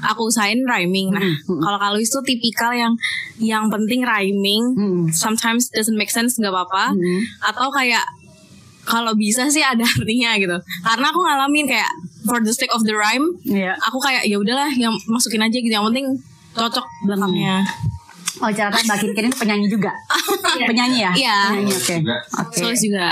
aku 0.00 0.26
usahain 0.26 0.64
rhyming. 0.64 1.10
Nah, 1.10 1.20
Hmm. 1.20 1.60
kalau 1.60 1.76
Kak 1.76 1.92
Luis 1.92 2.08
tuh 2.08 2.20
tipikal 2.20 2.72
yang 2.72 2.96
yang 3.36 3.68
penting 3.68 4.00
rhyming. 4.00 4.62
Hmm. 4.72 5.02
Sometimes 5.10 5.68
doesn't 5.68 5.94
make 5.94 6.08
sense 6.08 6.34
nggak 6.34 6.48
apa-apa. 6.48 6.92
Hmm. 6.92 7.20
Atau 7.44 7.68
kayak 7.68 8.02
kalau 8.82 9.12
bisa 9.12 9.46
sih 9.46 9.60
ada 9.60 9.82
artinya 9.82 10.34
gitu. 10.36 10.56
Karena 10.80 11.06
aku 11.08 11.20
ngalamin 11.20 11.66
kayak 11.66 11.90
for 12.24 12.38
the 12.38 12.50
sake 12.50 12.70
of 12.70 12.82
the 12.82 12.92
rhyme, 12.92 13.24
Iya. 13.42 13.76
aku 13.80 13.98
kayak 13.98 14.24
ya 14.24 14.36
udahlah 14.36 14.68
yang 14.72 14.92
masukin 15.06 15.40
aja 15.40 15.54
gitu. 15.54 15.70
Yang 15.70 15.86
penting 15.92 16.06
cocok 16.52 16.86
belakangnya. 17.04 17.62
Oh 18.40 18.48
ternyata 18.48 18.80
Mbak 18.80 18.96
Kin 18.96 19.12
ini 19.12 19.36
penyanyi 19.36 19.66
juga 19.68 19.92
Penyanyi 20.70 21.04
ya? 21.04 21.12
Iya. 21.12 21.38
Penyanyi 21.52 21.74
oke 21.76 21.94
Oke 22.40 22.56
Soalnya 22.56 22.80
juga. 22.80 23.08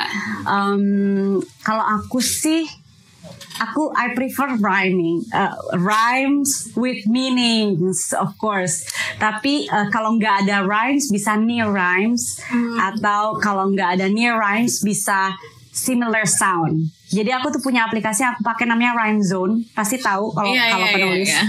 Em, 0.49 0.83
Kalau 1.61 1.85
aku 1.85 2.17
sih 2.17 2.65
Aku 3.61 3.93
I 3.93 4.17
prefer 4.17 4.57
rhyming 4.57 5.21
Uh, 5.29 5.53
Rhymes 5.77 6.73
with 6.73 7.05
meanings 7.05 8.17
Of 8.17 8.41
course 8.41 8.89
Tapi 9.21 9.69
uh, 9.69 9.93
kalau 9.93 10.17
nggak 10.17 10.49
ada 10.49 10.65
rhymes 10.65 11.13
Bisa 11.13 11.37
near 11.37 11.69
rhymes 11.69 12.41
Atau 12.81 13.37
kalau 13.39 13.69
nggak 13.69 14.01
ada 14.01 14.09
near 14.09 14.33
rhymes 14.33 14.81
Bisa 14.81 15.37
similar 15.79 16.27
sound 16.27 16.91
jadi 17.09 17.39
aku 17.39 17.55
tuh 17.55 17.63
punya 17.63 17.87
aplikasi 17.87 18.27
yang 18.27 18.35
aku 18.35 18.43
pakai 18.43 18.67
namanya 18.67 18.99
Rhyme 18.99 19.23
Zone 19.23 19.63
pasti 19.73 19.97
tahu 19.97 20.35
kalau 20.35 20.51
Iya, 20.51 20.65
kalau 20.75 20.87
iya, 20.87 20.95
penulis 20.99 21.29
iya, 21.31 21.41
iya. 21.41 21.45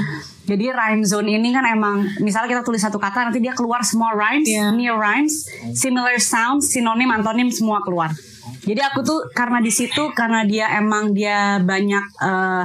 jadi 0.50 0.66
rhyme 0.74 1.06
zone 1.06 1.30
ini 1.30 1.50
kan 1.54 1.62
emang 1.62 2.10
misalnya 2.22 2.50
kita 2.50 2.64
tulis 2.64 2.82
satu 2.82 2.98
kata 2.98 3.30
nanti 3.30 3.38
dia 3.38 3.54
keluar 3.54 3.86
semua 3.86 4.14
rhymes, 4.14 4.50
Iya. 4.50 4.74
near 4.74 4.98
rhymes, 4.98 5.46
similar 5.78 6.18
sounds, 6.18 6.74
sinonim, 6.74 7.06
antonim 7.06 7.54
semua 7.54 7.86
keluar. 7.86 8.10
Jadi 8.66 8.82
aku 8.82 9.06
tuh 9.06 9.20
karena 9.30 9.62
di 9.62 9.70
situ 9.70 10.10
karena 10.12 10.42
dia 10.44 10.74
emang 10.74 11.14
dia 11.14 11.62
banyak 11.62 12.06
eh, 12.18 12.64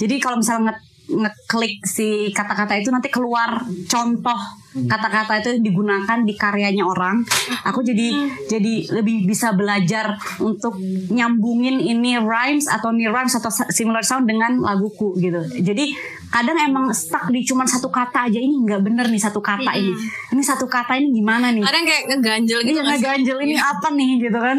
jadi 0.00 0.14
kalau 0.16 0.40
misalnya 0.40 0.80
ngeklik 1.06 1.86
si 1.86 2.34
kata-kata 2.34 2.78
itu 2.82 2.90
nanti 2.90 3.08
keluar 3.08 3.62
contoh 3.86 4.40
kata-kata 4.84 5.40
itu 5.40 5.50
digunakan 5.64 6.20
di 6.20 6.36
karyanya 6.36 6.84
orang. 6.84 7.24
Aku 7.64 7.80
jadi 7.80 8.12
jadi 8.44 8.92
lebih 8.92 9.24
bisa 9.24 9.56
belajar 9.56 10.20
untuk 10.36 10.76
nyambungin 11.08 11.80
ini 11.80 12.20
rhymes 12.20 12.68
atau 12.68 12.92
near 12.92 13.08
rhymes 13.08 13.32
atau 13.40 13.48
similar 13.72 14.04
sound 14.04 14.28
dengan 14.28 14.60
laguku 14.60 15.16
gitu. 15.16 15.40
Jadi 15.64 15.96
kadang 16.28 16.60
emang 16.60 16.92
stuck 16.92 17.32
di 17.32 17.40
cuma 17.46 17.64
satu 17.64 17.88
kata 17.88 18.28
aja 18.28 18.36
ini 18.36 18.52
nggak 18.68 18.84
bener 18.84 19.08
nih 19.08 19.22
satu 19.22 19.40
kata 19.40 19.72
ini. 19.72 19.92
Ini 20.36 20.42
satu 20.44 20.68
kata 20.68 21.00
ini 21.00 21.08
gimana 21.16 21.48
nih? 21.56 21.64
Kadang 21.64 21.84
kayak 21.88 22.02
ngeganjel 22.12 22.58
gitu 22.60 22.76
Iya 22.76 22.82
ngeganjel 22.84 23.38
ini 23.48 23.56
apa 23.56 23.88
nih 23.96 24.10
gitu 24.20 24.38
kan 24.42 24.58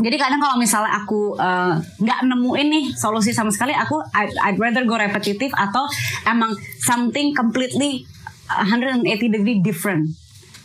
jadi 0.00 0.16
kadang 0.16 0.38
kalau 0.38 0.56
misalnya 0.56 0.92
aku 0.94 1.34
eh, 1.36 1.72
nggak 2.00 2.18
nemuin 2.24 2.66
nih 2.70 2.84
solusi 2.94 3.30
sama 3.30 3.50
sekali 3.50 3.72
aku 3.72 3.98
I'd, 4.14 4.32
I'd 4.40 4.56
rather 4.56 4.84
go 4.84 4.96
repetitif 4.96 5.50
atau 5.52 5.84
emang 6.24 6.54
something 6.78 7.32
completely 7.32 8.04
180 8.48 9.04
degree 9.28 9.60
different 9.60 10.08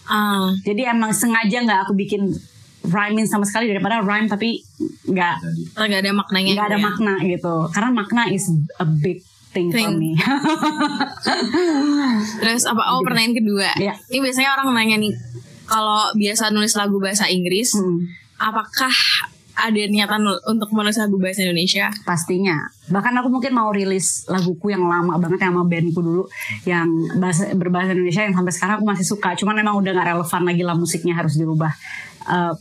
Ah, 0.07 0.55
jadi 0.63 0.95
emang 0.95 1.11
sengaja 1.11 1.67
nggak 1.67 1.83
aku 1.83 1.91
bikin 1.91 2.31
rhyming 2.87 3.27
sama 3.27 3.43
sekali 3.43 3.67
daripada 3.67 3.99
rhyme 3.99 4.31
tapi 4.31 4.63
nggak 5.03 5.35
nggak 5.75 5.99
ada 5.99 6.11
maknanya. 6.15 6.55
nggak 6.55 6.67
ada 6.71 6.71
gitu 6.71 6.79
ya. 6.79 6.87
makna 6.87 7.13
gitu 7.27 7.55
karena 7.75 7.89
makna 7.91 8.23
is 8.31 8.47
a 8.79 8.87
big 8.87 9.19
thing, 9.51 9.67
for 9.67 9.83
Thing. 9.83 9.99
me 9.99 10.15
Terus 12.39 12.63
apa? 12.63 12.81
Oh 12.93 13.01
pertanyaan 13.03 13.35
kedua. 13.35 13.69
Iya. 13.77 13.93
Ini 14.07 14.19
biasanya 14.21 14.49
orang 14.55 14.73
nanya 14.73 14.97
nih, 14.99 15.13
kalau 15.65 16.13
biasa 16.13 16.53
nulis 16.53 16.73
lagu 16.77 16.97
bahasa 17.01 17.25
Inggris, 17.27 17.73
Hmm. 17.75 18.05
Apakah 18.37 18.93
ada 19.57 19.81
niatan 19.89 20.21
untuk 20.45 20.69
menulis 20.69 21.01
lagu 21.01 21.17
bahasa 21.17 21.41
Indonesia? 21.41 21.89
Pastinya. 22.05 22.61
Bahkan 22.93 23.13
aku 23.17 23.27
mungkin 23.33 23.57
mau 23.57 23.73
rilis 23.73 24.29
laguku 24.29 24.69
yang 24.69 24.85
lama 24.85 25.17
banget 25.17 25.41
yang 25.41 25.57
sama 25.57 25.65
bandku 25.65 25.99
dulu 26.05 26.23
yang 26.69 26.85
bahasa 27.17 27.49
berbahasa 27.57 27.97
Indonesia 27.97 28.21
yang 28.21 28.37
sampai 28.37 28.53
sekarang 28.53 28.75
aku 28.77 28.85
masih 28.85 29.05
suka. 29.09 29.33
Cuman 29.33 29.57
emang 29.57 29.81
udah 29.81 29.91
gak 29.97 30.07
relevan 30.13 30.41
lagi 30.45 30.61
lah 30.61 30.77
musiknya 30.77 31.17
harus 31.17 31.33
dirubah. 31.41 31.73
Eh, 32.29 32.53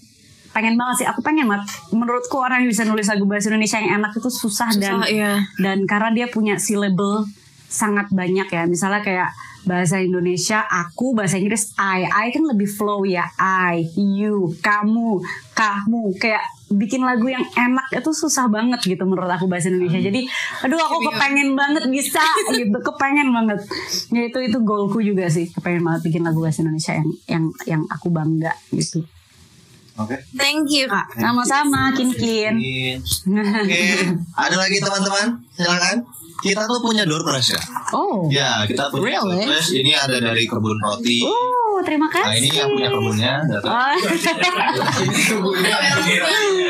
pengen 0.57 0.81
banget 0.81 1.05
sih. 1.05 1.07
Aku 1.12 1.20
pengen 1.20 1.45
banget. 1.45 1.68
Menurutku 1.93 2.41
orang 2.41 2.64
yang 2.64 2.72
bisa 2.72 2.89
nulis 2.89 3.05
lagu 3.12 3.29
bahasa 3.29 3.53
Indonesia 3.53 3.77
yang 3.77 4.01
enak 4.01 4.16
itu 4.16 4.33
susah, 4.33 4.72
dan 4.81 5.05
Susah, 5.05 5.09
iya. 5.12 5.45
dan 5.61 5.85
karena 5.85 6.16
dia 6.16 6.27
punya 6.33 6.57
syllable 6.57 7.29
sangat 7.68 8.09
banyak 8.09 8.49
ya. 8.49 8.64
Misalnya 8.64 9.05
kayak 9.05 9.37
bahasa 9.67 9.99
Indonesia 9.99 10.62
aku, 10.62 11.12
bahasa 11.12 11.37
Inggris 11.37 11.75
I. 11.75 12.07
I 12.07 12.31
kan 12.31 12.47
lebih 12.47 12.71
flow 12.71 13.03
ya. 13.03 13.27
I, 13.37 13.83
you, 13.99 14.55
kamu, 14.62 15.21
kamu. 15.53 16.14
Kayak 16.23 16.47
bikin 16.71 17.03
lagu 17.03 17.27
yang 17.31 17.43
enak 17.43 17.91
itu 17.95 18.11
susah 18.11 18.51
banget 18.51 18.83
gitu 18.83 19.03
menurut 19.07 19.27
aku 19.27 19.51
bahasa 19.51 19.69
Indonesia. 19.71 19.99
Jadi 19.99 20.27
aduh 20.62 20.79
aku 20.79 21.11
kepengen 21.11 21.59
banget 21.59 21.91
bisa 21.91 22.23
gitu, 22.59 22.79
kepengen 22.79 23.35
banget. 23.35 23.67
Ya 24.14 24.23
itu 24.31 24.39
itu 24.39 24.59
goalku 24.62 25.03
juga 25.03 25.27
sih, 25.27 25.51
kepengen 25.51 25.83
banget 25.83 26.07
bikin 26.07 26.23
lagu 26.23 26.39
bahasa 26.39 26.62
Indonesia 26.62 26.95
yang 26.95 27.11
yang 27.27 27.45
yang 27.67 27.83
aku 27.91 28.09
bangga 28.09 28.55
gitu. 28.71 29.03
Oke. 29.97 30.21
Thank 30.37 30.71
you 30.77 30.87
kak. 30.87 31.09
Sama-sama 31.17 31.89
Kin 31.97 32.12
Kin. 32.12 32.55
Oke, 32.61 33.81
ada 34.45 34.57
lagi 34.61 34.77
teman-teman? 34.77 35.41
Silakan. 35.57 36.05
Kita 36.37 36.62
tuh 36.64 36.78
punya 36.78 37.03
door 37.03 37.22
prize 37.22 37.53
ya. 37.53 37.61
Oh. 37.91 38.28
Ya, 38.28 38.62
kita 38.64 38.89
punya 38.89 39.18
door 39.18 39.32
Really? 39.34 39.47
prize. 39.49 39.70
Ini 39.72 39.93
ada 39.95 40.16
dari 40.18 40.45
kebun 40.45 40.76
roti. 40.78 41.24
Oh, 41.24 41.80
terima 41.80 42.07
kasih. 42.07 42.28
Nah, 42.28 42.37
ini 42.37 42.49
yang 42.51 42.70
punya 42.70 42.89
kebunnya. 42.89 43.32
datang. 43.47 43.72
Oh. 43.72 43.95
Ini 44.97 45.22
kebunnya. 45.26 45.76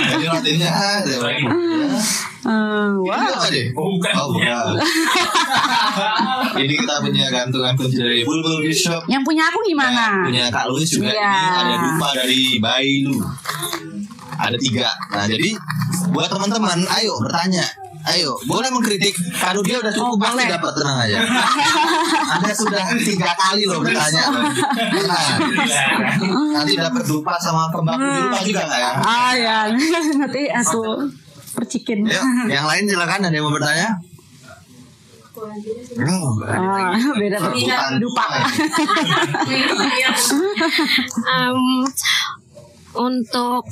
Jadi 0.06 0.24
rotinya 0.24 0.70
ada. 0.70 1.14
Eh, 1.26 1.42
Ini 2.46 3.02
wow. 3.02 3.10
apa 3.10 3.46
deh? 3.50 3.66
Oh, 3.74 3.90
bukan. 3.92 4.12
Oh, 4.14 4.26
bukan. 4.30 4.78
ini 6.62 6.74
kita 6.74 6.94
punya 7.02 7.26
gantungan 7.28 7.74
kunci 7.74 7.98
dari 7.98 8.22
Bulbul 8.22 8.62
Bishop. 8.62 9.02
Yang 9.10 9.22
punya 9.24 9.50
aku 9.50 9.60
Ya, 9.60 9.68
gimana? 9.68 10.04
punya 10.24 10.44
Kak 10.48 10.66
Luis 10.70 10.88
juga 10.88 11.10
Iya. 11.10 11.26
ini 11.26 11.50
ada 11.52 11.74
dupa 11.82 12.08
dari 12.14 12.40
Bailu. 12.56 13.18
Ada 14.36 14.56
tiga. 14.56 14.88
Nah 15.10 15.24
jadi 15.26 15.48
buat 16.12 16.28
teman-teman, 16.28 16.78
ayo 16.92 17.18
bertanya. 17.18 17.66
Ayo, 18.06 18.38
boleh 18.46 18.70
mengkritik. 18.70 19.18
Kalau 19.34 19.66
dia 19.66 19.82
udah 19.82 19.90
cukup 19.90 20.14
Oh, 20.14 20.18
pasti 20.22 20.46
dapat 20.46 20.72
tenang 20.78 20.98
aja. 21.02 21.18
Anda 22.38 22.52
sudah 22.54 22.82
tiga 22.94 23.34
kali 23.34 23.66
loh 23.66 23.82
bertanya. 23.82 24.24
Nah, 25.06 25.38
nanti 26.54 26.74
dapat 26.74 27.02
dupa 27.02 27.34
sama 27.38 27.66
kembang 27.70 27.98
dupa 27.98 28.38
juga 28.42 28.62
nggak 28.62 28.80
ya? 28.80 28.90
Ah 29.02 29.32
ya, 29.34 29.56
nanti 30.22 30.42
aku 30.46 31.10
percikin. 31.52 32.06
Yuk, 32.06 32.24
yang 32.46 32.66
lain 32.66 32.86
silakan 32.86 33.26
ada 33.26 33.34
yang 33.34 33.46
mau 33.46 33.54
bertanya? 33.54 33.98
Oh, 35.36 35.52
Ah, 36.48 36.96
beda 37.12 37.36
Rebutan 37.36 38.00
dupa. 38.00 38.24
Em, 41.26 41.60
untuk 42.96 43.62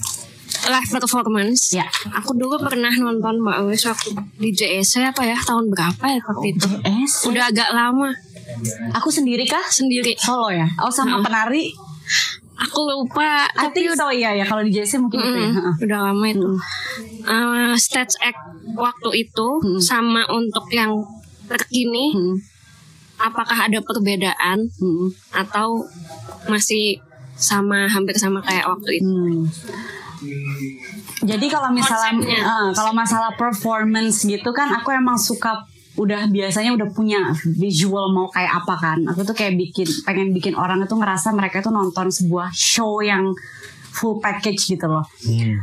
live 0.67 0.91
performance, 0.91 1.71
Ya. 1.71 1.85
aku 2.11 2.33
dulu 2.33 2.57
pernah 2.57 2.91
nonton 2.91 3.39
Mbak 3.39 3.59
Wes 3.67 3.85
waktu 3.85 4.11
di 4.35 4.51
JSC 4.51 5.05
apa 5.05 5.23
ya 5.23 5.37
tahun 5.37 5.69
berapa 5.69 6.05
ya 6.07 6.21
waktu 6.23 6.47
itu? 6.53 6.69
Es, 6.83 7.25
Udah 7.25 7.49
agak 7.49 7.71
lama 7.71 8.09
aku 8.93 9.09
sendiri 9.09 9.45
kah? 9.45 9.63
sendiri. 9.65 10.17
Solo 10.17 10.49
ya? 10.49 10.65
Oh 10.79 10.89
sama 10.89 11.21
penari? 11.21 11.69
Aku 12.55 12.87
lupa. 12.87 13.51
I 13.51 13.67
think 13.71 13.91
so 13.93 14.09
iya 14.09 14.31
ya. 14.33 14.45
Kalau 14.45 14.63
di 14.63 14.71
JC 14.71 14.97
mungkin 14.97 15.19
itu 15.19 15.39
ya. 15.43 15.51
Udah 15.83 15.99
lama 16.07 16.25
itu. 16.25 16.49
Eh, 17.25 17.75
stage 17.75 18.15
act 18.21 18.39
waktu 18.73 19.27
itu 19.27 19.49
sama 19.81 20.23
untuk 20.31 20.71
yang 20.71 20.95
terkini, 21.45 22.15
Hmm, 22.15 22.39
apakah 23.17 23.67
ada 23.67 23.83
perbedaan 23.83 24.71
hmm, 24.71 25.07
atau 25.35 25.83
masih 26.47 26.97
sama 27.35 27.85
hampir 27.85 28.15
sama 28.15 28.39
kayak 28.41 28.65
waktu 28.65 29.03
itu? 29.03 29.11
hmm. 29.11 29.45
Jadi 31.25 31.47
kalau 31.49 31.71
misalnya 31.73 32.13
eh, 32.25 32.69
kalau 32.73 32.93
masalah 32.93 33.33
performance 33.37 34.25
gitu 34.25 34.51
kan 34.51 34.73
aku 34.75 34.93
emang 34.93 35.17
suka 35.21 35.65
udah 35.95 36.27
biasanya 36.27 36.75
udah 36.75 36.91
punya 36.91 37.31
visual 37.55 38.11
mau 38.11 38.27
kayak 38.27 38.65
apa 38.65 38.75
kan. 38.77 38.99
Aku 39.15 39.23
tuh 39.23 39.37
kayak 39.37 39.55
bikin 39.55 39.87
pengen 40.03 40.35
bikin 40.35 40.55
orang 40.59 40.83
itu 40.83 40.95
ngerasa 40.95 41.31
mereka 41.31 41.63
tuh 41.63 41.71
nonton 41.71 42.11
sebuah 42.11 42.51
show 42.51 42.99
yang 42.99 43.31
full 43.95 44.19
package 44.19 44.75
gitu 44.75 44.91
loh. 44.91 45.07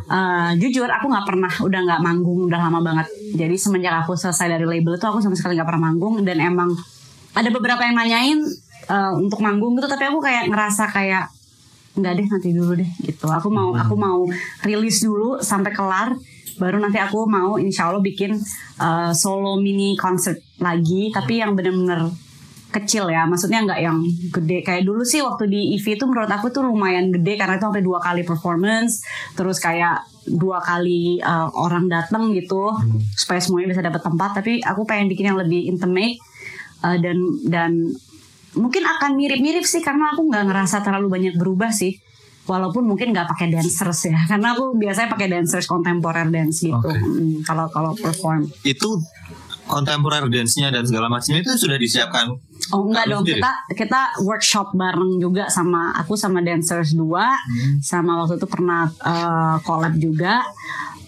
Eh, 0.07 0.51
jujur 0.55 0.87
aku 0.87 1.11
nggak 1.11 1.27
pernah 1.27 1.51
udah 1.51 1.79
nggak 1.83 2.01
manggung 2.01 2.47
udah 2.47 2.59
lama 2.63 2.79
banget. 2.79 3.07
Jadi 3.35 3.55
semenjak 3.59 4.07
aku 4.07 4.15
selesai 4.15 4.47
dari 4.47 4.63
label 4.63 4.95
itu 4.95 5.03
aku 5.03 5.19
sama 5.19 5.35
sekali 5.35 5.59
nggak 5.59 5.67
pernah 5.67 5.91
manggung 5.91 6.23
dan 6.23 6.39
emang 6.39 6.71
ada 7.35 7.49
beberapa 7.51 7.83
yang 7.83 7.99
nanyain 7.99 8.39
eh, 8.87 9.11
untuk 9.19 9.43
manggung 9.43 9.75
gitu 9.75 9.87
tapi 9.91 10.07
aku 10.07 10.23
kayak 10.23 10.47
ngerasa 10.47 10.87
kayak 10.87 11.27
nggak 11.91 12.13
deh 12.15 12.27
nanti 12.27 12.49
dulu 12.55 12.73
deh 12.79 12.91
gitu. 13.03 13.27
Aku 13.27 13.51
mau 13.51 13.75
aku 13.75 13.95
mau 13.99 14.23
rilis 14.63 15.03
dulu 15.03 15.43
sampai 15.43 15.71
kelar 15.75 16.15
baru 16.59 16.77
nanti 16.77 17.01
aku 17.01 17.25
mau 17.25 17.57
insya 17.57 17.89
Allah 17.89 18.03
bikin 18.03 18.37
eh, 18.79 19.11
solo 19.17 19.57
mini 19.57 19.97
concert 19.97 20.37
lagi 20.61 21.09
tapi 21.09 21.41
yang 21.41 21.57
bener-bener 21.57 22.11
kecil 22.71 23.11
ya. 23.11 23.27
Maksudnya 23.27 23.67
nggak 23.67 23.81
yang 23.83 23.99
gede. 24.31 24.63
Kayak 24.63 24.87
dulu 24.87 25.03
sih 25.03 25.19
waktu 25.19 25.51
di 25.51 25.75
EV 25.75 25.99
itu 25.99 26.05
menurut 26.07 26.31
aku 26.31 26.49
tuh 26.49 26.63
lumayan 26.63 27.11
gede 27.11 27.35
karena 27.35 27.59
itu 27.59 27.67
sampai 27.67 27.83
dua 27.83 27.99
kali 27.99 28.23
performance 28.23 29.03
terus 29.35 29.59
kayak 29.59 30.07
dua 30.23 30.63
kali 30.63 31.19
uh, 31.19 31.51
orang 31.51 31.91
datang 31.91 32.31
gitu 32.31 32.71
supaya 33.19 33.43
semuanya 33.43 33.75
bisa 33.75 33.83
dapat 33.83 34.01
tempat. 34.01 34.39
Tapi 34.39 34.63
aku 34.63 34.87
pengen 34.87 35.11
bikin 35.11 35.35
yang 35.35 35.39
lebih 35.39 35.67
intimate 35.67 36.17
uh, 36.87 36.95
dan 36.95 37.17
dan 37.45 37.71
mungkin 38.55 38.83
akan 38.83 39.15
mirip-mirip 39.15 39.63
sih 39.63 39.79
karena 39.79 40.11
aku 40.11 40.27
nggak 40.27 40.43
ngerasa 40.51 40.83
terlalu 40.83 41.07
banyak 41.07 41.35
berubah 41.39 41.71
sih. 41.71 41.95
Walaupun 42.41 42.89
mungkin 42.89 43.13
nggak 43.13 43.29
pakai 43.29 43.53
dancers 43.53 44.09
ya 44.09 44.17
karena 44.31 44.57
aku 44.57 44.73
biasanya 44.73 45.13
pakai 45.13 45.29
dancers 45.29 45.69
kontemporer 45.69 46.27
dance 46.27 46.65
gitu. 46.65 46.73
Oke. 46.73 46.97
Mm, 46.97 47.45
kalau 47.45 47.69
kalau 47.69 47.93
perform. 47.93 48.49
Itu 48.65 48.97
kontemporer 49.69 50.27
dance-nya 50.27 50.67
dan 50.67 50.83
segala 50.83 51.07
macamnya 51.07 51.45
itu 51.45 51.53
sudah 51.55 51.77
disiapkan. 51.79 52.33
Oh 52.75 52.91
enggak 52.91 53.07
Kamu 53.07 53.13
dong. 53.13 53.23
sendiri? 53.23 53.39
kita 53.39 53.51
kita 53.77 54.01
workshop 54.25 54.67
bareng 54.75 55.21
juga 55.21 55.47
sama 55.47 55.95
aku 55.95 56.17
sama 56.19 56.43
dancers 56.43 56.91
dua. 56.91 57.31
Sama 57.79 58.19
waktu 58.25 58.35
itu 58.35 58.47
pernah 58.49 58.89
eh, 58.89 59.55
collab 59.63 59.95
juga. 59.95 60.43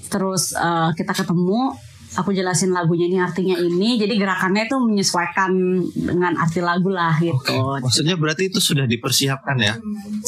Terus 0.08 0.54
eh, 0.54 0.90
kita 0.96 1.12
ketemu 1.12 1.76
aku 2.14 2.30
jelasin 2.34 2.72
lagunya 2.74 3.10
ini 3.10 3.18
artinya 3.18 3.56
ini 3.58 3.98
jadi 3.98 4.14
gerakannya 4.18 4.70
itu 4.70 4.78
menyesuaikan 4.78 5.52
dengan 5.94 6.34
arti 6.38 6.62
lagu 6.62 6.94
lah 6.94 7.18
gitu. 7.18 7.82
Maksudnya 7.82 8.16
berarti 8.18 8.54
itu 8.54 8.62
sudah 8.62 8.86
dipersiapkan 8.86 9.58
ya? 9.58 9.74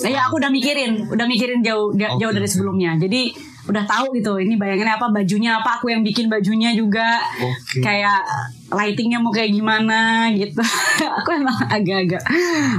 Ya 0.06 0.26
aku 0.26 0.42
udah 0.42 0.50
mikirin, 0.50 1.10
udah 1.10 1.26
mikirin 1.30 1.62
jauh 1.62 1.94
jauh 1.94 2.18
Oke. 2.18 2.38
dari 2.38 2.50
sebelumnya. 2.50 2.98
Jadi 2.98 3.54
udah 3.66 3.84
tahu 3.90 4.14
gitu 4.14 4.38
ini 4.38 4.62
bayangannya 4.62 4.94
apa 4.94 5.10
bajunya 5.10 5.58
apa 5.58 5.82
aku 5.82 5.90
yang 5.90 6.06
bikin 6.06 6.30
bajunya 6.30 6.78
juga 6.78 7.18
Oke. 7.42 7.82
kayak 7.82 8.22
lightingnya 8.70 9.18
mau 9.18 9.34
kayak 9.34 9.58
gimana 9.58 10.30
gitu 10.38 10.62
aku 11.18 11.30
emang 11.34 11.58
agak-agak 11.66 12.22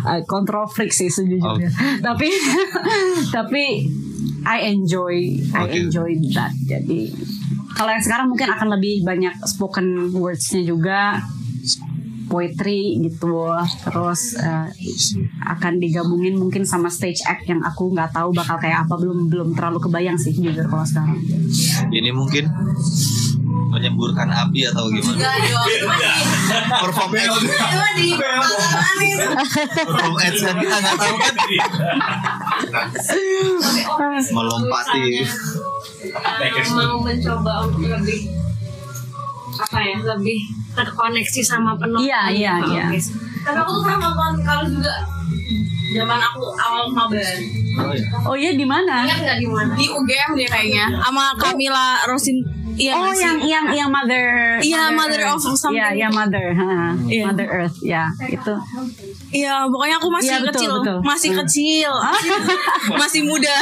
uh, 0.07 0.23
control 0.31 0.71
freak 0.71 0.95
sih 0.95 1.11
sejujurnya 1.11 1.71
tapi 1.99 2.31
tapi 3.37 3.91
I 4.47 4.71
enjoy 4.71 5.43
I 5.51 5.67
Oke. 5.67 5.91
enjoy 5.91 6.11
that 6.39 6.55
jadi 6.63 7.11
kalau 7.77 7.93
yang 7.93 8.01
sekarang 8.01 8.33
mungkin 8.33 8.49
akan 8.49 8.69
lebih 8.81 9.05
banyak 9.05 9.37
spoken 9.45 10.17
words-nya 10.17 10.65
juga. 10.65 11.21
Poetry 12.27 12.99
gitu. 13.07 13.55
Terus 13.87 14.35
uh, 14.35 14.67
akan 15.47 15.79
digabungin 15.79 16.35
mungkin 16.35 16.67
sama 16.67 16.91
stage 16.91 17.23
act 17.23 17.47
yang 17.47 17.63
aku 17.63 17.95
nggak 17.95 18.11
tahu 18.11 18.35
bakal 18.35 18.59
kayak 18.59 18.83
apa. 18.83 18.99
Belum 18.99 19.31
belum 19.31 19.55
terlalu 19.55 19.79
kebayang 19.87 20.19
sih 20.19 20.35
jujur 20.35 20.67
kalau 20.67 20.83
sekarang. 20.83 21.23
Ini 21.95 22.11
mungkin 22.11 22.51
menyemburkan 23.71 24.27
api 24.27 24.67
atau 24.75 24.91
gimana? 24.91 25.23
Perform 26.83 27.15
ads. 27.15 27.39
Perform 29.87 30.17
ads 30.19 30.41
kan 30.43 30.57
kita 30.59 30.77
nggak 30.83 30.97
tahu 30.99 31.17
kan? 31.23 31.35
Melompati. 34.35 35.07
Mau 36.73 36.99
mencoba 37.01 37.53
untuk 37.67 37.87
lebih 37.87 38.21
apa 39.57 39.79
ya 39.81 39.97
lebih 40.05 40.39
terkoneksi 40.73 41.41
sama 41.41 41.73
penonton 41.75 42.05
Iya, 42.05 42.21
iya, 42.29 42.55
iya. 42.67 42.85
Tapi 43.41 43.57
aku 43.57 43.71
tuh 43.73 43.83
pernah 43.83 43.99
nonton 44.05 44.33
kalau 44.45 44.65
juga 44.69 44.95
zaman 45.89 46.19
aku 46.21 46.45
awal 46.55 46.85
mabar. 46.91 47.35
oh 48.25 48.37
iya 48.37 48.53
di 48.53 48.65
mana 48.65 49.05
Ingat 49.05 49.19
nggak 49.23 49.39
di 49.39 49.49
mana 49.49 49.73
Di 49.73 49.87
UGM 49.87 50.31
dia 50.35 50.49
kayaknya 50.51 50.85
sama 50.99 51.33
Camila 51.37 52.01
Rosin. 52.05 52.37
Iya 52.77 52.93
oh 52.93 53.09
nggak 53.09 53.17
sih? 53.17 53.25
yang 53.25 53.37
yang 53.41 53.67
yang 53.73 53.89
mother 53.89 54.25
Iya, 54.61 54.93
Mother 54.93 55.23
of 55.25 55.41
Earth. 55.41 55.57
something. 55.57 55.81
Iya, 55.81 55.87
ya 55.97 56.09
mother, 56.13 56.47
ha. 56.53 56.93
Iya. 57.09 57.25
mother 57.25 57.49
earth, 57.49 57.79
ya 57.81 58.05
itu. 58.29 58.55
Iya, 59.27 59.67
pokoknya 59.67 59.97
aku 59.99 60.09
masih 60.09 60.31
Iya, 60.31 60.39
betul, 60.39 60.53
kecil, 60.55 60.71
betul. 60.79 60.97
masih 61.03 61.31
Hmm. 61.35 61.41
kecil, 61.43 61.91
masih, 61.91 62.31
masih 63.03 63.21
muda. 63.27 63.57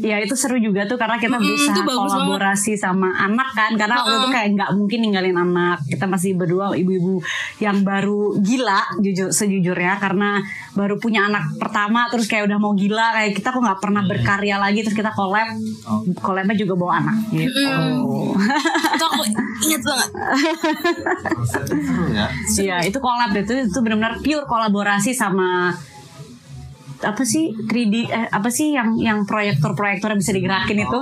Ya 0.00 0.16
itu 0.20 0.34
seru 0.36 0.60
juga 0.60 0.84
tuh 0.84 0.96
karena 0.96 1.16
kita 1.16 1.36
Mm-mm, 1.36 1.48
bisa 1.56 1.72
kolaborasi 1.80 2.76
sama 2.76 3.08
anak 3.16 3.48
kan. 3.52 3.70
Karena 3.76 4.00
waktu 4.00 4.14
itu 4.14 4.28
kayak 4.28 4.48
nggak 4.56 4.70
mungkin 4.76 4.98
ninggalin 5.00 5.36
anak. 5.36 5.80
Kita 5.88 6.04
masih 6.04 6.36
berdua 6.36 6.76
ibu-ibu 6.76 7.24
yang 7.58 7.80
baru 7.80 8.36
gila 8.38 9.00
jujur 9.00 9.32
sejujurnya. 9.32 9.96
Karena 9.96 10.36
baru 10.72 11.00
punya 11.00 11.26
anak 11.26 11.56
pertama 11.56 12.06
terus 12.08 12.28
kayak 12.28 12.44
udah 12.44 12.58
mau 12.60 12.76
gila. 12.76 13.16
Kayak 13.16 13.40
kita 13.40 13.48
kok 13.50 13.62
nggak 13.62 13.80
pernah 13.80 14.02
berkarya 14.04 14.56
lagi 14.60 14.84
terus 14.84 14.96
kita 14.96 15.12
collab. 15.12 15.48
Collabnya 16.16 16.56
juga 16.56 16.74
bawa 16.76 17.00
anak 17.00 17.16
gitu. 17.32 17.60
Itu 18.92 19.04
aku 19.06 19.22
ingat 19.64 19.82
banget. 19.82 20.08
Seru 21.78 22.04
ya. 22.10 22.26
Iya 22.60 22.76
itu 22.90 22.98
collab 22.98 23.30
itu 23.36 23.70
itu 23.70 23.78
benar-benar 23.78 24.18
pure 24.24 24.44
kolaborasi 24.44 25.14
sama 25.14 25.74
apa 27.00 27.24
sih 27.24 27.48
3D 27.56 28.12
eh, 28.12 28.28
apa 28.28 28.52
sih 28.52 28.76
yang 28.76 28.92
yang 29.00 29.24
proyektor-proyektor 29.24 30.12
yang 30.12 30.20
bisa 30.20 30.36
digerakin 30.36 30.84
itu? 30.84 31.00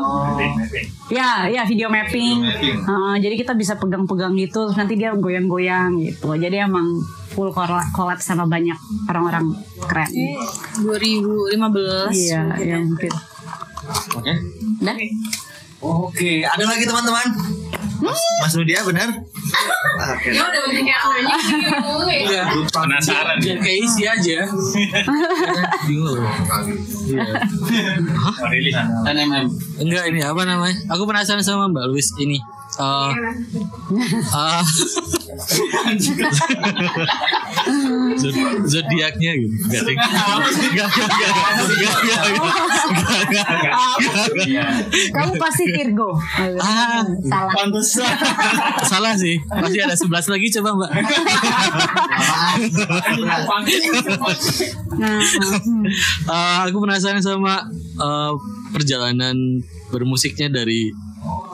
Ya, 1.10 1.50
ya 1.50 1.66
video 1.66 1.90
mapping. 1.90 2.46
Heeh, 2.46 3.14
jadi 3.18 3.34
kita 3.34 3.58
bisa 3.58 3.74
pegang-pegang 3.74 4.38
gitu, 4.38 4.70
terus 4.70 4.78
nanti 4.78 4.94
dia 4.94 5.10
goyang-goyang 5.18 5.98
gitu. 5.98 6.38
Jadi 6.38 6.62
emang 6.62 7.02
full 7.34 7.50
collab, 7.50 7.82
collab 7.90 8.22
sama 8.22 8.46
banyak 8.46 8.78
orang-orang 9.10 9.58
keren. 9.90 10.10
2015. 10.86 12.14
Iya, 12.14 12.42
ya 12.62 12.76
mungkin. 12.78 13.12
Oke. 14.22 14.32
Dan 14.78 14.96
Oke, 15.78 16.42
ada 16.42 16.64
lagi 16.66 16.84
teman-teman? 16.84 17.26
Mas, 17.98 18.18
Mas 18.42 18.54
Nudia 18.54 18.82
benar? 18.86 19.10
Oke. 20.14 20.30
Iya. 22.08 22.42
Penasaran. 22.70 23.36
Biar 23.38 23.58
kayak 23.58 23.78
isi 23.84 24.02
aja. 24.06 24.38
Bingung. 25.86 26.18
Iya. 27.08 28.82
NMM. 29.06 29.46
Enggak 29.80 30.04
ini 30.10 30.20
apa 30.22 30.42
namanya? 30.44 30.76
Aku 30.94 31.06
penasaran 31.06 31.42
sama 31.42 31.70
Mbak 31.70 31.86
Luis 31.90 32.10
ini. 32.18 32.38
Uh, 32.76 33.08
uh, 34.36 34.60
zodiaknya 38.68 39.40
gitu. 39.40 39.56
Nggak 39.72 39.88
nggak 43.32 43.48
kamu 45.16 45.32
pasti 45.40 45.64
Virgo. 45.72 46.12
Ah. 46.60 47.08
Salah. 47.24 47.52
Pantesan. 47.56 48.12
salah 48.84 49.16
sih. 49.16 49.40
Masih 49.48 49.88
ada 49.88 49.96
sebelas 49.96 50.28
lagi 50.28 50.52
coba 50.60 50.76
mbak. 50.76 50.92
Uh, 56.28 56.68
aku 56.68 56.84
penasaran 56.84 57.24
sama 57.24 57.64
uh, 57.96 58.36
perjalanan 58.76 59.64
bermusiknya 59.88 60.52
dari 60.52 60.92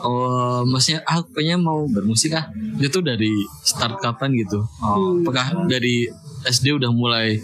Oh, 0.04 0.60
maksudnya 0.68 1.00
aku 1.08 1.32
kayaknya 1.32 1.56
mau 1.56 1.88
bermusik 1.88 2.36
ah. 2.36 2.52
Itu 2.76 3.00
dari 3.00 3.32
start 3.64 4.04
kapan 4.04 4.36
gitu? 4.36 4.60
Oh, 4.84 5.16
apakah 5.24 5.64
dari 5.64 6.04
SD 6.44 6.76
udah 6.76 6.92
mulai 6.92 7.40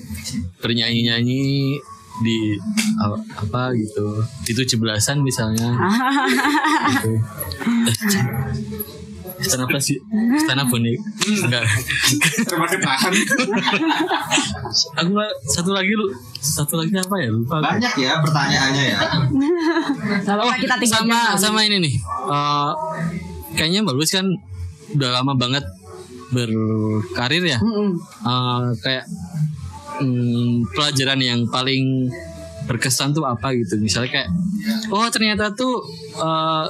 bernyanyi-nyanyi 0.61 1.81
di 2.21 2.39
uh, 3.01 3.17
apa 3.17 3.73
gitu? 3.73 4.21
Itu 4.45 4.61
cebelasan 4.69 5.25
misalnya. 5.25 5.73
gitu. 6.93 7.13
Stand 9.41 9.65
up 9.65 9.73
sih? 9.81 9.97
Stand 10.45 10.61
up 10.61 10.69
bonek? 10.69 11.01
Enggak. 11.25 11.65
Termasuk 12.45 12.81
tahan. 12.85 13.13
Aku 15.01 15.11
satu 15.49 15.73
lagi 15.73 15.97
lu 15.97 16.13
satu 16.41 16.81
lagi 16.81 16.97
apa 16.97 17.15
ya 17.21 17.29
lupa. 17.29 17.61
Banyak 17.61 17.95
ya 18.01 18.13
pertanyaannya 18.25 18.85
ya. 18.97 18.99
Apa-apa 20.35 20.57
kita 20.57 20.75
tinggal 20.81 21.05
sama 21.05 21.21
sama 21.37 21.61
ini 21.69 21.77
nih 21.85 21.95
Eh, 22.01 22.73
kayaknya 23.61 23.85
Mbak 23.85 23.97
Luis 23.97 24.11
kan 24.13 24.27
udah 24.97 25.11
lama 25.21 25.37
banget 25.37 25.65
berkarir 26.33 27.45
ya. 27.45 27.59
Eh, 27.61 28.65
kayak 28.81 29.05
mm, 30.01 30.73
pelajaran 30.73 31.21
yang 31.21 31.41
paling 31.53 32.09
berkesan 32.71 33.11
tuh 33.11 33.27
apa 33.27 33.51
gitu. 33.59 33.75
Misalnya 33.83 34.23
kayak 34.23 34.29
oh 34.95 35.11
ternyata 35.11 35.51
tuh 35.51 35.83
eh, 36.15 36.67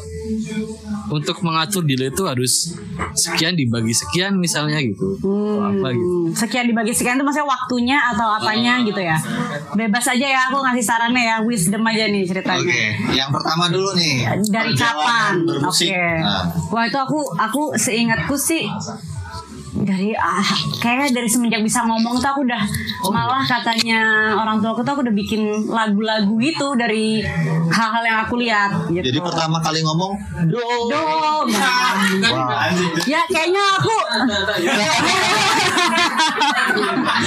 untuk 1.12 1.44
mengatur 1.44 1.84
delay 1.84 2.08
itu 2.08 2.24
harus 2.24 2.72
sekian 3.12 3.52
dibagi 3.52 3.92
sekian 3.92 4.40
misalnya 4.40 4.80
gitu. 4.80 5.20
Atau 5.20 5.60
apa 5.60 5.92
gitu. 5.92 6.08
Hmm, 6.08 6.32
sekian 6.32 6.64
dibagi 6.64 6.96
sekian 6.96 7.20
itu 7.20 7.24
maksudnya 7.28 7.48
waktunya 7.52 7.98
atau 8.16 8.32
apanya 8.40 8.80
gitu 8.80 9.00
ya? 9.04 9.20
Bebas 9.76 10.08
aja 10.08 10.24
ya 10.24 10.40
aku 10.48 10.64
ngasih 10.64 10.84
sarannya 10.88 11.20
ya 11.20 11.36
wisdom 11.44 11.84
aja 11.84 12.08
nih 12.08 12.24
ceritanya. 12.24 12.64
Oke, 12.64 12.82
yang 13.12 13.28
pertama 13.28 13.68
dulu 13.68 13.92
nih. 13.92 14.24
dari 14.48 14.72
kapan? 14.72 15.44
oke. 15.44 15.52
Bermusik. 15.52 15.92
Nah, 15.92 16.48
wah 16.72 16.84
itu 16.88 16.98
aku 16.98 17.20
aku 17.36 17.62
seingatku 17.76 18.34
sih 18.40 18.64
dari 19.70 20.10
ah 20.18 20.42
kayaknya 20.82 21.22
dari 21.22 21.28
semenjak 21.30 21.62
bisa 21.62 21.86
ngomong 21.86 22.18
tuh 22.18 22.26
aku 22.26 22.42
udah 22.42 22.62
malah 23.14 23.46
katanya 23.46 24.34
orang 24.34 24.58
tua 24.58 24.74
aku 24.74 24.82
tuh 24.82 24.98
aku 24.98 25.02
udah 25.06 25.14
bikin 25.14 25.70
lagu-lagu 25.70 26.34
gitu 26.42 26.74
dari 26.74 27.22
hal-hal 27.70 28.02
yang 28.02 28.18
aku 28.26 28.34
lihat 28.42 28.90
gitu. 28.90 29.06
Jadi 29.06 29.18
pertama 29.22 29.62
kali 29.62 29.78
ngomong 29.86 30.12
do. 30.50 30.58
Do, 30.90 31.02
nah. 31.54 31.94
Wah, 32.34 32.66
ya 33.06 33.22
kayaknya 33.30 33.62
aku 33.78 33.94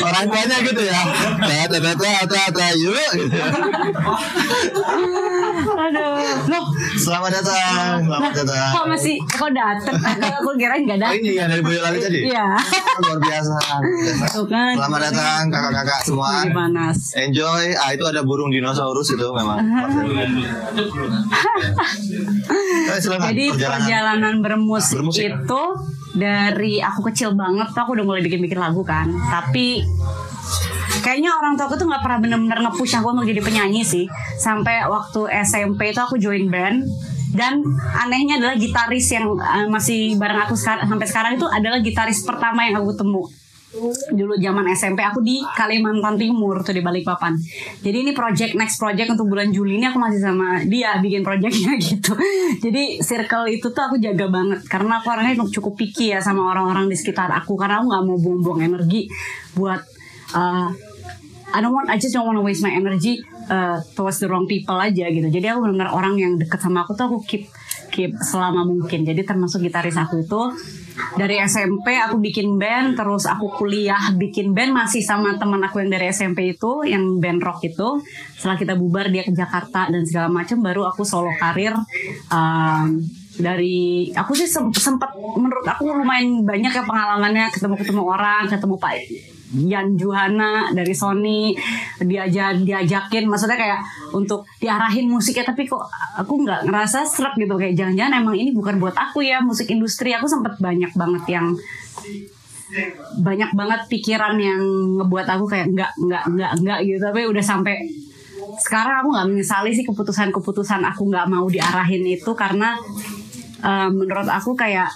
orang 0.04 0.26
tuanya 0.28 0.58
gitu 0.68 0.82
ya. 0.84 1.02
Tata 1.39 1.78
tata 1.80 2.12
tata 2.28 2.68
yuk. 2.76 3.12
gitu. 3.24 3.39
aduh 5.74 6.16
loh 6.48 6.66
Selamat 6.94 7.32
datang, 7.41 8.06
selamat 8.06 8.32
datang. 8.38 8.72
kok 8.72 8.86
masih 8.88 9.16
kok 9.26 9.52
dateng 9.52 9.96
aku, 10.22 10.50
kira 10.56 10.78
nggak 10.80 10.98
Oh, 10.98 11.02
dateng 11.10 11.20
ini 11.20 11.32
yang 11.36 11.50
dari 11.50 11.62
Boyolali 11.66 12.00
tadi. 12.00 12.20
Iya 12.34 12.49
Luar 13.03 13.19
biasa. 13.19 13.53
tuh 14.34 14.45
kan 14.45 14.73
Selamat 14.73 14.99
datang 15.07 15.43
kakak-kakak 15.49 15.99
semua. 16.01 16.29
Lagi 16.41 16.49
panas 16.51 16.97
Enjoy. 17.13 17.63
Ah 17.73 17.89
itu 17.89 18.05
ada 18.05 18.21
burung 18.21 18.49
dinosaurus 18.49 19.13
itu 19.13 19.27
memang. 19.29 19.61
Silakan, 22.93 23.29
Jadi 23.34 23.45
perjalanan, 23.49 24.34
bermusik, 24.39 24.93
Bermusik. 24.97 25.21
itu 25.25 25.63
dari 26.13 26.77
aku 26.77 27.09
kecil 27.09 27.34
banget 27.34 27.73
tuh 27.73 27.81
aku 27.81 27.97
udah 27.97 28.05
mulai 28.05 28.21
bikin-bikin 28.21 28.57
lagu 28.57 28.86
kan. 28.86 29.09
Tapi 29.09 29.81
kayaknya 31.01 31.34
orang 31.34 31.57
tua 31.57 31.65
aku 31.65 31.75
tuh 31.75 31.89
nggak 31.89 32.01
pernah 32.05 32.19
bener-bener 32.21 32.59
nge-push 32.61 32.93
aku 32.95 33.11
untuk 33.11 33.25
jadi 33.25 33.41
penyanyi 33.41 33.81
sih. 33.81 34.05
Sampai 34.38 34.86
waktu 34.86 35.25
SMP 35.41 35.89
itu 35.89 35.99
aku 35.99 36.15
join 36.17 36.47
band 36.47 36.86
dan 37.34 37.65
anehnya 37.97 38.38
adalah 38.38 38.55
gitaris 38.55 39.09
yang 39.09 39.25
eh, 39.34 39.67
masih 39.67 40.15
bareng 40.21 40.45
aku 40.45 40.53
sekarang 40.53 40.86
sampai 40.86 41.07
sekarang 41.09 41.31
itu 41.41 41.47
adalah 41.49 41.81
gitaris 41.81 42.21
pertama 42.21 42.63
yang 42.69 42.79
aku 42.79 42.93
temu 42.93 43.25
dulu 44.13 44.38
zaman 44.38 44.69
SMP 44.69 45.01
aku 45.01 45.25
di 45.25 45.41
Kalimantan 45.41 46.13
Timur 46.13 46.61
tuh 46.61 46.77
di 46.77 46.86
Balikpapan. 46.86 47.34
Jadi 47.81 47.97
ini 48.05 48.11
project 48.13 48.53
next 48.53 48.77
project 48.77 49.17
untuk 49.17 49.34
bulan 49.34 49.49
Juli 49.49 49.81
ini 49.81 49.89
aku 49.89 49.97
masih 49.97 50.21
sama 50.21 50.61
dia 50.61 51.01
bikin 51.01 51.25
projectnya 51.25 51.73
gitu. 51.81 52.13
Jadi 52.61 53.01
circle 53.01 53.49
itu 53.49 53.73
tuh 53.73 53.84
aku 53.84 53.97
jaga 53.97 54.29
banget 54.29 54.61
karena 54.69 55.01
aku 55.01 55.09
orangnya 55.09 55.41
cukup 55.49 55.73
picky 55.73 56.13
ya 56.13 56.21
sama 56.21 56.53
orang-orang 56.53 56.86
di 56.86 56.93
sekitar 56.93 57.34
aku 57.34 57.57
karena 57.57 57.81
aku 57.81 57.86
nggak 57.89 58.03
mau 58.05 58.17
buang-buang 58.21 58.61
energi 58.61 59.09
buat 59.57 59.81
uh, 60.38 60.69
I 61.53 61.57
don't 61.61 61.73
want 61.73 61.89
I 61.89 61.97
just 61.97 62.13
don't 62.13 62.29
want 62.29 62.38
to 62.38 62.45
waste 62.45 62.61
my 62.61 62.73
energy 62.73 63.25
uh, 63.50 63.78
towards 63.98 64.20
the 64.22 64.28
wrong 64.28 64.48
people 64.48 64.78
aja 64.78 65.10
gitu. 65.10 65.28
Jadi 65.28 65.46
aku 65.50 65.66
benar-benar 65.68 65.91
orang 65.96 66.16
yang 66.20 66.34
deket 66.38 66.60
sama 66.60 66.84
aku 66.88 66.94
tuh 66.94 67.06
aku 67.10 67.18
keep 67.26 67.44
keep 67.94 68.14
selama 68.20 68.66
mungkin. 68.66 69.06
Jadi 69.06 69.22
termasuk 69.24 69.62
gitaris 69.64 69.98
aku 69.98 70.24
itu 70.24 70.41
dari 71.18 71.41
SMP 71.41 71.98
aku 71.98 72.22
bikin 72.22 72.58
band, 72.62 72.94
terus 72.94 73.26
aku 73.26 73.50
kuliah 73.54 74.14
bikin 74.14 74.54
band 74.54 74.74
masih 74.74 75.02
sama 75.02 75.38
teman 75.41 75.62
aku 75.66 75.82
yang 75.82 75.89
dari 75.89 76.10
SMP 76.14 76.54
itu, 76.54 76.86
yang 76.86 77.18
band 77.18 77.41
rock 77.41 77.66
itu. 77.66 78.02
Setelah 78.38 78.58
kita 78.58 78.74
bubar 78.78 79.10
dia 79.10 79.26
ke 79.26 79.34
Jakarta 79.34 79.89
dan 79.89 80.06
segala 80.06 80.30
macam, 80.30 80.62
baru 80.62 80.86
aku 80.89 81.02
solo 81.02 81.34
karir. 81.38 81.74
Um, 82.30 83.02
dari 83.34 84.14
aku 84.14 84.38
sih 84.38 84.46
sem- 84.46 84.70
sempat 84.78 85.18
menurut 85.18 85.66
aku 85.66 85.89
lumayan 85.89 86.46
banyak 86.46 86.70
ya 86.70 86.84
pengalamannya 86.86 87.50
ketemu-ketemu 87.50 88.02
orang, 88.06 88.46
ketemu 88.46 88.76
Pak 88.78 88.94
Yan 89.54 89.93
Juhana 89.93 90.74
dari 90.74 90.97
Sony 90.97 91.54
diajak 92.01 92.66
diajakin 92.66 93.30
maksudnya 93.30 93.58
kayak 93.58 93.80
untuk 94.12 94.49
diarahin 94.58 95.06
musiknya. 95.06 95.45
Tapi 95.45 95.70
kok 95.70 95.86
aku 96.18 96.34
nggak 96.41 96.66
ngerasa 96.66 97.06
serak 97.06 97.38
gitu 97.38 97.54
kayak 97.54 97.78
jangan-jangan 97.78 98.26
emang 98.26 98.36
ini 98.38 98.49
bukan 98.49 98.82
buat 98.82 98.97
aku 98.97 99.22
ya 99.22 99.45
musik 99.45 99.70
industri. 99.70 100.12
Aku 100.18 100.26
sempat 100.26 100.58
banyak 100.58 100.89
banget 100.97 101.24
yang 101.30 101.54
banyak 103.22 103.54
banget 103.54 103.82
pikiran 103.86 104.34
yang 104.41 104.62
ngebuat 104.97 105.28
aku 105.30 105.45
kayak 105.45 105.70
nggak 105.70 105.91
nggak 106.01 106.24
nggak 106.34 106.51
nggak 106.66 106.80
gitu. 106.89 106.99
Tapi 107.06 107.22
udah 107.30 107.43
sampai 107.45 107.76
sekarang 108.58 109.06
aku 109.06 109.10
nggak 109.14 109.28
menyesali 109.30 109.70
sih 109.74 109.86
keputusan-keputusan 109.86 110.82
aku 110.82 111.10
nggak 111.10 111.30
mau 111.30 111.45
diarahin 111.45 112.04
itu 112.10 112.32
karena 112.34 112.74
eh, 113.62 113.89
menurut 113.93 114.30
aku 114.30 114.58
kayak 114.58 114.89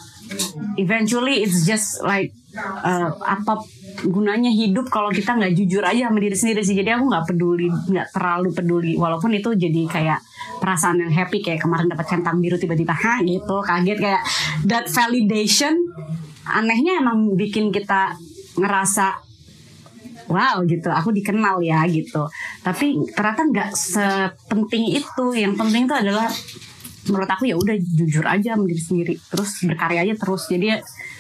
eventually 0.78 1.46
it's 1.46 1.64
just 1.64 2.04
like 2.04 2.34
eh, 2.62 3.10
apa 3.14 3.54
gunanya 4.06 4.54
hidup 4.54 4.90
kalau 4.94 5.10
kita 5.10 5.34
nggak 5.34 5.54
jujur 5.58 5.82
aja 5.82 6.10
sama 6.10 6.20
diri 6.22 6.38
sendiri 6.38 6.62
sih? 6.62 6.76
Jadi 6.78 6.90
aku 6.94 7.10
nggak 7.10 7.26
peduli 7.30 7.68
nggak 7.70 8.08
terlalu 8.14 8.50
peduli. 8.54 8.94
Walaupun 8.98 9.34
itu 9.34 9.54
jadi 9.54 9.82
kayak 9.90 10.20
perasaan 10.58 11.02
yang 11.02 11.14
happy 11.14 11.42
kayak 11.42 11.62
kemarin 11.62 11.90
dapat 11.90 12.06
centang 12.10 12.42
biru 12.42 12.58
tiba-tiba 12.58 12.94
ha 12.94 13.22
gitu 13.22 13.62
kaget 13.62 13.98
kayak 14.02 14.22
that 14.66 14.90
validation 14.90 15.78
anehnya 16.48 17.04
emang 17.04 17.36
bikin 17.38 17.70
kita 17.70 18.16
ngerasa 18.58 19.28
wow 20.28 20.62
gitu. 20.68 20.90
Aku 20.92 21.10
dikenal 21.16 21.64
ya 21.64 21.84
gitu. 21.88 22.28
Tapi 22.62 23.00
ternyata 23.16 23.42
nggak 23.48 23.70
sepenting 23.74 24.96
itu. 24.96 25.26
Yang 25.34 25.54
penting 25.60 25.84
itu 25.88 25.96
adalah 25.96 26.28
menurut 27.08 27.30
aku 27.32 27.48
ya 27.48 27.56
udah 27.56 27.76
jujur 27.80 28.26
aja 28.28 28.56
sama 28.56 28.68
diri 28.68 28.82
sendiri. 28.84 29.14
Terus 29.16 29.64
berkarya 29.64 30.04
aja 30.04 30.16
terus. 30.16 30.44
Jadi 30.52 30.76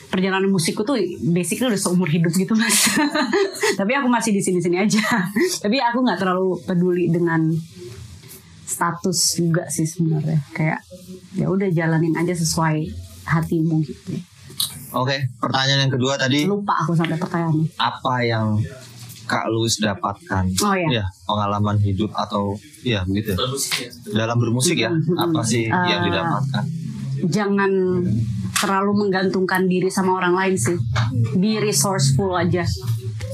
perjalanan 0.08 0.47
musikku 0.47 0.82
tuh 0.82 0.95
basically 1.22 1.68
udah 1.68 1.78
seumur 1.78 2.08
hidup 2.08 2.32
gitu 2.32 2.53
mas 2.53 2.88
tapi 3.80 3.91
aku 3.91 4.08
masih 4.08 4.32
di 4.32 4.39
sini 4.39 4.58
sini 4.58 4.80
aja 4.80 5.03
tapi 5.64 5.78
aku 5.78 5.99
nggak 5.99 6.18
terlalu 6.18 6.58
peduli 6.64 7.08
dengan 7.08 7.51
status 8.64 9.20
juga 9.38 9.64
sih 9.68 9.84
sebenarnya 9.84 10.43
kayak 10.51 10.80
ya 11.34 11.47
udah 11.47 11.70
jalanin 11.70 12.14
aja 12.14 12.34
sesuai 12.34 12.88
hatimu 13.26 13.80
gitu 13.82 14.16
Oke, 14.89 15.20
pertanyaan 15.38 15.86
yang 15.86 15.93
kedua 15.93 16.16
tadi 16.16 16.47
lupa 16.47 16.72
aku 16.80 16.95
sampai 16.95 17.16
pertanyaannya 17.16 17.68
apa 17.76 18.14
yang 18.24 18.55
Kak 19.28 19.51
Louis 19.51 19.76
dapatkan? 19.76 20.47
Oh, 20.64 20.72
iya. 20.72 21.03
Ya, 21.03 21.05
pengalaman 21.28 21.76
hidup 21.78 22.16
atau 22.16 22.55
ya 22.80 23.03
begitu. 23.03 23.36
ya. 23.36 23.91
Dalam 24.16 24.39
bermusik 24.39 24.80
ya, 24.80 24.88
apa 24.88 25.43
sih 25.43 25.68
yang 25.68 25.99
Eh, 25.99 26.03
didapatkan? 26.08 26.64
jangan 27.28 27.72
terlalu 28.58 29.08
menggantungkan 29.08 29.70
diri 29.70 29.89
sama 29.93 30.18
orang 30.18 30.34
lain 30.34 30.55
sih. 30.58 30.78
Be 31.38 31.62
resourceful 31.62 32.34
aja. 32.34 32.66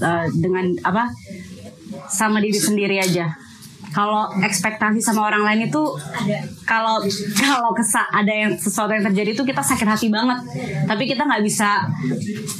Eh, 0.03 0.25
dengan 0.35 0.73
apa 0.83 1.07
sama 2.09 2.43
diri 2.43 2.59
sendiri 2.59 2.99
aja. 2.99 3.31
Kalau 3.93 4.25
ekspektasi 4.41 5.05
sama 5.05 5.29
orang 5.29 5.45
lain 5.45 5.69
itu 5.69 5.77
kalau 6.65 6.97
kalau 7.37 7.69
kesa 7.77 8.01
ada 8.09 8.33
yang 8.33 8.57
sesuatu 8.57 8.89
yang 8.89 9.05
terjadi 9.05 9.37
itu 9.37 9.45
kita 9.45 9.61
sakit 9.61 9.85
hati 9.85 10.09
banget. 10.09 10.41
Tapi 10.89 11.05
kita 11.05 11.29
nggak 11.29 11.45
bisa 11.45 11.85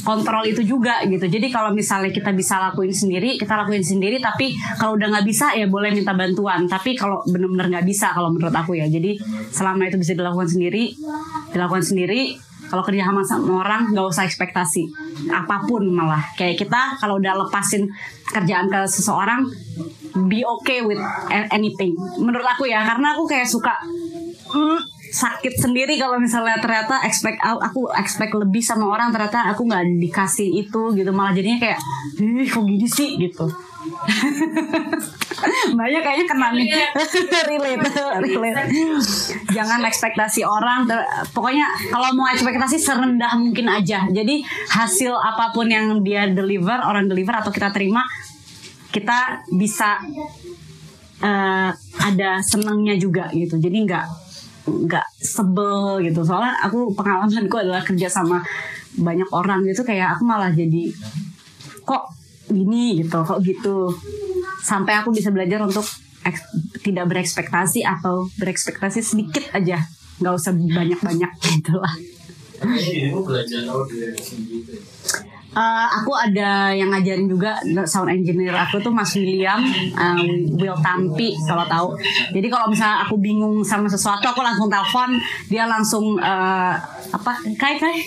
kontrol 0.05 0.45
itu 0.45 0.61
juga 0.61 1.01
gitu. 1.09 1.25
Jadi 1.25 1.49
kalau 1.49 1.73
misalnya 1.73 2.13
kita 2.13 2.29
bisa 2.37 2.61
lakuin 2.61 2.93
sendiri 2.93 3.41
kita 3.41 3.49
lakuin 3.65 3.81
sendiri 3.81 4.21
tapi 4.21 4.53
kalau 4.77 4.93
udah 4.93 5.09
nggak 5.09 5.25
bisa 5.25 5.57
ya 5.57 5.65
boleh 5.65 5.89
minta 5.97 6.13
bantuan. 6.13 6.69
Tapi 6.69 6.93
kalau 6.93 7.25
bener-bener 7.25 7.81
nggak 7.81 7.87
bisa 7.89 8.13
kalau 8.13 8.29
menurut 8.29 8.53
aku 8.53 8.77
ya. 8.77 8.85
Jadi 8.85 9.17
selama 9.49 9.89
itu 9.89 9.97
bisa 9.97 10.13
dilakukan 10.13 10.53
sendiri 10.53 10.93
dilakukan 11.49 11.81
sendiri 11.81 12.52
kalau 12.73 12.81
kerja 12.81 13.05
sama 13.05 13.21
sama 13.21 13.61
orang 13.61 13.93
nggak 13.93 14.07
usah 14.09 14.25
ekspektasi. 14.25 14.89
Apa 15.29 15.61
pun 15.69 15.85
malah. 15.93 16.25
Kayak 16.33 16.65
kita 16.65 16.97
kalau 16.97 17.21
udah 17.21 17.45
lepasin 17.45 17.85
kerjaan 18.33 18.65
ke 18.65 18.81
seseorang 18.89 19.45
be 20.25 20.41
okay 20.41 20.81
with 20.81 20.97
anything. 21.53 21.93
Menurut 22.17 22.41
aku 22.41 22.65
ya 22.65 22.81
karena 22.81 23.13
aku 23.13 23.29
kayak 23.29 23.45
suka 23.45 23.77
mm, 24.49 24.81
sakit 25.13 25.53
sendiri 25.53 26.01
kalau 26.01 26.17
misalnya 26.17 26.57
ternyata 26.57 27.05
expect 27.05 27.37
aku 27.45 27.93
expect 27.93 28.33
lebih 28.33 28.65
sama 28.65 28.89
orang 28.89 29.13
ternyata 29.13 29.53
aku 29.53 29.69
nggak 29.69 29.85
dikasih 30.01 30.65
itu 30.65 30.97
gitu. 30.97 31.13
Malah 31.13 31.37
jadinya 31.37 31.61
kayak 31.61 31.77
ih 32.17 32.49
kok 32.49 32.65
gini 32.65 32.89
sih? 32.89 33.21
gitu 33.21 33.72
banyak 35.79 36.01
kayaknya 36.01 36.25
kena 36.27 36.47
nih. 36.55 36.67
Relate 37.49 37.89
relate. 37.89 38.61
Jangan 39.51 39.83
ekspektasi 39.85 40.47
orang 40.47 40.87
pokoknya 41.31 41.67
kalau 41.91 42.15
mau 42.15 42.27
ekspektasi 42.31 42.79
serendah 42.79 43.35
mungkin 43.35 43.67
aja. 43.67 44.07
Jadi 44.09 44.41
hasil 44.71 45.13
apa 45.13 45.51
pun 45.51 45.67
yang 45.67 46.01
dia 46.01 46.29
deliver 46.31 46.79
orang 46.83 47.07
deliver 47.07 47.35
atau 47.35 47.51
kita 47.51 47.69
terima 47.75 48.03
kita 48.93 49.43
bisa 49.49 49.99
eh, 51.19 51.69
ada 51.99 52.31
senangnya 52.39 52.95
juga 52.95 53.27
gitu. 53.35 53.59
Jadi 53.59 53.77
nggak 53.83 54.05
nggak 54.63 55.07
sebel 55.19 55.99
gitu. 56.05 56.23
Soalnya 56.23 56.55
aku 56.63 56.95
pengalamanku 56.95 57.55
adalah 57.59 57.83
kerja 57.83 58.07
sama 58.07 58.39
banyak 58.93 59.27
orang 59.33 59.65
gitu 59.65 59.81
kayak 59.81 60.13
aku 60.17 60.23
malah 60.29 60.53
jadi 60.53 60.93
kok 61.81 62.22
gini 62.49 63.03
gitu 63.03 63.23
kok 63.23 63.39
gitu. 63.43 63.91
Sampai 64.63 64.99
aku 64.99 65.11
bisa 65.11 65.31
belajar 65.31 65.63
untuk 65.63 65.83
tidak 66.83 67.05
berekspektasi 67.11 67.83
atau 67.83 68.27
berekspektasi 68.39 68.99
sedikit 69.03 69.43
aja. 69.51 69.79
Nggak 70.23 70.33
usah 70.39 70.51
banyak 70.55 70.99
banyak 71.03 71.31
gitu 71.43 71.79
lah 71.79 71.95
Eh, 75.53 75.87
aku 75.93 76.09
ada 76.11 76.73
yang 76.73 76.89
ngajarin 76.89 77.29
juga 77.29 77.53
sound 77.85 78.09
engineer 78.09 78.57
aku 78.57 78.81
tuh 78.81 78.89
Mas 78.89 79.13
William 79.13 79.61
eh, 79.61 80.17
Will 80.49 80.73
Tampi 80.81 81.37
kalau 81.45 81.61
tahu. 81.65 81.87
Jadi 82.33 82.47
kalau 82.49 82.67
misalnya 82.67 83.05
aku 83.05 83.15
bingung 83.17 83.61
sama 83.61 83.85
sesuatu 83.85 84.25
aku 84.25 84.41
langsung 84.41 84.65
telepon 84.65 85.13
dia 85.45 85.69
langsung 85.69 86.17
eh, 86.17 86.73
apa 87.07 87.31
kai 87.53 87.77
kai 87.77 88.01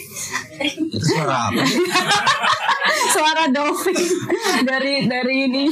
suara 0.92 1.46
apa? 1.46 1.62
suara 3.14 3.46
dolphin 3.48 3.94
dari 4.62 5.06
dari 5.06 5.46
ini 5.46 5.64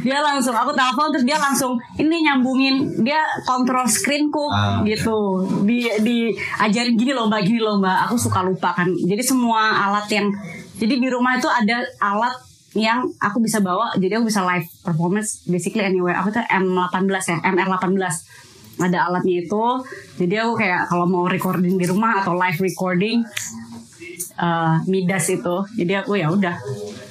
dia 0.00 0.20
langsung 0.20 0.52
aku 0.52 0.72
telepon 0.72 1.08
terus 1.08 1.24
dia 1.24 1.38
langsung 1.38 1.80
ini 1.96 2.20
nyambungin 2.22 2.74
dia 3.00 3.16
kontrol 3.42 3.86
screenku 3.86 4.44
Ah, 4.52 4.80
oke. 4.80 4.90
gitu 4.90 5.16
di 5.64 5.88
diajarin 6.02 6.94
gini 6.94 7.12
loh 7.12 7.26
mbak 7.26 7.42
gini 7.42 7.58
loh 7.58 7.78
mbak 7.78 8.04
aku 8.04 8.20
suka 8.20 8.44
lupa 8.44 8.74
kan 8.74 8.92
jadi 8.92 9.22
semua 9.22 9.88
alat 9.88 10.06
yang 10.10 10.28
jadi 10.82 10.94
di 10.98 11.08
rumah 11.14 11.38
itu 11.38 11.46
ada 11.46 11.86
alat 12.02 12.34
yang 12.74 13.06
aku 13.22 13.38
bisa 13.38 13.62
bawa 13.62 13.94
jadi 13.94 14.18
aku 14.18 14.26
bisa 14.26 14.42
live 14.42 14.66
performance 14.82 15.46
basically 15.46 15.86
anywhere. 15.86 16.18
Aku 16.18 16.34
tuh 16.34 16.42
M18 16.42 17.06
ya 17.06 17.38
MR18 17.38 17.94
ada 18.82 18.98
alatnya 19.06 19.46
itu. 19.46 19.64
Jadi 20.18 20.34
aku 20.42 20.58
kayak 20.58 20.90
kalau 20.90 21.06
mau 21.06 21.30
recording 21.30 21.78
di 21.78 21.86
rumah 21.86 22.24
atau 22.24 22.34
live 22.34 22.58
recording 22.58 23.22
eh, 24.40 24.74
midas 24.90 25.28
itu. 25.30 25.54
Jadi 25.78 25.92
aku 26.02 26.18
ya 26.18 26.32
udah. 26.32 26.56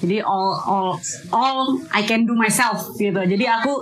Jadi 0.02 0.18
all 0.26 0.52
all 0.66 0.88
all 1.30 1.78
I 1.94 2.04
can 2.04 2.26
do 2.26 2.34
myself 2.34 2.98
gitu. 2.98 3.22
Jadi 3.22 3.46
aku 3.46 3.80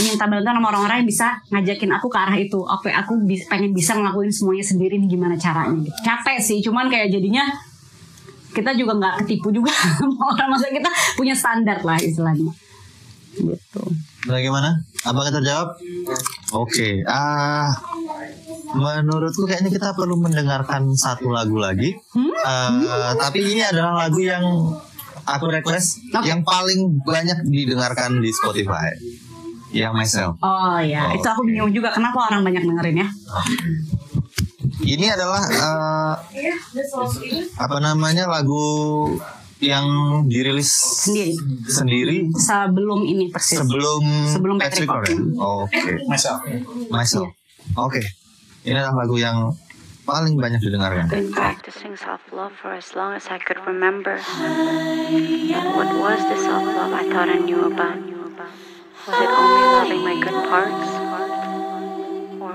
minta 0.00 0.30
bantuan 0.30 0.56
sama 0.56 0.70
orang-orang 0.72 1.04
yang 1.04 1.10
bisa 1.10 1.28
ngajakin 1.50 1.90
aku 1.98 2.06
ke 2.06 2.18
arah 2.22 2.38
itu. 2.38 2.62
Aku 2.64 3.12
bis- 3.26 3.44
pengen 3.50 3.74
bisa 3.74 3.98
ngelakuin 3.98 4.32
semuanya 4.32 4.64
sendiri 4.64 4.96
gimana 5.10 5.34
caranya 5.34 5.76
gitu. 5.82 5.98
capek 6.06 6.38
sih 6.38 6.62
cuman 6.62 6.86
kayak 6.86 7.10
jadinya 7.10 7.42
kita 8.50 8.70
juga 8.74 8.92
nggak 8.98 9.14
ketipu 9.24 9.48
juga 9.50 9.70
sama 9.72 10.24
orang 10.34 10.48
maksudnya 10.50 10.74
kita 10.82 10.90
punya 11.14 11.34
standar 11.34 11.78
lah 11.82 11.98
istilahnya 11.98 12.50
gitu 13.38 13.82
Bagaimana? 14.20 14.76
Apakah 15.00 15.32
terjawab? 15.32 15.80
Oke. 16.52 17.00
Ah, 17.08 17.72
menurutku 18.76 19.48
kayaknya 19.48 19.72
kita 19.72 19.96
perlu 19.96 20.20
mendengarkan 20.20 20.92
satu 20.92 21.32
lagu 21.32 21.56
lagi. 21.56 21.96
Eh, 21.96 23.12
tapi 23.16 23.38
ini 23.40 23.64
adalah 23.64 24.04
lagu 24.04 24.20
yang 24.20 24.44
aku 25.24 25.46
request 25.48 26.04
yang 26.20 26.44
paling 26.44 27.00
banyak 27.00 27.48
didengarkan 27.48 28.20
di 28.20 28.28
Spotify. 28.28 28.92
Yang 29.72 29.92
myself. 29.94 30.34
oh 30.42 30.82
ya 30.82 31.06
Oh, 31.06 31.14
itu 31.14 31.28
aku 31.30 31.46
bingung 31.46 31.70
juga 31.70 31.94
kenapa 31.94 32.26
orang 32.26 32.42
banyak 32.42 32.66
dengerin 32.66 33.06
ya 33.06 33.08
Ini 34.90 35.06
adalah 35.14 35.42
eh, 35.46 36.14
apa 37.62 37.76
namanya 37.78 38.26
lagu 38.26 39.06
yang 39.62 39.86
dirilis 40.26 40.66
sendiri 41.06 41.36
sendiri 41.68 42.16
sebelum 42.34 43.06
ini 43.06 43.30
persis 43.30 43.60
sebelum 43.62 44.02
Sebelum 44.34 44.56
Patrick. 44.58 44.90
Oke. 45.38 46.02
Myself. 46.10 46.42
Myself. 46.90 47.30
Oke. 47.78 48.02
Ini 48.66 48.74
adalah 48.74 49.06
lagu 49.06 49.14
yang 49.20 49.54
paling 50.02 50.34
banyak 50.34 50.58
didengarkan. 50.58 51.06
been 51.06 51.30
practicing 51.30 51.94
self 51.94 52.18
love 52.34 52.50
for 52.58 52.74
as 52.74 52.90
long 52.98 53.14
as 53.14 53.30
I 53.30 53.38
could 53.38 53.62
remember. 53.62 54.18
And 54.18 55.66
what 55.78 55.86
was 56.02 56.18
the 56.26 56.34
self 56.34 56.66
love 56.66 56.90
I 56.90 57.06
thought 57.06 57.30
I 57.30 57.38
knew 57.38 57.62
about? 57.70 58.00
Was 59.06 59.16
it 59.16 59.30
only 59.32 59.64
loving 59.70 60.02
my 60.02 60.16
good 60.18 60.38
parts? 60.50 61.29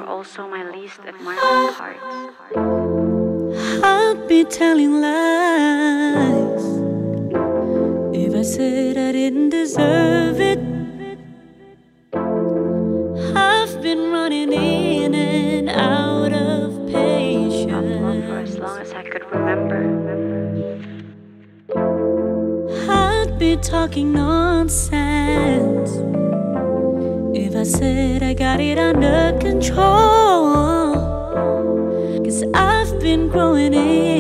Or 0.05 0.09
also 0.09 0.47
my 0.47 0.63
least 0.69 0.99
admirable 1.05 1.73
parts? 1.73 1.99
I'd 3.83 4.27
be 4.27 4.43
telling 4.43 5.01
lies 5.01 6.65
if 8.13 8.35
I 8.35 8.41
said 8.43 8.97
I 8.97 9.11
didn't 9.11 9.49
deserve 9.49 10.39
it. 10.39 10.59
I've 13.35 13.81
been 13.81 14.11
running 14.11 14.53
in 14.53 15.15
and 15.15 15.69
out 15.69 16.33
of 16.33 16.73
love 16.75 18.25
for 18.25 18.37
as 18.39 18.57
long 18.57 18.79
as 18.79 18.93
I 18.93 19.03
could 19.03 19.25
remember. 19.31 19.81
I'd 22.89 23.39
be 23.39 23.57
talking 23.57 24.13
nonsense 24.13 26.14
I 27.57 27.63
said 27.63 28.21
I 28.21 28.33
got 28.33 28.59
it 28.59 28.77
under 28.77 29.37
control. 29.39 30.95
Cause 32.23 32.43
I've 32.53 32.99
been 32.99 33.29
growing 33.29 33.73
in 33.73 34.14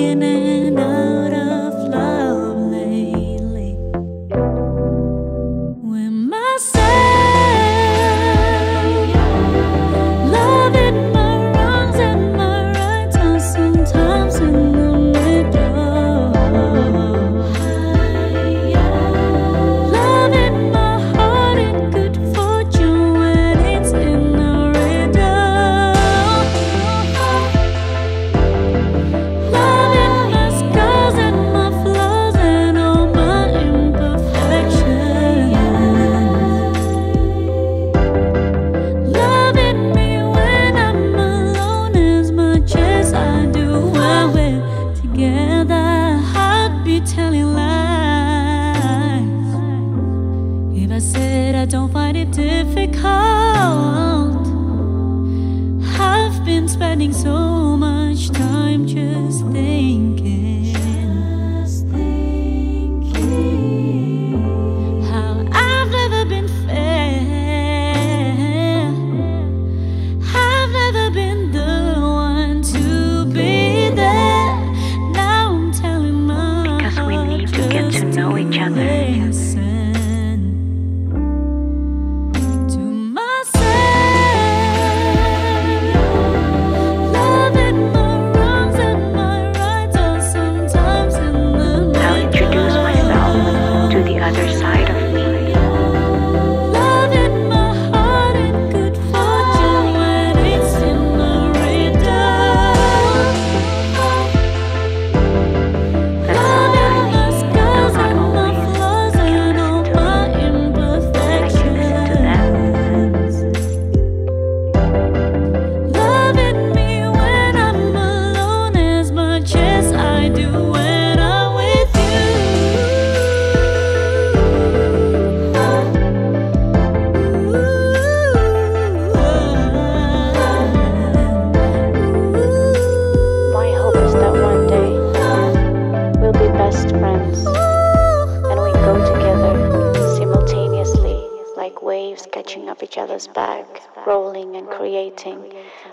creating 144.95 145.51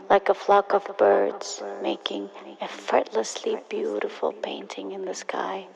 like 0.09 0.29
a 0.29 0.35
flock 0.35 0.73
of 0.73 0.87
birds, 0.97 1.61
making 1.83 2.31
effortlessly 2.61 3.59
beautiful 3.69 4.31
painting 4.31 4.93
in 4.93 5.05
the 5.05 5.15
sky, 5.15 5.67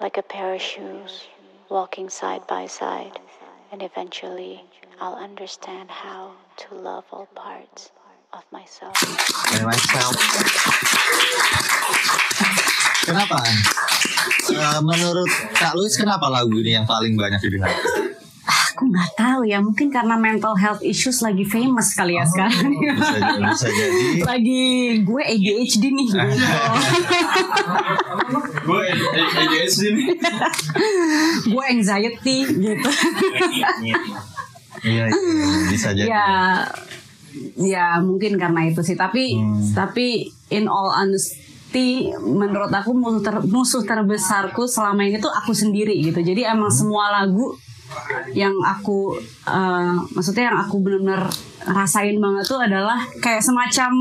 like 0.00 0.16
a 0.18 0.22
pair 0.22 0.54
of 0.54 0.62
shoes 0.62 1.26
walking 1.68 2.08
side 2.08 2.46
by 2.46 2.64
side, 2.70 3.18
and 3.72 3.82
eventually 3.82 4.62
I'll 5.00 5.18
understand 5.18 5.90
how 5.90 6.30
to 6.62 6.74
love 6.78 7.02
all 7.10 7.26
parts 7.34 7.90
of 8.30 8.46
myself. 8.54 8.94
Myself. 9.58 10.14
Kenapa? 13.02 13.42
Eh, 14.54 14.80
menurut 14.86 15.30
Kak 15.58 15.74
Luis 15.74 15.98
kenapa 15.98 16.30
lagu 16.30 16.54
ini 16.62 16.78
yang 16.78 16.86
paling 16.86 17.18
banyak 17.18 17.42
didengar? 17.42 17.74
Aku 18.84 18.92
nggak 18.92 19.16
tahu 19.16 19.40
ya, 19.48 19.64
mungkin 19.64 19.88
karena 19.88 20.12
mental 20.12 20.52
health 20.52 20.84
issues 20.84 21.24
lagi 21.24 21.40
famous 21.40 21.96
kali 21.96 22.20
ya 22.20 22.24
sekarang. 22.28 22.68
Bisa, 22.68 23.16
jadi- 23.16 23.40
bisa 23.40 23.68
jadi. 23.72 24.02
lagi 24.20 24.62
gue 25.00 25.22
ADHD 25.24 25.84
nih 25.88 26.04
gitu. 26.04 26.20
Gue 28.60 28.82
EGS 29.40 29.74
ini. 29.88 30.04
gue 31.48 31.64
anxiety 31.64 32.36
gitu. 32.44 32.88
Iya, 33.56 33.68
iya, 34.84 35.04
bisa 35.72 35.96
jadi. 35.96 36.12
ya 36.12 36.28
ya 37.56 37.86
mungkin 37.98 38.36
karena 38.36 38.68
itu 38.68 38.84
sih 38.84 38.94
tapi 38.94 39.40
tapi 39.72 40.28
in 40.50 40.68
all 40.68 40.92
honesty 40.92 42.12
menurut 42.20 42.68
aku 42.68 42.92
musuh, 42.92 43.18
ter- 43.18 43.48
musuh 43.48 43.82
terbesarku 43.82 44.68
selama 44.68 45.02
ini 45.02 45.16
tuh 45.18 45.32
aku 45.32 45.50
sendiri 45.50 45.96
gitu 45.98 46.20
jadi 46.20 46.52
emang 46.52 46.68
semua 46.68 47.08
lagu 47.10 47.56
yang 48.34 48.54
aku 48.64 49.16
eh, 49.46 49.96
maksudnya 50.16 50.50
yang 50.52 50.58
aku 50.58 50.80
benar-benar 50.80 51.30
rasain 51.68 52.18
banget 52.18 52.44
tuh 52.48 52.60
adalah 52.60 52.98
kayak 53.20 53.44
semacam 53.44 53.92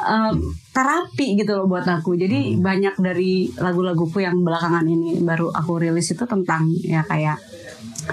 eh, 0.00 0.34
terapi 0.70 1.26
gitu 1.38 1.52
loh 1.56 1.66
buat 1.66 1.86
aku 1.86 2.14
jadi 2.14 2.58
banyak 2.58 2.98
dari 3.00 3.50
lagu-laguku 3.58 4.22
yang 4.22 4.42
belakangan 4.42 4.86
ini 4.86 5.22
baru 5.22 5.50
aku 5.50 5.82
rilis 5.82 6.12
itu 6.12 6.24
tentang 6.26 6.70
ya 6.82 7.02
kayak 7.06 7.38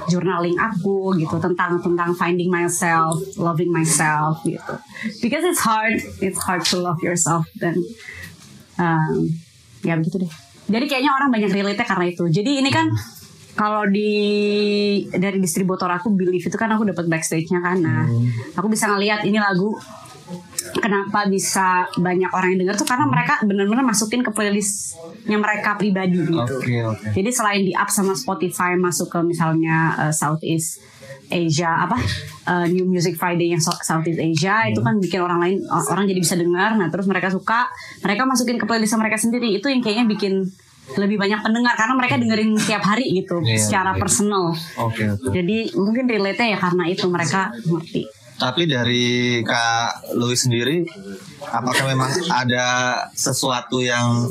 journaling 0.06 0.56
aku 0.60 1.16
gitu 1.18 1.42
tentang 1.42 1.80
tentang 1.82 2.14
finding 2.14 2.52
myself, 2.52 3.18
loving 3.40 3.72
myself 3.74 4.44
gitu. 4.46 4.76
Because 5.24 5.44
it's 5.48 5.64
hard, 5.64 5.98
it's 6.22 6.38
hard 6.38 6.62
to 6.70 6.78
love 6.78 7.00
yourself 7.02 7.48
dan 7.58 7.80
um, 8.78 9.32
ya 9.82 9.98
begitu 9.98 10.28
deh. 10.28 10.34
Jadi 10.68 10.86
kayaknya 10.86 11.12
orang 11.16 11.30
banyak 11.32 11.52
relate 11.56 11.82
karena 11.88 12.06
itu. 12.12 12.28
Jadi 12.28 12.60
ini 12.60 12.70
kan 12.70 12.92
kalau 13.58 13.90
di 13.90 14.12
dari 15.10 15.42
distributor 15.42 15.90
aku 15.90 16.14
Believe 16.14 16.46
itu 16.46 16.56
kan 16.56 16.70
aku 16.70 16.86
dapat 16.86 17.10
backstage-nya 17.10 17.60
kan. 17.60 17.78
Nah, 17.82 18.06
aku 18.54 18.70
bisa 18.70 18.86
ngelihat 18.86 19.26
ini 19.26 19.42
lagu 19.42 19.74
kenapa 20.78 21.26
bisa 21.32 21.88
banyak 21.96 22.28
orang 22.36 22.54
yang 22.56 22.68
denger 22.68 22.84
tuh 22.84 22.88
karena 22.88 23.08
mereka 23.08 23.40
benar-benar 23.42 23.88
masukin 23.88 24.22
ke 24.22 24.32
playlistnya 24.36 25.38
mereka 25.40 25.80
pribadi 25.80 26.20
gitu. 26.22 26.56
Oke, 26.60 26.76
oke. 26.84 27.08
Jadi 27.16 27.30
selain 27.32 27.64
di 27.64 27.74
up 27.74 27.90
sama 27.90 28.14
Spotify 28.14 28.76
masuk 28.76 29.08
ke 29.10 29.20
misalnya 29.24 29.96
uh, 29.96 30.14
Southeast 30.14 30.84
Asia 31.28 31.84
apa 31.84 32.00
uh, 32.48 32.66
New 32.72 32.88
Music 32.88 33.20
Friday 33.20 33.52
yang 33.52 33.60
So- 33.60 33.80
Southeast 33.84 34.20
Asia 34.20 34.68
itu 34.72 34.80
kan 34.80 35.00
bikin 35.00 35.20
orang 35.20 35.40
lain 35.44 35.58
orang 35.68 36.08
jadi 36.08 36.20
bisa 36.20 36.36
dengar. 36.36 36.76
Nah 36.76 36.88
terus 36.92 37.08
mereka 37.08 37.32
suka, 37.32 37.68
mereka 38.04 38.28
masukin 38.28 38.60
ke 38.60 38.68
playlist 38.68 38.96
mereka 39.00 39.20
sendiri. 39.20 39.56
Itu 39.56 39.72
yang 39.72 39.80
kayaknya 39.84 40.08
bikin 40.08 40.48
lebih 40.96 41.20
banyak 41.20 41.44
pendengar 41.44 41.76
karena 41.76 41.94
mereka 42.00 42.16
dengerin 42.16 42.56
tiap 42.64 42.80
hari 42.80 43.12
gitu 43.12 43.44
Iya, 43.44 43.60
secara 43.60 43.92
iya. 43.92 44.00
personal. 44.00 44.56
Oke, 44.80 45.04
oke. 45.12 45.36
Jadi 45.36 45.76
mungkin 45.76 46.08
relate 46.08 46.48
ya 46.48 46.58
karena 46.58 46.84
itu 46.88 47.06
mereka 47.12 47.52
ngerti. 47.68 48.08
Tapi 48.38 48.64
dari 48.64 49.06
Kak 49.42 50.14
Louis 50.14 50.38
sendiri, 50.38 50.86
apakah 51.44 51.84
memang 51.88 52.08
ada 52.30 52.66
sesuatu 53.12 53.82
yang 53.82 54.24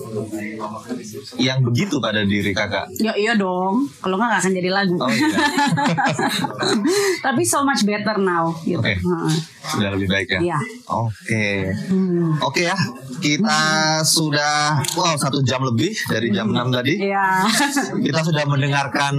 yang 1.36 1.58
begitu 1.60 1.98
pada 1.98 2.22
diri 2.22 2.50
kakak? 2.50 2.86
Ya 2.96 3.12
iya 3.12 3.32
dong, 3.34 3.84
kalau 3.98 4.14
nggak 4.14 4.28
nggak 4.28 4.40
akan 4.40 4.52
jadi 4.54 4.70
lagu. 4.70 4.94
Oh 4.96 5.10
iya, 5.10 5.26
Tapi 7.26 7.42
so 7.42 7.62
much 7.62 7.82
better 7.82 8.16
now 8.16 8.54
gitu. 8.62 8.78
Oke. 8.78 8.94
Heeh. 8.94 9.32
sudah 9.66 9.90
lebih 9.90 10.06
baik 10.06 10.30
ya. 10.30 10.40
Iya. 10.40 10.58
Oke, 10.86 11.74
Hmm. 11.90 12.38
oke 12.38 12.62
ya. 12.62 12.78
Kita 13.18 13.60
sudah 14.00 14.78
wow 14.94 15.18
satu 15.18 15.42
jam 15.42 15.58
lebih 15.60 15.90
dari 16.06 16.30
jam 16.30 16.46
6 16.46 16.70
tadi. 16.70 16.94
Iya. 17.02 17.42
Kita 17.98 18.20
sudah 18.22 18.46
mendengarkan 18.46 19.14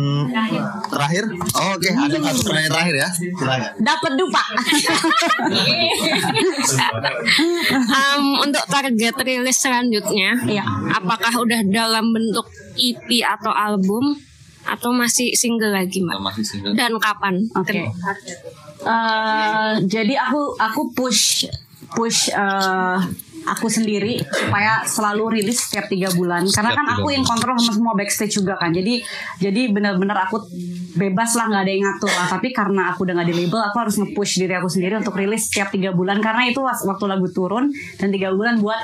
terakhir. 0.87 1.27
Oh, 1.51 1.75
Oke, 1.75 1.91
ada 1.91 2.15
satu 2.23 2.39
pertanyaan 2.41 2.71
terakhir 2.71 2.95
ya. 2.95 3.07
Silakan. 3.11 3.71
Dapat 3.77 4.11
dupa. 4.15 4.43
Em, 7.87 8.23
untuk 8.41 8.63
target 8.67 9.15
rilis 9.21 9.57
selanjutnya, 9.57 10.37
Iya. 10.45 10.63
apakah 10.93 11.33
udah 11.41 11.61
dalam 11.67 12.13
bentuk 12.13 12.47
EP 12.75 13.21
atau 13.21 13.51
album 13.51 14.15
atau 14.67 14.91
masih 14.91 15.31
single 15.33 15.71
lagi, 15.71 16.03
Mbak? 16.03 16.19
Masih 16.19 16.43
single. 16.43 16.73
Dan 16.75 16.99
kapan? 16.99 17.39
Oke. 17.55 17.87
Eh, 18.77 19.73
jadi 19.87 20.13
aku 20.21 20.53
aku 20.55 20.81
push 20.93 21.47
push 21.95 22.29
eh, 22.29 22.97
aku 23.47 23.71
sendiri 23.71 24.19
supaya 24.27 24.83
selalu 24.83 25.39
rilis 25.39 25.63
setiap 25.63 25.87
tiga 25.87 26.11
bulan. 26.11 26.43
Karena 26.51 26.75
kan 26.75 26.85
aku 26.99 27.07
yang 27.15 27.23
kontrol 27.23 27.55
sama 27.55 27.71
semua 27.71 27.93
backstage 27.95 28.35
juga 28.35 28.59
kan. 28.59 28.75
Jadi 28.75 28.99
jadi 29.39 29.71
benar-benar 29.71 30.27
aku 30.27 30.43
bebas 30.99 31.33
lah 31.39 31.47
nggak 31.47 31.63
ada 31.63 31.71
yang 31.71 31.83
ngatur 31.87 32.11
lah. 32.11 32.27
Tapi 32.27 32.47
karena 32.51 32.91
aku 32.91 33.07
udah 33.07 33.13
nggak 33.17 33.29
di 33.31 33.35
label 33.45 33.61
aku 33.63 33.77
harus 33.79 33.95
nge-push 33.97 34.43
diri 34.43 34.53
aku 34.59 34.67
sendiri 34.67 34.99
untuk 34.99 35.15
rilis 35.15 35.47
setiap 35.47 35.71
tiga 35.71 35.95
bulan. 35.95 36.19
Karena 36.19 36.51
itu 36.51 36.59
waktu 36.61 37.05
lagu 37.07 37.27
turun 37.31 37.71
dan 37.95 38.11
tiga 38.11 38.35
bulan 38.35 38.59
buat 38.59 38.81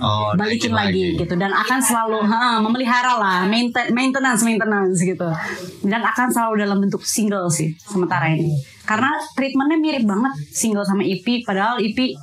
Oh, 0.00 0.32
balikin 0.32 0.72
naikin 0.72 0.72
lagi, 0.72 1.04
gitu. 1.20 1.34
Dan 1.36 1.52
akan 1.52 1.80
selalu 1.84 2.24
ha, 2.24 2.56
memelihara 2.62 3.20
lah 3.20 3.44
mainten- 3.44 3.92
maintenance 3.92 4.40
maintenance 4.40 4.96
gitu. 5.02 5.28
Dan 5.84 6.00
akan 6.00 6.32
selalu 6.32 6.64
dalam 6.64 6.78
bentuk 6.80 7.04
single 7.04 7.52
sih 7.52 7.76
sementara 7.76 8.32
ini. 8.32 8.56
Karena 8.88 9.12
treatmentnya 9.36 9.76
mirip 9.76 10.08
banget 10.08 10.40
single 10.48 10.88
sama 10.88 11.04
EP 11.04 11.44
padahal 11.44 11.76
EP 11.84 12.16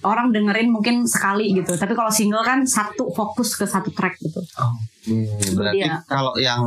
orang 0.00 0.30
dengerin 0.30 0.68
mungkin 0.68 1.02
sekali 1.04 1.50
gitu 1.52 1.74
tapi 1.74 1.92
kalau 1.92 2.08
single 2.08 2.40
kan 2.40 2.62
satu 2.62 3.10
fokus 3.10 3.54
ke 3.54 3.64
satu 3.64 3.90
track 3.90 4.14
gitu 4.18 4.38
Oke, 4.38 5.16
berarti 5.54 5.80
Iya. 5.80 6.04
kalau 6.04 6.34
yang 6.34 6.62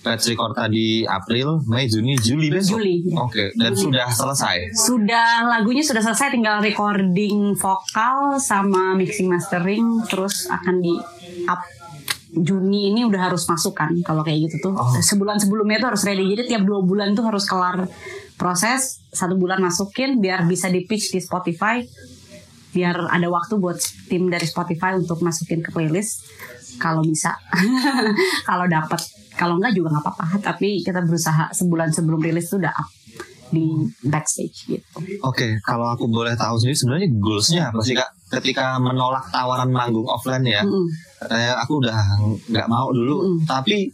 Patch 0.00 0.32
Record 0.32 0.56
tadi 0.56 1.04
April, 1.04 1.60
Mei, 1.66 1.84
Juni, 1.84 2.16
Juli 2.16 2.48
besok. 2.48 2.80
Juli. 2.80 3.04
Oke, 3.12 3.52
dan 3.52 3.76
sudah 3.76 4.08
selesai. 4.08 4.72
sudah 4.72 5.44
lagunya 5.44 5.84
sudah 5.84 6.00
selesai 6.00 6.32
tinggal 6.32 6.56
recording 6.58 7.52
vokal 7.52 8.40
sama 8.40 8.96
mixing 8.96 9.28
mastering 9.28 9.84
terus 10.06 10.48
akan 10.48 10.80
di 10.80 10.96
up 11.44 11.60
Juni 12.30 12.88
ini 12.88 13.02
udah 13.02 13.26
harus 13.26 13.44
masuk 13.44 13.74
kan 13.74 13.90
kalau 14.00 14.22
kayak 14.22 14.46
gitu 14.46 14.62
tuh 14.62 14.72
sebulan 15.02 15.36
sebelumnya 15.36 15.76
tuh 15.78 15.92
harus 15.92 16.06
ready 16.06 16.30
jadi 16.30 16.46
tiap 16.48 16.62
dua 16.62 16.80
bulan 16.80 17.12
tuh 17.12 17.26
harus 17.26 17.42
kelar 17.42 17.90
proses 18.36 19.02
satu 19.10 19.34
bulan 19.34 19.58
masukin 19.58 20.16
biar 20.16 20.46
bisa 20.46 20.70
di 20.70 20.80
pitch 20.80 21.10
di 21.10 21.18
Spotify 21.18 21.82
biar 22.70 23.10
ada 23.10 23.28
waktu 23.28 23.58
buat 23.58 23.78
tim 24.06 24.30
dari 24.30 24.46
Spotify 24.46 24.94
untuk 24.94 25.20
masukin 25.20 25.60
ke 25.62 25.70
playlist 25.74 26.26
kalau 26.78 27.04
bisa. 27.04 27.34
Kalau 28.48 28.64
dapat 28.64 29.02
kalau 29.36 29.56
enggak 29.56 29.72
juga 29.76 29.96
nggak 29.96 30.04
apa-apa. 30.04 30.26
Tapi 30.40 30.80
kita 30.84 31.00
berusaha 31.04 31.48
sebulan 31.52 31.92
sebelum 31.92 32.20
rilis 32.20 32.48
tuh 32.48 32.60
udah 32.60 32.72
up 32.72 32.88
di 33.50 33.66
backstage 34.06 34.70
gitu. 34.70 34.98
Oke, 35.26 35.58
kalau 35.66 35.90
aku 35.90 36.06
boleh 36.06 36.38
tahu 36.38 36.54
sendiri 36.56 36.76
sebenarnya 36.78 37.08
goalsnya 37.18 37.62
apa 37.74 37.82
sih 37.82 37.98
kak? 37.98 38.10
Ketika 38.30 38.78
menolak 38.78 39.26
tawaran 39.34 39.74
manggung 39.74 40.06
offline 40.06 40.46
ya, 40.46 40.62
Mm-mm. 40.62 40.86
katanya 41.18 41.58
aku 41.58 41.82
udah 41.82 41.98
nggak 42.46 42.68
mau 42.70 42.94
dulu, 42.94 43.42
tapi 43.42 43.90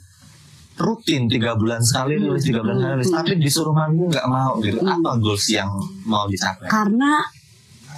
rutin 0.77 1.25
tiga 1.25 1.57
bulan 1.57 1.81
sekali 1.81 2.21
rilis 2.21 2.45
tiga 2.45 2.61
bulan 2.61 2.77
sekali 2.77 2.95
rilis, 3.01 3.11
tapi 3.17 3.33
disuruh 3.41 3.73
manggung 3.73 4.13
nggak 4.13 4.29
mau 4.29 4.61
gitu. 4.61 4.79
Apa 4.85 5.17
goals 5.17 5.47
yang 5.49 5.73
mau 6.05 6.29
dicapai? 6.29 6.69
karena 6.69 7.25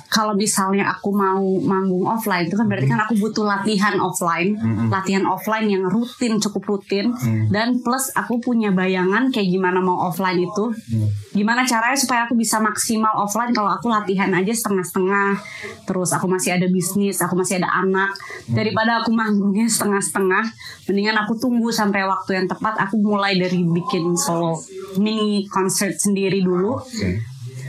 kalau 0.09 0.33
misalnya 0.33 0.89
aku 0.89 1.13
mau 1.13 1.45
manggung 1.61 2.09
offline 2.09 2.49
itu 2.49 2.57
kan 2.57 2.65
berarti 2.65 2.89
kan 2.89 3.01
aku 3.05 3.15
butuh 3.21 3.45
latihan 3.45 4.01
offline 4.01 4.57
Mm-mm. 4.57 4.89
latihan 4.89 5.29
offline 5.29 5.69
yang 5.69 5.85
rutin 5.85 6.41
cukup 6.41 6.65
rutin. 6.65 7.13
Mm. 7.13 7.53
dan 7.53 7.69
plus 7.85 8.09
aku 8.17 8.41
punya 8.41 8.73
bayangan 8.73 9.29
kayak 9.29 9.49
gimana 9.53 9.79
mau 9.85 10.09
offline 10.09 10.41
itu. 10.41 10.73
Hmm. 10.73 11.09
gimana 11.37 11.63
caranya 11.63 11.95
supaya 11.95 12.27
aku 12.27 12.35
bisa 12.35 12.59
maksimal 12.59 13.15
offline 13.15 13.55
kalau 13.55 13.71
aku 13.71 13.87
latihan 13.87 14.33
aja 14.35 14.51
setengah-setengah. 14.51 15.39
Terus 15.87 16.11
aku 16.11 16.27
masih 16.27 16.59
ada 16.59 16.67
bisnis 16.67 17.23
aku 17.23 17.39
masih 17.39 17.63
ada 17.63 17.71
anak. 17.71 18.11
Daripada 18.51 19.05
aku 19.05 19.15
manggungnya 19.15 19.71
setengah-setengah 19.71 20.45
mendingan 20.91 21.17
aku 21.23 21.39
tunggu 21.39 21.69
sampai 21.71 22.03
waktu 22.09 22.43
yang 22.43 22.47
tepat 22.51 22.75
aku 22.81 22.99
mulai 22.99 23.39
dari 23.39 23.63
bikin 23.63 24.17
solo 24.19 24.59
mini 24.97 25.45
concert 25.47 25.95
sendiri 25.95 26.41
dulu 26.43 26.81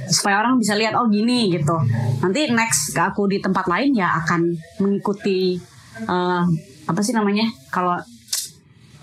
supaya 0.10 0.42
orang 0.42 0.58
bisa 0.58 0.74
lihat 0.76 0.98
oh 0.98 1.08
gini 1.08 1.54
gitu. 1.54 1.78
Nanti 2.20 2.50
next 2.52 2.92
ke 2.94 3.02
aku 3.02 3.30
di 3.30 3.38
tempat 3.40 3.70
lain 3.70 3.94
ya 3.94 4.20
akan 4.26 4.54
mengikuti 4.82 5.56
eh, 6.04 6.44
apa 6.90 7.00
sih 7.06 7.14
namanya 7.14 7.46
kalau 7.70 7.94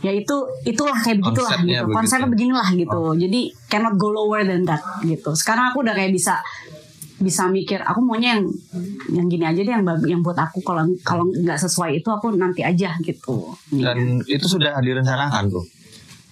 ya 0.04 0.12
itu 0.12 0.36
itulah 0.68 0.94
kayak 1.00 1.18
begitulah 1.24 1.56
Konsepnya 1.56 1.78
gitu. 1.80 1.84
begitu. 1.88 1.96
konsepnya 1.96 2.28
beginilah 2.28 2.68
gitu. 2.76 3.02
Jadi 3.16 3.40
cannot 3.70 3.94
go 3.96 4.08
lower 4.12 4.42
than 4.44 4.62
that 4.66 4.82
gitu. 5.02 5.32
Sekarang 5.32 5.72
aku 5.72 5.86
udah 5.86 5.94
kayak 5.96 6.12
bisa 6.12 6.38
bisa 7.16 7.48
mikir 7.48 7.80
aku 7.80 8.04
maunya 8.04 8.36
yang 8.36 8.44
yang 9.08 9.26
gini 9.32 9.44
aja 9.48 9.60
deh 9.64 9.72
yang 9.72 9.84
yang 10.04 10.20
buat 10.20 10.36
aku. 10.36 10.60
Kalau 10.60 10.84
kalau 11.00 11.24
nggak 11.32 11.56
sesuai 11.56 12.04
itu 12.04 12.08
aku 12.12 12.36
nanti 12.36 12.60
aja 12.60 12.92
gitu. 13.00 13.56
Dan 13.72 14.20
itu 14.28 14.44
sudah 14.44 14.76
direncanakan 14.84 15.48
tuh. 15.48 15.64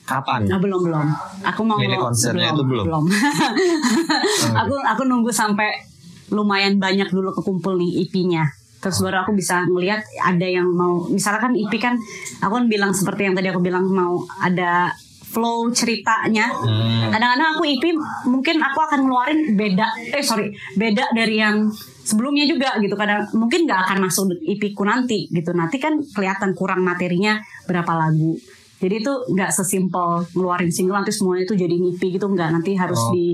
Kapan? 0.05 0.45
Nah, 0.45 0.61
belum 0.61 0.81
belum. 0.85 1.07
Aku 1.49 1.65
mau 1.65 1.81
Mini 1.81 1.97
konsernya 1.97 2.53
itu 2.53 2.61
belum? 2.61 3.09
aku 4.61 4.75
aku 4.85 5.03
nunggu 5.09 5.33
sampai 5.33 5.73
lumayan 6.29 6.77
banyak 6.77 7.09
dulu 7.09 7.33
kekumpul 7.33 7.81
nih 7.81 8.05
IP-nya. 8.05 8.45
Terus 8.85 9.01
baru 9.01 9.25
aku 9.25 9.33
bisa 9.33 9.65
ngelihat 9.65 10.05
ada 10.21 10.45
yang 10.45 10.69
mau 10.69 11.09
misalkan 11.09 11.57
IP 11.57 11.81
kan 11.81 11.97
aku 12.45 12.53
kan 12.53 12.67
bilang 12.69 12.93
seperti 12.93 13.25
yang 13.25 13.35
tadi 13.37 13.49
aku 13.49 13.65
bilang 13.65 13.89
mau 13.89 14.29
ada 14.45 14.93
flow 15.35 15.73
ceritanya. 15.73 16.53
Hmm. 16.53 17.09
Kadang-kadang 17.09 17.49
aku 17.57 17.65
IP 17.65 17.85
mungkin 18.29 18.61
aku 18.61 18.79
akan 18.85 19.09
ngeluarin 19.09 19.57
beda 19.57 19.89
eh 20.13 20.21
sorry 20.21 20.53
beda 20.77 21.17
dari 21.17 21.41
yang 21.41 21.73
sebelumnya 22.05 22.45
juga 22.45 22.77
gitu 22.79 22.93
kadang 22.95 23.25
mungkin 23.33 23.65
nggak 23.65 23.81
akan 23.89 23.99
masuk 24.05 24.37
IP 24.45 24.77
ku 24.77 24.85
nanti 24.85 25.33
gitu 25.33 25.57
nanti 25.57 25.81
kan 25.81 25.97
kelihatan 26.13 26.53
kurang 26.53 26.85
materinya 26.85 27.41
berapa 27.65 27.89
lagu 27.97 28.37
jadi 28.85 29.01
itu 29.01 29.13
nggak 29.33 29.49
sesimpel 29.49 30.29
ngeluarin 30.37 30.69
single 30.69 31.01
nanti 31.01 31.09
semuanya 31.09 31.49
itu 31.49 31.57
jadi 31.57 31.73
EP 31.73 32.03
gitu 32.05 32.29
nggak 32.29 32.53
nanti 32.53 32.77
harus 32.77 33.01
di 33.17 33.33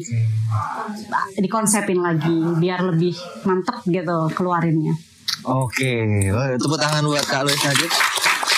dikonsepin 1.43 1.99
lagi 1.99 2.39
biar 2.63 2.87
lebih 2.95 3.19
mantep 3.43 3.83
gitu 3.91 4.31
keluarinnya 4.31 4.95
Oke, 5.41 6.05
Wah, 6.37 6.53
tepuk 6.53 6.77
tangan 6.77 7.01
buat 7.01 7.25
Kak 7.25 7.49
Luis 7.49 7.57
Najib. 7.65 7.89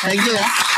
Thank 0.03 0.27
you 0.27 0.35
ya. 0.35 0.72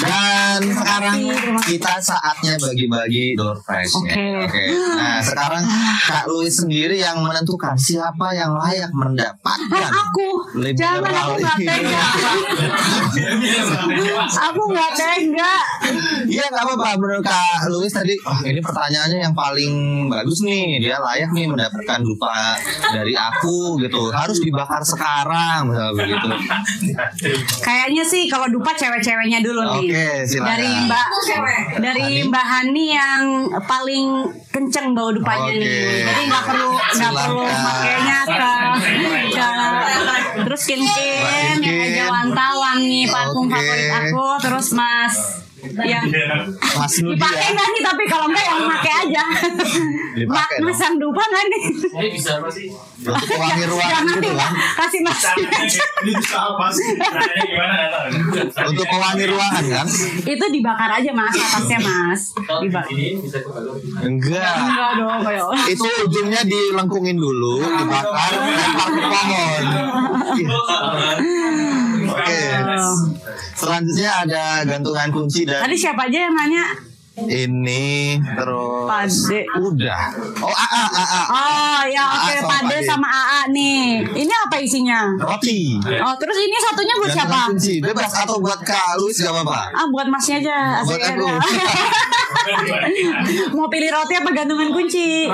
Dan 0.00 0.60
sekarang 0.72 1.18
kita 1.64 1.94
saatnya 2.00 2.56
bagi-bagi 2.56 3.36
door 3.36 3.56
prize 3.62 3.92
Oke. 3.94 4.16
Oke. 4.44 4.64
Nah, 4.72 5.20
sekarang 5.20 5.62
Kak 6.08 6.24
Luis 6.28 6.56
sendiri 6.56 6.96
yang 7.00 7.20
menentukan 7.20 7.76
siapa 7.76 8.32
yang 8.32 8.56
layak 8.56 8.90
mendapatkan. 8.92 9.88
aku 9.90 10.28
Liberal 10.58 11.00
jangan 11.00 11.12
aku 11.14 11.34
nggak 11.40 11.58
tega 11.62 12.04
aku 14.50 14.62
nggak 14.72 14.92
tega 14.96 15.54
Iya 16.30 16.44
nggak 16.50 16.64
apa-apa 16.64 16.88
menurut 17.00 17.24
Kak 17.24 17.70
Luis 17.70 17.92
tadi 17.92 18.14
oh, 18.22 18.38
ini 18.46 18.60
pertanyaannya 18.62 19.18
yang 19.30 19.34
paling 19.34 20.06
bagus 20.10 20.42
nih 20.44 20.78
dia 20.78 20.98
layak 21.00 21.30
nih 21.34 21.46
mendapatkan 21.50 22.00
dupa 22.02 22.56
dari 22.94 23.14
aku 23.14 23.80
gitu 23.82 24.10
harus 24.10 24.38
dibakar 24.42 24.82
sekarang 24.82 25.70
misalnya 25.70 25.92
begitu. 25.94 26.28
Kayaknya 27.62 28.04
sih 28.06 28.26
kalau 28.30 28.46
dupa 28.50 28.74
cewek-ceweknya 28.74 29.42
dulu 29.42 29.60
nih. 29.78 29.89
Oke, 29.90 30.06
silakan. 30.26 30.50
Dari 30.54 30.70
Mbak 30.86 31.06
dari 31.82 32.06
Mbak 32.30 32.46
Hani 32.46 32.84
yang 32.94 33.22
paling 33.66 34.06
kenceng 34.54 34.94
bau 34.94 35.10
dupanya 35.10 35.50
Oke. 35.50 35.58
nih. 35.58 36.06
Jadi 36.06 36.22
nggak 36.30 36.44
perlu 36.46 36.68
nggak 36.78 37.12
perlu 37.14 37.44
makainya 37.46 38.18
ke 38.26 38.52
ke 39.34 39.50
terus 40.46 40.62
Kin 40.66 40.82
Kin 40.82 41.58
yang 41.60 41.74
aja 42.30 42.46
wangi 42.54 43.10
parfum 43.10 43.46
Oke. 43.50 43.54
favorit 43.58 43.90
aku 43.90 44.26
terus 44.40 44.68
Mas 44.72 45.14
yang 45.82 46.04
Mas 46.70 46.94
Nudi 46.98 47.14
dipakai 47.14 47.40
ya. 47.42 47.52
nggak 47.52 47.68
nih 47.68 47.82
tapi 47.82 48.02
kalau 48.04 48.26
enggak 48.26 48.44
yang 48.44 48.60
pakai 48.66 48.92
aja 49.00 49.24
Dipakai 50.10 50.56
Ma- 50.58 50.64
mas 50.64 50.74
dong. 50.74 50.82
yang 50.82 50.94
dupa 50.98 51.22
nggak 51.22 51.44
nih 51.46 51.62
bisa 52.10 52.30
apa 52.36 52.48
sih? 52.48 52.66
Untuk 53.00 53.26
pewangi 53.26 53.64
ruangan 53.64 53.90
jangan 53.90 54.16
gitu 54.18 54.30
kan. 54.34 54.52
kasih 54.76 55.00
mas 55.00 55.20
Ini 55.30 56.12
bisa 56.12 56.38
apa 56.38 56.66
sih? 56.70 56.88
Untuk 58.62 58.86
pewangi 58.86 59.24
ruangan 59.26 59.64
kan? 59.66 59.86
itu 60.22 60.44
dibakar 60.50 60.90
aja 60.92 61.10
mas 61.10 61.34
atasnya 61.34 61.78
mas 61.78 62.20
dibakar. 62.58 62.92
Enggak. 64.00 64.54
enggak 64.60 64.90
dong 64.96 65.18
kayak 65.22 65.44
Itu 65.68 65.86
ujungnya 66.02 66.42
dilengkungin 66.42 67.16
dulu, 67.16 67.60
dibakar, 67.60 68.32
lempar 68.32 68.88
ke 68.88 69.00
pohon. 69.02 69.64
Oke. 72.10 72.40
Selanjutnya 73.54 74.10
ada 74.26 74.42
gantungan 74.64 75.08
kunci 75.12 75.46
dan 75.46 75.62
Tadi 75.62 75.76
siapa 75.76 76.08
aja 76.10 76.18
yang 76.28 76.34
nanya? 76.34 76.66
ini 77.20 78.16
terus 78.16 78.88
Pade. 79.28 79.44
udah. 79.60 80.02
Oh, 80.40 80.48
AA, 80.48 80.84
AA. 80.88 81.22
Oh 81.28 81.80
ya 81.84 82.04
oke 82.16 82.32
sama 82.32 82.48
Pade 82.48 82.76
sama 82.80 83.08
AA 83.10 83.40
nih. 83.52 83.80
Ini 84.24 84.32
apa 84.48 84.56
isinya? 84.62 85.00
Roti. 85.20 85.76
Oh 86.00 86.14
terus 86.16 86.36
ini 86.40 86.56
satunya 86.56 86.94
buat 86.96 87.12
siapa? 87.12 87.28
Gantungan 87.28 87.52
kunci 87.60 87.74
bebas 87.84 88.12
atau 88.24 88.40
buat 88.40 88.60
Kak 88.64 88.96
Luis 89.02 89.20
gak 89.20 89.36
apa-apa. 89.36 89.60
Ah 89.74 89.86
buat 89.92 90.08
masnya 90.08 90.40
aja. 90.40 90.56
Buat 90.86 91.02
aku. 91.02 91.28
Mau 93.56 93.66
pilih 93.68 93.90
roti 93.90 94.14
apa 94.16 94.30
gantungan 94.30 94.70
kunci? 94.70 95.26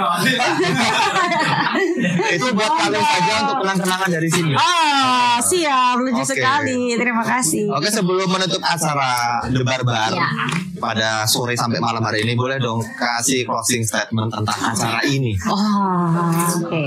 Itu 2.33 2.47
buat 2.53 2.71
Kak 2.71 2.89
Luis 2.91 3.09
aja 3.09 3.33
untuk 3.47 3.57
kenang-kenangan 3.65 4.09
dari 4.11 4.29
sini. 4.29 4.53
Oh 4.57 5.37
siap 5.41 5.97
lucu 6.01 6.23
Oke. 6.23 6.33
sekali. 6.37 6.97
Terima 6.97 7.23
kasih. 7.23 7.69
Oke 7.71 7.89
sebelum 7.89 8.29
menutup 8.29 8.61
acara 8.63 9.41
The 9.47 9.63
Barbar 9.63 10.11
Ya. 10.17 10.29
pada 10.77 11.25
sore 11.25 11.57
sampai 11.57 11.81
malam 11.81 12.01
hari 12.01 12.25
ini 12.25 12.37
boleh 12.37 12.57
dong 12.57 12.81
kasih 12.85 13.45
closing 13.45 13.83
statement 13.83 14.29
tentang 14.29 14.61
acara 14.73 15.01
ini. 15.05 15.33
Oh, 15.49 16.31
oke. 16.63 16.85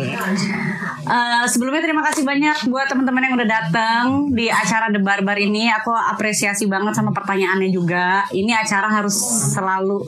Eh, 1.00 1.44
sebelumnya 1.50 1.82
terima 1.82 2.06
kasih 2.06 2.22
banyak 2.22 2.70
buat 2.70 2.86
teman-teman 2.86 3.22
yang 3.26 3.34
udah 3.34 3.50
datang 3.50 4.04
di 4.30 4.46
acara 4.46 4.94
The 4.94 5.02
Barbar 5.02 5.38
ini. 5.38 5.70
Aku 5.74 5.90
apresiasi 5.90 6.70
banget 6.70 6.94
sama 6.94 7.10
pertanyaannya 7.12 7.70
juga. 7.70 8.26
Ini 8.30 8.54
acara 8.54 8.90
harus 8.90 9.18
selalu 9.54 9.99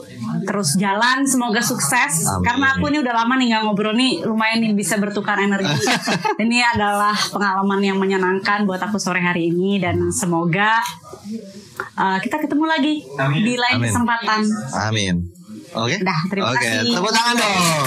terus 0.44 0.76
jalan. 0.78 1.24
Semoga 1.24 1.60
sukses. 1.60 2.26
Amin. 2.26 2.44
Karena 2.44 2.66
aku 2.76 2.90
ini 2.92 2.98
udah 3.00 3.14
lama 3.24 3.34
nih 3.38 3.46
nggak 3.52 3.62
ngobrol 3.66 3.94
nih, 3.96 4.24
lumayan 4.26 4.58
nih 4.62 4.72
bisa 4.76 4.98
bertukar 4.98 5.38
energi. 5.40 5.70
ini 6.44 6.60
adalah 6.62 7.14
pengalaman 7.14 7.80
yang 7.80 7.98
menyenangkan 7.98 8.64
buat 8.64 8.80
aku 8.80 8.96
sore 8.96 9.22
hari 9.22 9.50
ini 9.52 9.78
dan 9.82 10.10
semoga 10.14 10.80
eh, 11.96 12.18
kita 12.20 12.36
ketemu 12.42 12.64
lagi 12.68 12.94
di 13.42 13.54
lain 13.58 13.78
Amin. 13.80 13.88
kesempatan. 13.90 14.42
Amin. 14.90 15.14
Oke. 15.72 15.96
Dah, 16.04 16.20
terima 16.28 16.52
Oke, 16.52 16.60
kasih. 16.60 16.92
tepuk 16.92 17.12
tangan 17.12 17.34
dong. 17.40 17.86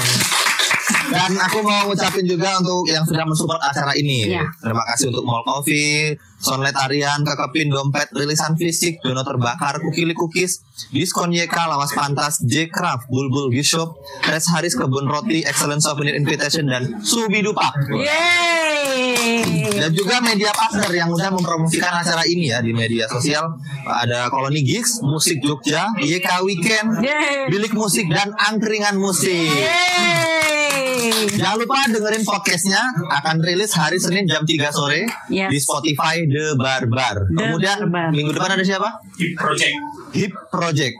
Dan 1.06 1.32
aku 1.38 1.62
mau 1.62 1.86
ngucapin 1.86 2.26
juga 2.26 2.58
untuk 2.58 2.90
yang 2.90 3.06
sudah 3.06 3.26
mensupport 3.30 3.62
acara 3.62 3.94
ini. 3.94 4.26
Iya. 4.34 4.42
Terima 4.58 4.82
kasih 4.90 5.14
untuk 5.14 5.22
Mall 5.22 5.46
Coffee, 5.46 6.18
Sonlet 6.36 6.76
Arian, 6.78 7.24
Kekepin, 7.24 7.72
Dompet, 7.72 8.12
Rilisan 8.12 8.54
Fisik, 8.54 9.02
Dono 9.02 9.24
Terbakar, 9.24 9.80
Kukili 9.82 10.14
Cookies, 10.14 10.62
Diskon 10.92 11.34
YK, 11.34 11.56
Lawas 11.56 11.96
Pantas, 11.96 12.44
J 12.44 12.68
Craft, 12.70 13.10
Bulbul 13.10 13.50
Gift 13.50 13.74
Shop, 13.74 13.96
Res 14.28 14.46
Haris, 14.54 14.76
Kebun 14.76 15.08
Roti, 15.08 15.42
Excellent 15.42 15.82
Souvenir 15.82 16.14
Invitation, 16.14 16.68
dan 16.68 17.02
Subi 17.02 17.42
Dupak. 17.42 17.74
Yeay. 17.90 19.74
Dan 19.76 19.92
juga 19.92 20.22
media 20.22 20.52
partner 20.54 20.92
yang 20.94 21.10
udah 21.12 21.30
mempromosikan 21.34 21.94
acara 22.00 22.24
ini 22.26 22.52
ya 22.54 22.62
di 22.62 22.72
media 22.72 23.10
sosial. 23.10 23.58
Ada 23.86 24.30
Koloni 24.30 24.62
Gigs, 24.62 25.02
Musik 25.02 25.42
Jogja, 25.42 25.94
YK 25.98 26.30
Weekend, 26.46 27.02
Yeay. 27.02 27.50
Bilik 27.50 27.74
Musik, 27.74 28.06
dan 28.12 28.34
Angkringan 28.38 28.98
Musik. 28.98 29.34
Yeay. 29.34 30.26
Jangan 31.36 31.58
lupa 31.62 31.86
dengerin 31.86 32.26
podcastnya 32.26 32.82
akan 33.22 33.38
rilis 33.44 33.78
hari 33.78 34.02
Senin 34.02 34.26
jam 34.26 34.42
3 34.42 34.74
sore 34.74 35.06
Yes. 35.30 35.54
di 35.54 35.58
Spotify 35.62 36.25
The 36.28 36.58
Barbar. 36.58 37.30
The 37.30 37.38
Kemudian 37.38 37.78
Barbar. 37.88 38.10
minggu 38.12 38.32
depan 38.34 38.52
ada 38.58 38.64
siapa? 38.66 38.90
Hip 39.16 39.34
Project. 39.38 39.76
Hip 40.16 40.34
Project. 40.52 40.96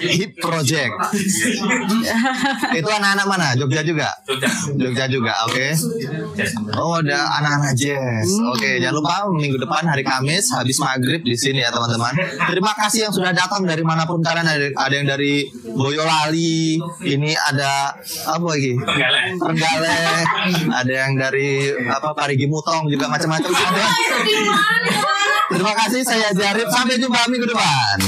Hip 0.00 0.32
Project. 0.40 0.92
Itu 2.74 2.88
anak-anak 2.90 3.26
mana? 3.26 3.48
Jogja 3.56 3.82
juga. 3.84 4.08
Jogja 4.76 5.04
juga, 5.06 5.32
oke. 5.48 5.68
Oh, 6.80 6.98
ada 7.00 7.28
anak-anak 7.40 7.72
jazz. 7.76 8.28
Oke, 8.52 8.80
jangan 8.80 8.96
lupa 9.00 9.14
minggu 9.30 9.56
depan 9.60 9.84
hari 9.86 10.02
Kamis 10.04 10.50
habis 10.52 10.80
maghrib 10.80 11.20
di 11.22 11.36
sini 11.36 11.60
ya 11.62 11.70
teman-teman. 11.70 12.12
Terima 12.50 12.72
kasih 12.76 13.08
yang 13.08 13.14
sudah 13.14 13.32
datang 13.32 13.64
dari 13.64 13.84
mana 13.84 14.04
pun 14.08 14.20
kalian 14.24 14.46
ada, 14.48 14.66
ada 14.74 14.94
yang 14.94 15.08
dari 15.08 15.44
Boyolali, 15.74 16.78
ini 17.04 17.32
ada 17.36 17.92
apa 18.28 18.44
lagi? 18.46 18.72
Trenggalek, 19.38 20.26
ada 20.70 20.92
yang 20.92 21.12
dari 21.18 21.68
apa 21.84 22.10
Parigi 22.24 22.48
Mutong 22.48 22.88
juga 22.88 23.04
macam-macam. 23.12 23.52
Terima 25.52 25.76
kasih 25.76 26.00
saya 26.00 26.32
Jarib 26.32 26.72
sampai 26.72 26.96
jumpa 26.96 27.28
minggu 27.28 27.44
depan. 27.44 28.00